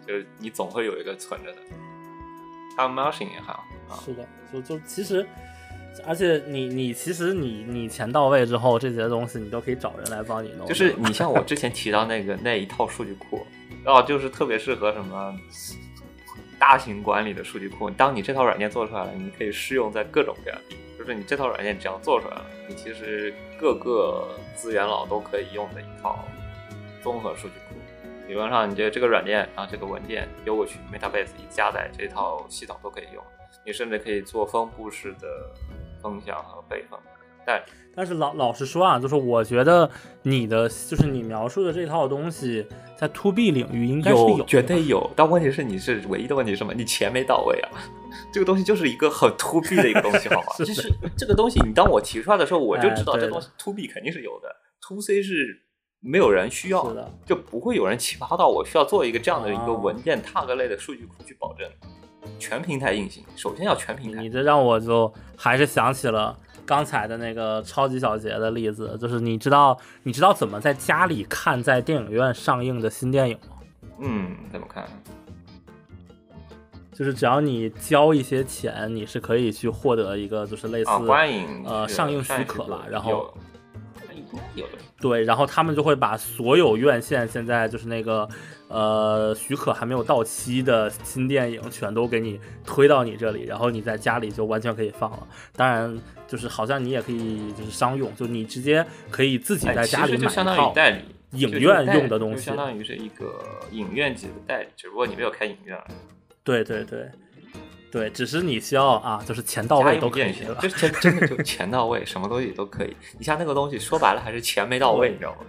[0.08, 1.58] 就是你总会有一个存着的。
[2.76, 4.24] 还有 Motion 也好啊，是的，
[4.54, 5.26] 就就其实，
[6.06, 10.68] 而且你你其实你你钱到位之后，这些东西你都可以找人来帮你弄。
[10.68, 13.46] 就是你像我之前提到那个那一套数据库，
[13.84, 15.34] 哦，就是特别适合什么
[16.60, 17.90] 大型管理的数据库。
[17.90, 20.76] 当你这套软件做出来了，你可以适用在各种各样的。
[20.98, 26.20] 就是你这套软件只要做出来了，你其实各个资源佬都可以用的一套
[27.02, 27.76] 综合数据库。
[28.28, 33.24] 理论上，你觉得这个软件，然后这个文件丢过去，Metabase 一加载，这套系统都可以用。
[33.64, 35.28] 你甚至可以做分布式的
[36.02, 37.00] 分享和备份。
[37.48, 37.64] 但
[37.96, 39.90] 但是老老实说啊，就是我觉得
[40.24, 42.68] 你的就是你描述的这套东西，
[42.98, 46.74] 在 to B 领域应该是有的绝对有，但问题是你是唯一的问题是什么？
[46.74, 47.72] 你钱没到位啊！
[48.34, 50.48] 这个东西就是一个很 to B 的一个东西，好吗？
[50.58, 54.50] 就 是这个东西，你当我提出来的时候，我就知道这东西 to B 肯定是有的
[54.82, 55.64] ，，to C 是
[56.02, 61.68] 没有人需要的，就不会有人奇葩到我需要做一个这样的一个哦文件 tag 类的数据库去保证
[62.38, 63.24] 全平台运行。
[63.36, 66.38] 首先要全平台你，这让我就还是想起了
[66.68, 73.56] 刚才的那个超级小杰的例子，就是你知道你知道怎么在家里看在电影院上映的新电影吗？
[74.02, 74.86] 嗯，怎么看？
[76.92, 80.90] 就是只要你交一些钱，你是可以去获得一个就是类似、
[81.66, 83.34] 呃上映许可吧然后
[85.00, 88.28] 对，然后他们就会把所有院线现在就是那个
[88.68, 95.28] 呃许可还没有到期的新电影全都给你推到你这里，然后你在家里就完全可以放了。
[95.56, 101.00] 当然，就是好像你也可以就是商用，就你直接可以自己哎在家里买一其实就相当于套代理。
[101.32, 102.56] 影院用的东西相。
[102.56, 105.96] 当于是一个影院级的代理，只不过你没有开影院而已。
[106.42, 107.10] 对对对
[107.92, 110.56] 对，只是你需要啊，就是钱到位都可以了。
[110.56, 112.96] 就真真的就钱到位，什么东西都可以。
[113.18, 115.40] 你像那个东西，说白了还是钱没到位，你知道吗？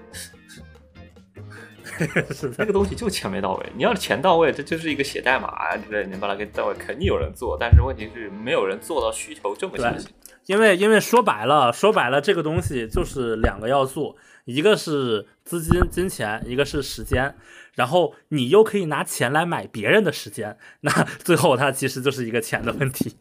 [2.32, 3.72] 是的，那个东西就钱没到位。
[3.76, 7.56] 你要是钱到位，这就是一个写代码啊之类的，你把它给到位，肯定有人做。
[7.58, 10.08] 但是问题是，没有人做到需求这么清晰。
[10.46, 14.16] 因为因为说白了，说白了，这个东西就是两个要素，
[14.46, 17.34] 一个是资金金钱，一个是时间。
[17.74, 20.90] 然后你又可以拿钱来买别人的时间，那
[21.22, 23.16] 最后它其实就是一个钱的问题。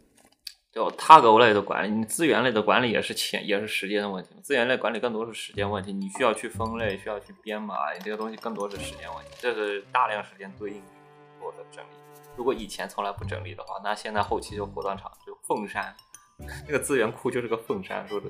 [0.77, 4.29] 有他狗类的管理，你资源类的管理也是钱，也是时间的问题。
[4.43, 9.31] 资源类管理更多是时间问题，你需要去分类，需要去编码，你这个东西更多是时间问题。
[9.39, 10.81] 这是大量时间对应
[11.41, 11.89] 做的整理。
[12.35, 15.95] 如果以前从来不整理的话，那现在后期就火葬场就凤山，
[16.67, 18.07] 那个资源库就是个凤山。
[18.07, 18.29] 说的，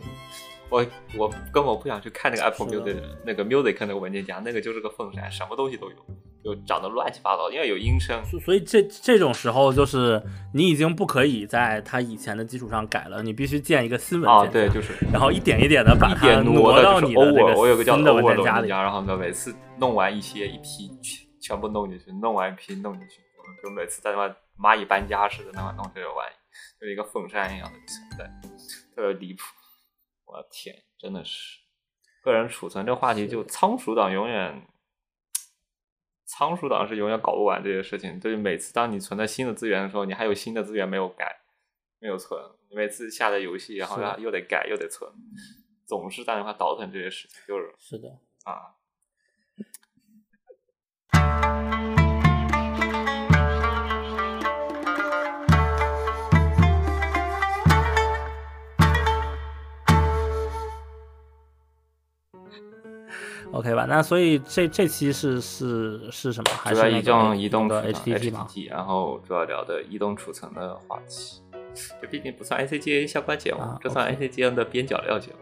[0.70, 0.86] 我
[1.18, 5.96] 我根本不想去看那个 Apple Music 那个 Music 那个文件夹，那个就是个凤山，什么东西都有，
[6.44, 8.22] 就长得乱七八糟，因为有音声。
[8.26, 10.22] 所所以这这种时候，就是
[10.54, 18.60] 你已经不可以在它以前的基础上改了，你必须建一个新文啊，件夹，对，就是然后一点一点的把它点挪挪到就是你的这 over，我有个叫个新的 over 的文件夹里。
[18.60, 23.22] 文件夹，然后呢，每次弄完一些一批全全部弄进去，弄完一批弄进去，
[23.64, 26.36] 就每次在那蚂蚁搬家似的那么弄这个玩意，
[26.82, 28.30] 就一个凤山一样的存在，
[28.96, 29.44] 特别离谱。
[30.28, 31.60] 我的天，真的是
[32.22, 34.68] 个人储存这话题，就仓鼠党永远。
[36.30, 41.40] 仓鼠党是永远搞不完这些事情，就是每次当你存在新的资源的时候，你还有新的资源没有改，
[42.00, 42.38] 没有存，
[42.70, 45.10] 你每次下载游戏，然后又得改又得存，
[45.86, 48.76] 总是打电话倒腾这些事情，就是是的，啊。
[63.58, 63.86] OK 吧？
[63.90, 66.52] 那所以这这期是是是什么？
[66.52, 68.48] 还是那个动移动的 HTT 吗？
[68.70, 71.42] 然后主要聊的移动储存的话题。
[72.02, 75.38] 这毕竟不算 ICGA 相关节目，啊这算 ICGA 的边角料节目。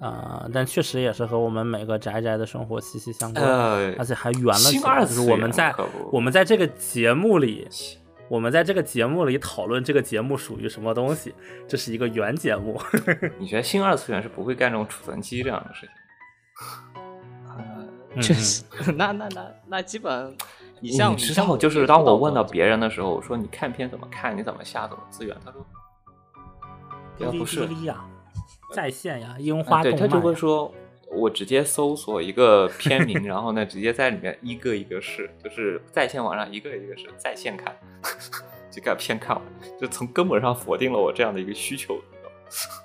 [0.04, 4.82] 啊、但确实也是和我们每个宅宅的生活息息相关，呃而且还圆了起新来。
[4.82, 5.74] 就是二次元我们在
[6.12, 7.66] 我们在这个节目里，
[8.34, 11.32] 我们在这个节目里讨论这个节目属于什么东西，
[11.68, 12.80] 这是一个原节目。
[13.38, 15.94] 你觉得新二次元是不会干这种储存机这样的事情？
[18.16, 18.64] 嗯确实，
[18.96, 20.36] 那那那那基本，
[20.80, 24.36] 你像你知道，就是当我问到别人的时候，我说你看片怎么看？
[24.36, 25.36] 你怎么下怎么资源？
[25.44, 25.64] 他说，
[27.16, 28.04] 哔哩要不是哔哩呀，
[28.72, 30.20] 在线呀，樱花啊对，动他就。
[30.20, 30.74] 会说，
[31.14, 37.74] 我直接搜索一个片名， 然后呢，直接在里面一个一个试，就是在线网上一个一个试，在线看，
[38.70, 39.44] 就看片看完，
[39.80, 41.94] 就从根本上否定了我这样的一个需求。
[41.94, 42.83] 你知道吗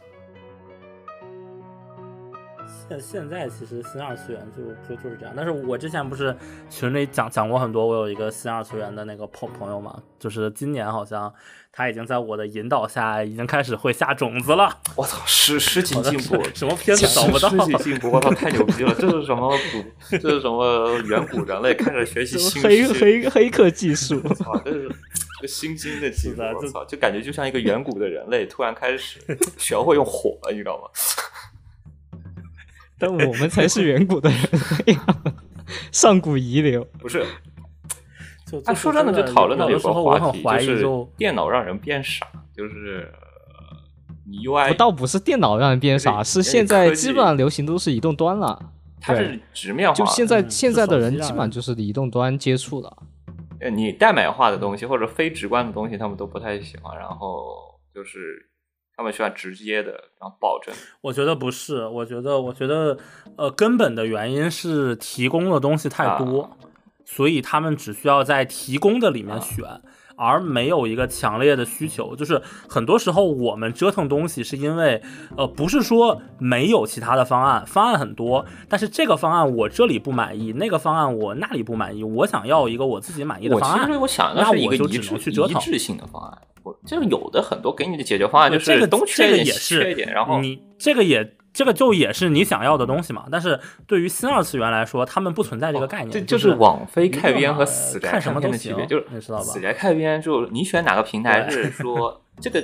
[2.89, 4.63] 现现在其实新二次元就
[4.95, 6.35] 就就是这样，但是我之前不是
[6.69, 11.31] 群里讲讲过很多，我有一个新二次元的那个朋朋友嘛，就是今年好像
[11.71, 14.75] 他已经在我的引导下，已经开始会下种子了。
[14.95, 18.95] 我操，诗诗情好像进步， 什么片子找不到诗情进步，我操，太牛逼了！
[18.97, 20.17] 这是什么古？
[20.17, 22.87] 这是什么远古人类开始学习新黑？
[22.87, 24.89] 黑黑客技术， 我操，这是
[25.41, 29.19] 这新兴的技术是的，这我操，就感觉就像一个远古的人类突然开始
[29.57, 30.89] 学会用火了，你知道吗？
[32.99, 34.39] 但我们才是远古的人
[35.91, 36.83] 上古遗留。
[36.99, 37.25] 不是，
[38.45, 43.09] 就哎，说真的，就讨论到有时候我很话题，是怀疑就电脑让人变傻，就是
[43.47, 43.77] 呃
[44.27, 48.73] 你 UI 不倒不是电脑让人变傻，是现在基本上流行都是移动端了。
[49.01, 52.97] 它是直面化，就现在嗯现在的人基本上就是移动端接触了。
[53.61, 58.48] 呃你代码化的东西或者非直观的东西，他们都不太喜欢，然后就是
[58.99, 60.75] 他们需要直接的，然后保证。
[60.99, 62.97] 我觉得不是，我觉得我觉得
[63.37, 66.49] 呃根本的原因是提供的东西太多，啊
[67.05, 69.65] 所以他们只需要在提供的里面啊选。
[70.21, 72.13] 而没有一个强烈的需求。
[72.13, 75.01] 就是很多时候我们折腾东西是因为，
[75.37, 83.87] 呃，不是说没有其他的方案，方案很多，但是这个方案我这里不满意，那个方案我那里不满意，我想要一个我自己满意的方案。
[83.87, 86.37] 其实我想的那是一我就只个一致能去折腾一致性的方案。
[86.63, 93.25] 我就是有的很多给你的解决方案就是这个是东缺一点这个也是缺一点，然后你这个也这个就也是你想要的东西嘛。
[93.31, 99.43] 但是对于新二次元来说，他们不存在这个概念，这就是网飞开篇和死宅看什么都行开篇的区别，就是你知道吧？
[99.43, 102.63] 死宅开篇就你选哪个平台是说 这个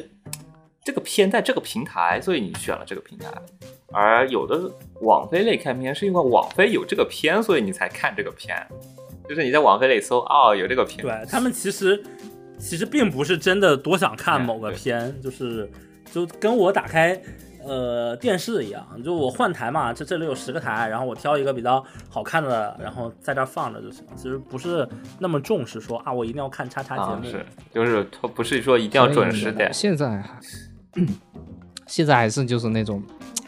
[0.84, 3.31] 这个片在这个平台，所以你选了这个平台，
[3.91, 8.55] 而有的网飞类看片是因为网飞有这个片，所以你才看这个片，
[9.27, 12.01] 就是你在网飞里搜哦有这个片，对他们其实
[12.57, 15.69] 其实并不是真的多想看某个片，就是
[16.11, 17.19] 就跟我打开
[17.64, 24.03] 呃电视一样，就我换台嘛，这这里有十个台，然后我挑一个比较好看的，然后在这儿放着就行。
[24.15, 24.88] 其实不是
[25.19, 27.18] 那么重视说啊，我一定要看叉叉节目。
[27.18, 30.40] 啊是就是它不是说一定要准时点，现在还
[31.88, 33.03] 现在还是就是那种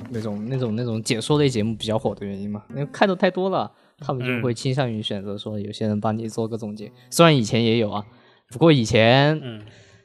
[0.10, 6.92] 那种那种那种解说类节目比较火的原因嘛，因为看的太多了，他们就会倾向于选择说有些人帮你做个总结。
[7.10, 8.04] 虽然以前也有啊，
[8.50, 9.62] 不过以前嗯，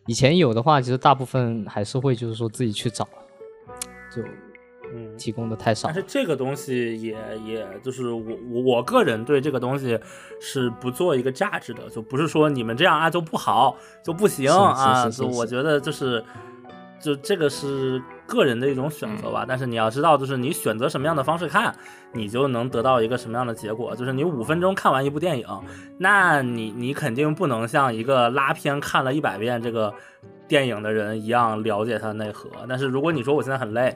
[0.06, 3.08] 以前有的话，其实大部分还是会就是说自己去找，
[4.14, 4.22] 就
[4.94, 5.16] 嗯。
[5.16, 5.94] 提供的太少但。
[5.94, 7.16] 是这个东西也
[7.46, 9.98] 也就是我我我个人对这个东西
[10.40, 16.22] 是不做一个价值的，就不是说你们这样啊就不好就不行啊，就我觉得就是
[17.00, 18.02] 就这个是
[18.32, 19.44] 个人的一种选择吧。
[19.46, 21.74] 但是你要知道，就是你选择什么样的方式看，
[22.12, 23.94] 你就能得到一个什么样的结果。
[23.94, 25.46] 就是你五分钟看完一部电影，
[25.98, 29.92] 那你你肯定不能像一个拉片看了一百遍这个
[30.48, 32.48] 电影的人一样了解它的内核。
[32.66, 33.94] 但是如果你说我现在很累，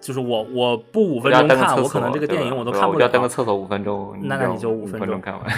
[0.00, 2.96] 就是我我不五分钟看，我可能这个电影我都看不了。
[2.96, 5.42] 我要登个厕所五分钟，那那你就五分钟看完。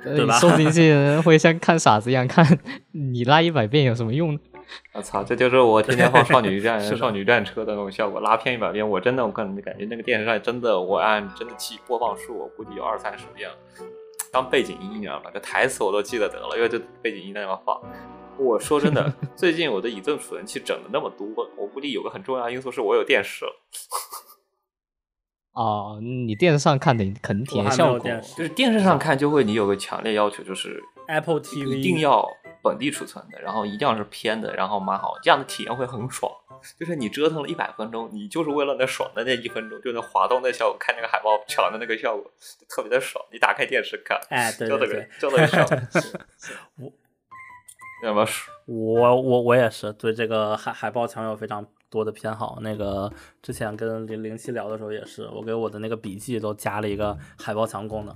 [0.00, 2.46] 对吧说不定这些人会像看傻子一样看，
[2.92, 4.40] 你拉一百遍有什么用呢？
[4.94, 13.56] 我操，这就是我天天放少女战 少女战车的那种效果，拉片一百遍，我真的我可能感觉那个电视上真的，我按真的记播放数，我估计有二三十遍了，
[14.32, 15.30] 当背景音你知道吧？
[15.32, 17.80] 这台词我都记得得了，因为这背景音在那边放。
[18.38, 21.26] 我说真的， 最近我的移动储存器整的那么多，
[21.56, 23.52] 我估计有个很重要的因素是我有电视了，
[25.54, 27.94] 哦，你电视上看的肯定体验效果。
[27.96, 32.24] 有电视就是电视上看就会你有个强烈要求，就是 Apple TV 一定要
[32.62, 36.30] 本地储存的，然后一定要是偏的，然后码好，这样的体验会很爽。
[36.76, 42.24] 就是你折腾了一百分钟，你就是为了那爽的那一分钟，就那滑动的效果，看那个海报抢的那个效果，
[42.58, 43.24] 就特别的爽。
[43.30, 45.78] 你打开电视看，哎， 对就那个对对，就那个效果，
[46.78, 46.92] 我
[48.02, 48.56] 那么爽。
[48.66, 52.58] 我我我也是对这个海海报墙有非常多的偏好。
[52.60, 53.10] 那个
[53.42, 58.14] 之前跟零零七聊的时候也是，我给我的那个笔记都加了一个海报墙功能。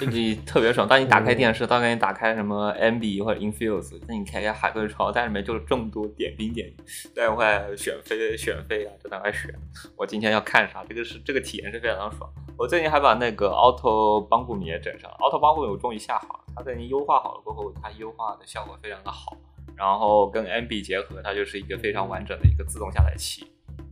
[0.00, 0.86] 就你特别爽。
[0.86, 9.54] 当你打开电视，当你打开什么 MB 或者 Infuse，那你开开海龟潮，在里面就是众多点兵点将，在那块选飞选飞啊，就在那块选。
[9.96, 10.84] 我今天要看啥？
[10.88, 12.30] 这个是这个体验是非常爽。
[12.56, 19.36] 我最近还把那个 Auto 帮助米也整上了，Auto 帮助米我终于下好了，它最近优化好了过后，它优化的效果非常的好。
[19.76, 23.46] 然后跟 MB 结合，它就是一个非常完整的一个自动下载器。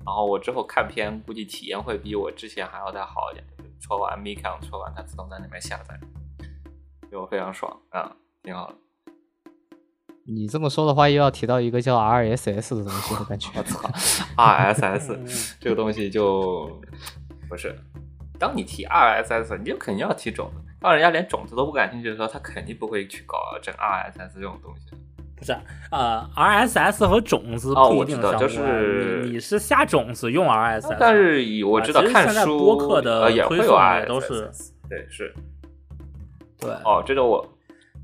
[0.05, 5.99] 然后我之后看片估计体验会比我之前还要再好一点，就是戳完 Micon 戳完它自动在那边下载，
[7.11, 8.75] 就非常爽啊，挺好的。
[10.25, 13.49] 你这么说的话，又要提到一个叫 RSS 的东西，我感觉。
[13.57, 13.89] 我操
[14.37, 16.81] ，RSS 这个东西就
[17.49, 17.77] 不是，
[18.39, 20.63] 当你提 RSS，你就肯定要提种子。
[20.81, 24.97] 当人家连种子都不感兴趣的时候，他肯定不会去搞整 RSS 这种东西。
[25.43, 25.59] 不是，
[25.91, 34.51] 呃，RSS 和种子哦不一定相就是你你是下种子用 RSS，但是以我知道看书，现在播客的呃也会有推送也 RSS，都是
[34.89, 35.35] 对是
[36.61, 36.71] 对。
[36.85, 37.47] 哦，这个我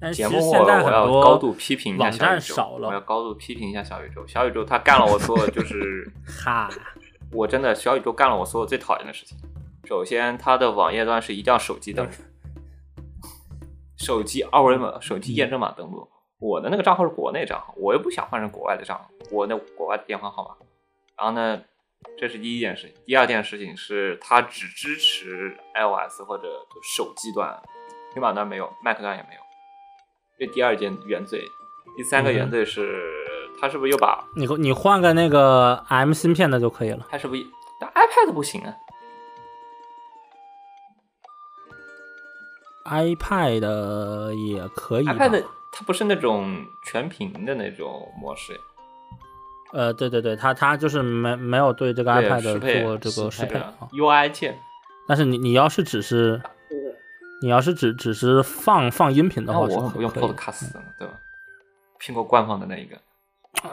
[0.01, 4.27] 但是节目其实现在我要很多高度批评一下小宇宙，我要高度批评一下小宇宙。
[4.27, 6.69] 小宇宙他干了我所有就 是哈，
[7.32, 9.36] 我真的小宇宙干了我所有最讨厌的事情。
[9.85, 12.12] 首先，它的网页端是一定要手机登录，
[13.97, 16.06] 手机二维码、手机验证码登录。
[16.40, 20.55] 我的那个账号是国内账号，我又不想换成国外的账号，我那国外的电话号码。
[21.16, 21.60] 然后呢，
[22.16, 22.94] 这是第一件事情。
[23.05, 26.48] 第二件事情是它只支持 iOS 或者
[26.97, 27.60] 手机端，
[28.12, 29.40] 平板端没有，Mac 端也没有。
[30.39, 31.43] 这第二件原罪。
[31.97, 33.02] 第三个原罪是，
[33.60, 37.09] 它是不是又把你你换个那个 M 芯片的就可以了。
[37.10, 37.44] 它是不是
[37.81, 38.77] 但 iPad 不行啊
[42.85, 48.59] ？iPad 也可以吧 iPad 它不是那种全屏的那种模式，
[49.73, 53.61] 呃，对对对，它它就是没没有对这个 iPad 做这个适适配。
[53.93, 54.59] UI 键。
[55.07, 56.40] 但是你你要是只是
[57.40, 61.15] 你要是只只是放放音频的话，我很不用 Podcast 呢，对吧？
[62.01, 62.97] 苹果官方的那一个。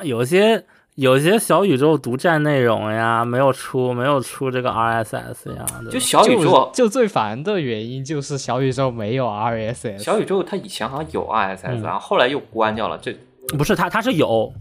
[0.03, 0.65] 有些
[0.95, 9.97] 有些小宇宙独占内容呀，没有出没有出这个 RSS 呀，就小宇宙就，就最烦的原因就是小宇宙没有 RSS。
[9.97, 12.97] 小宇宙它以前好像有 RSS，、嗯然后后来又关掉了。
[12.97, 13.13] 这
[13.57, 14.53] 不是它它是有，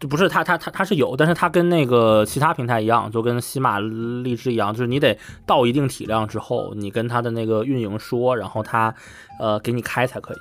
[0.00, 8.94] 就不是它它它它是有，但是它跟那个其他平台一样，就跟喜马、荔枝一样，就是你得到一定体量之后，你跟它的那个运营说，然后它
[9.38, 10.38] 呃给你开才可以，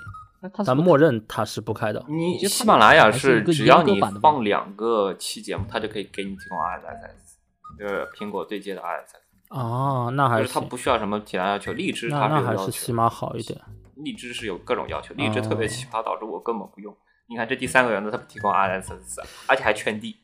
[0.66, 2.04] 但默认它是不开的。
[2.08, 9.16] 你喜马拉雅是只要你放两个期节目，它就可以给你提供 RSS，就是苹果对接的 RSS，
[9.50, 11.74] 哦，那还就是是它不需要什么其他要求。
[11.74, 13.60] 荔枝那它有要那还是起码，好一点。
[13.98, 16.96] 荔枝是有各种要求，荔枝特别哦奇葩，导致我根本不用。
[17.28, 20.18] 你看这第三个原则，它不提供 RSS，而且还圈地。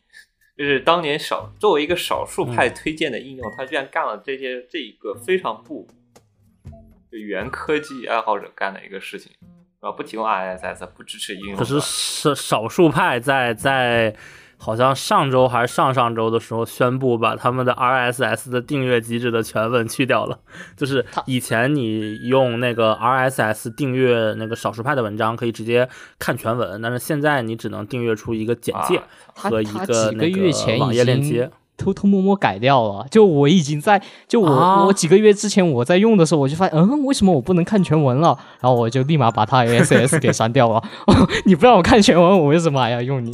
[0.57, 5.87] 就是当年少作为一个少数嗯派推荐的应用，它居然干了这些这一个非常不
[7.11, 9.31] 就原科技爱好者干的一个事情，
[9.79, 11.81] 啊，不提供 RSS，不支持应用可是端。
[11.81, 14.15] 少少数派在在
[14.57, 20.39] 好像上周还是上上周的时候宣布把他们的 RSS 的订阅机制的全文去掉了，
[20.75, 25.87] 就是以前你用那个 RSS 订阅那个少数派的文章可以直接
[26.17, 29.03] 看全文，但是现在你只能订阅出一个简介啊
[29.35, 31.51] 和一个那个网页链接。
[31.77, 33.05] 偷偷摸摸改掉了。
[33.11, 38.37] 就我已经在，就我、啊我几个月之前我在用的时候，我就发现，嗯，为什么我不能看全文了？
[38.59, 40.81] 然后我就立马把它 ASS 给删掉了。
[41.45, 43.31] 你不让我看全文，我为什么还要用你？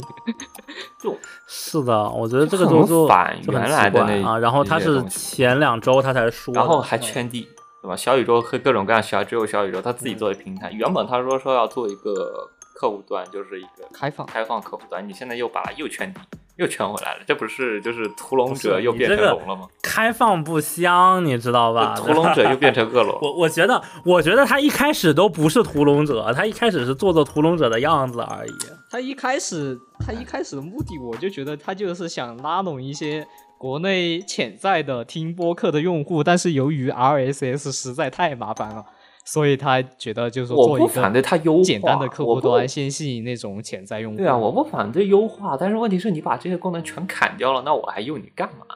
[1.02, 1.16] 就
[1.46, 4.38] 是的，我觉得这个很就就反原来的那啊。
[4.38, 7.46] 然后他是前两周他才说，然后还嗯圈地，
[7.82, 7.96] 对吧？
[7.96, 16.20] 小宇宙和各种各样小只有小宇宙他自己做的平台，原本他说说要做一个客户端，就是一个开放开放客户端，你现在又把它又圈底，
[16.56, 19.68] 又圈回来了，这不是就是屠龙者又变成龙了吗？
[19.82, 21.94] 开放不香，你知道吧？
[21.96, 28.52] 屠龙者又变成恶龙， 我我觉得，我觉得他一开始都不是屠龙者，他一开始是做做屠龙者的样子而已。
[28.90, 33.26] 他一开始，他一开始的目的，我就觉得他就是想拉拢一些
[33.58, 38.84] 国内潜在的听播客的用户，但是由于 RSS 实在太麻烦了，
[39.24, 44.18] 所以他觉得就是说我做一不反对他优化，简单的客户端，先吸引那种潜在用户。
[44.18, 48.66] 对啊，我不反对优化，但是问题是你把这些功能全砍掉了，那我还用你干嘛？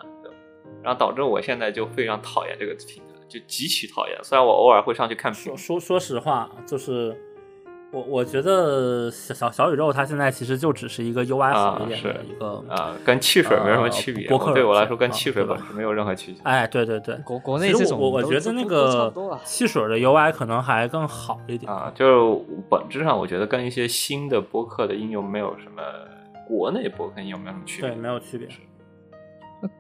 [0.83, 4.17] 然后导致我现在就非常讨厌这个平台，就极其讨厌。
[4.23, 7.15] 虽然我偶尔会上去看评说说说实话，就是
[7.91, 14.29] 我我觉得小小小宇宙它现在其实就只是一个 UI 好一点的一个，啊、跟汽水没什么区别。
[14.29, 16.41] 客对我来说，跟汽水本身没有任何区别。
[16.43, 17.17] 哎，对对对。
[17.25, 19.11] 国国内这种我我觉得那个
[19.43, 25.83] 汽水的 UI 可能还更好一点啊，就是本质上，我觉得跟一些新的播客的应用没有什么，
[26.47, 27.91] 国内播客应用没有什么区别。
[27.91, 28.47] 对，没有区别。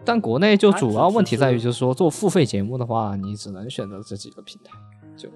[0.04, 4.72] 但国内就主要问题在于，就是说做付费节目的话，你只能选择这几个平台。
[5.16, 5.28] 就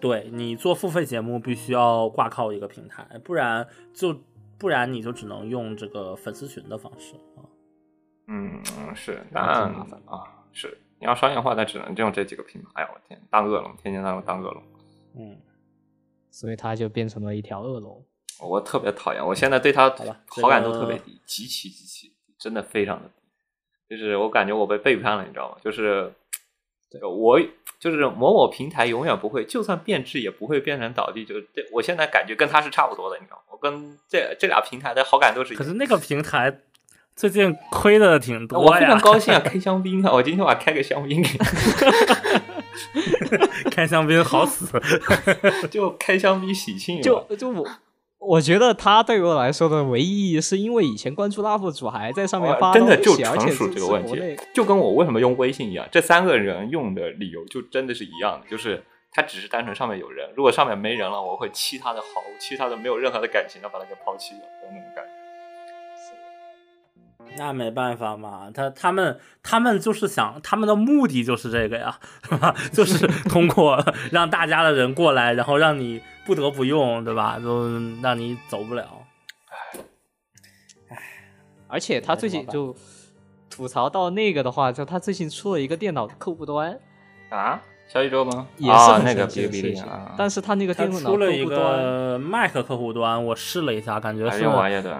[0.00, 4.18] 对你做付费节目必须要挂靠一个平台，不然就
[4.58, 7.44] 不然你就只能用这个粉丝群的方式啊。
[8.28, 8.60] 嗯，
[8.94, 12.68] 是，啊但挺麻烦啊，是你要商业化，那只能用这几个平台。
[12.74, 14.62] 哎呀，我天，当恶龙，天天当当恶龙，
[15.14, 15.38] 嗯，
[16.30, 18.04] 所以它就变成了一条恶龙。
[18.40, 19.24] 我特别讨厌。
[19.24, 23.22] 我现在对他好吧好感度特别低，极其极其低，真的非常的低。
[23.88, 25.56] 就是我感觉我被背叛了，你知道吗？
[25.62, 26.12] 就是
[27.02, 27.40] 我
[27.78, 31.24] 就是某某平台永远不会，就算变质也不会变成倒地。
[31.24, 33.42] 就是这，我现在感觉跟他是差不多的，你知道吗？
[33.50, 35.54] 我跟这这俩平台的好感度是。
[35.54, 36.60] 可是那个平台
[37.14, 40.12] 最近亏的挺多我非，常高兴啊，开香槟啊！
[40.12, 41.28] 我今天晚上开个香槟给
[43.70, 44.66] 开香槟好死。
[45.70, 47.66] 就开香槟喜庆，就就我，
[48.26, 58.82] 我觉得他对我来说的唯一意义，是因为以前关注 UP 主还在上面哇发真的就纯属这个问题就跟我为什么用微信一样，这三个人用的理由就真的是一样的，就是
[59.12, 65.10] 他只是单纯上面有人，如果上面没人了，我会弃他的好，弃他的没有任何的感情的把他给抛弃了的那种感觉。
[67.38, 71.98] 那没办法嘛，他他们他们就是想，他们的目的就是这个呀？
[72.72, 77.38] 就是通过 让大家的人过来，然后让你不得不用，对吧？
[77.38, 77.70] 就
[78.02, 78.84] 让你走不了。
[81.68, 82.74] 而且他最近就
[83.48, 86.78] 吐槽到那个的话，就他最近出了一个电脑客户端，
[87.30, 88.46] 啊，小宇宙吗？
[88.56, 94.44] 也是那个神哔哩哔奇的事情哩啊，但是他那个他电脑出了一客户端，个 Mac 客户端，我试了一下，感觉是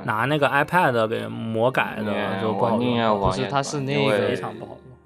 [0.05, 4.97] 拿那个 iPad 给魔改的，嗯就不好用，不是它是那个非常不好用。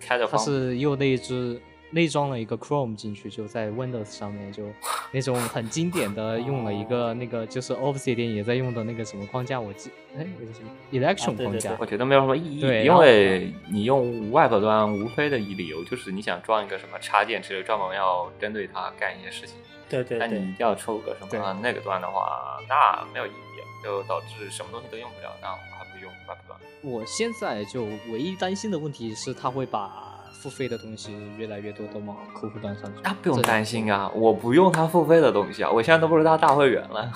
[0.00, 1.60] 开它是又内置
[1.90, 4.64] 内装了一个 Chrome 进去，就在 Windows 上面，就
[5.12, 19.56] 那种很经典的 用了一个那个就是 Obsidian 也在用的那个什么框架，我记哎那个什么 Electron 啊对对框架我，觉得没有什么意义，因为你用 Web 端无非的一理由就是你想装一个什么插件之类，专门要针对它干一些事情。
[19.88, 26.58] 对对但你一定要抽个什么那个端的话，那没有意义，就导致什么东西都用不了，那我还不如用 Web 端。
[26.82, 30.13] 我现在就唯一担心的问题是，它会把
[30.44, 33.00] 付费的东西越来越多的往客户端上去。
[33.02, 37.10] 那不用担心啊，我不用他付费的东西啊，我现在都不是他大会员了。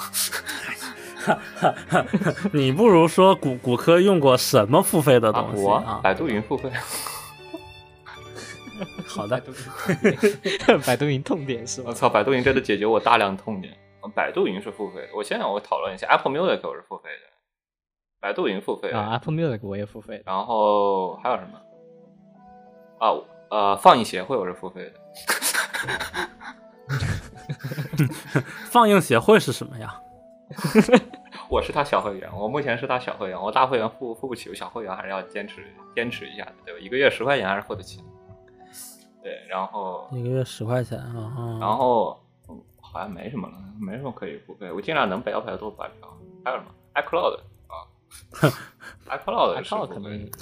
[2.55, 6.00] 你不如说骨骨科用过什么付费的啊东，西我啊？
[6.02, 6.70] 百度云付费，
[9.06, 9.38] 好的，
[10.86, 11.92] 百度云痛点是吧我？
[11.92, 13.76] 操，百度云真的解决我大量痛点。
[14.14, 17.28] 百度云是付费的，我现在我讨论一下，Apple Music 我是付费的，
[18.20, 20.22] 百度云付费啊，Apple Music 我也付费。
[20.24, 21.60] 然后还有什么？
[22.98, 23.08] 啊，
[23.50, 25.00] 呃，放映协会我是付费的，
[28.70, 30.00] 放映协会是什么呀？
[31.50, 35.64] 我是他小会员，我目前是他小会员，我大会员付付不起，我小会员还是要坚持
[35.94, 36.80] 坚持一下的，对吧？
[36.80, 38.02] 一个月十块钱还是付得起。
[39.22, 41.34] 对，然后一个月十块钱啊。
[41.36, 42.18] 啊然后
[42.48, 46.08] 嗯好像没什么了，没什么可以付费，我尽量能白嫖都白嫖。
[46.44, 47.38] 还有什么？iCloud
[47.68, 47.84] 啊，
[49.18, 50.38] iCloud，iCloud 可能付费的，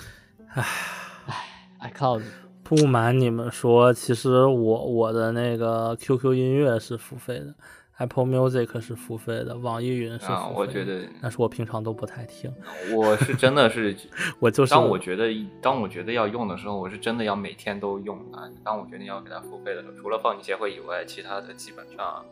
[1.27, 2.23] 唉，iCloud
[2.69, 7.55] 不瞒你们说，其实我我的那个 QQ 音乐是付费的
[7.99, 10.35] ，Apple Music 是付费的，网易云是付费的。
[10.35, 12.53] 啊，我觉得但是我平常都不太听，
[12.93, 13.97] 我是真的是
[14.41, 15.29] 我就是当我觉得
[15.63, 18.51] 当我觉得要用的时候，我是真的要每天都用它。
[18.65, 22.25] 当我决定要给它付费的时候，除了放映协会以外，其他的基本上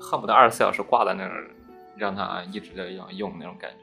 [0.00, 1.50] 恨不得二十四小时挂在那儿，
[1.98, 3.76] 让它一直在用用那种感觉。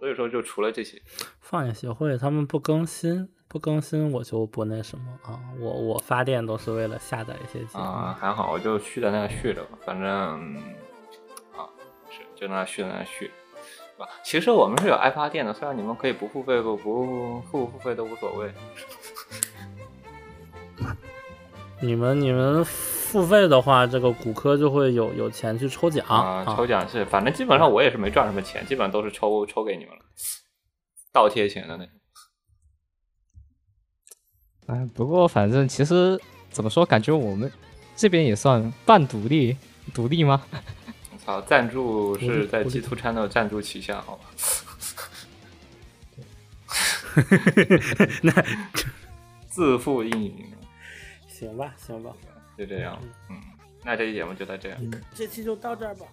[0.00, 1.02] 所以说，就除了这些，
[1.40, 7.84] 放映协会他们不更新，不更新我就不那什么啊，我我发电都是为了下载一些节目。
[7.84, 11.62] 啊、还好，我就续在那续着吧，反正啊
[12.10, 14.08] 是就那儿续在那儿续，是吧？
[14.24, 18.52] 其实我们是有爱发电的，虽然你们可以不付费不不付不付费都无所谓。
[21.80, 30.00] 你们你们付费的话，这个骨科就会有有钱去抽奖啊、抽奖是，反正基本上我也是没赚什么钱，基本上都是抽抽给你们了，
[31.12, 31.94] 倒贴钱的那种。
[34.66, 36.18] 哎，不过反正其实
[36.50, 37.50] 怎么说，感觉我们
[37.96, 39.56] 这边也算半独立，
[39.92, 40.42] 独立吗？
[41.12, 44.24] 我操，赞助是在 G Two Channel 赞助旗下，好吧？
[48.22, 48.32] 那
[49.48, 50.46] 自负运营，
[51.28, 52.10] 行吧行吧，
[52.58, 52.98] 就这样。
[53.30, 53.36] 嗯，
[53.84, 54.78] 那这期节目就到这样。
[55.14, 56.06] 这期就到这儿吧。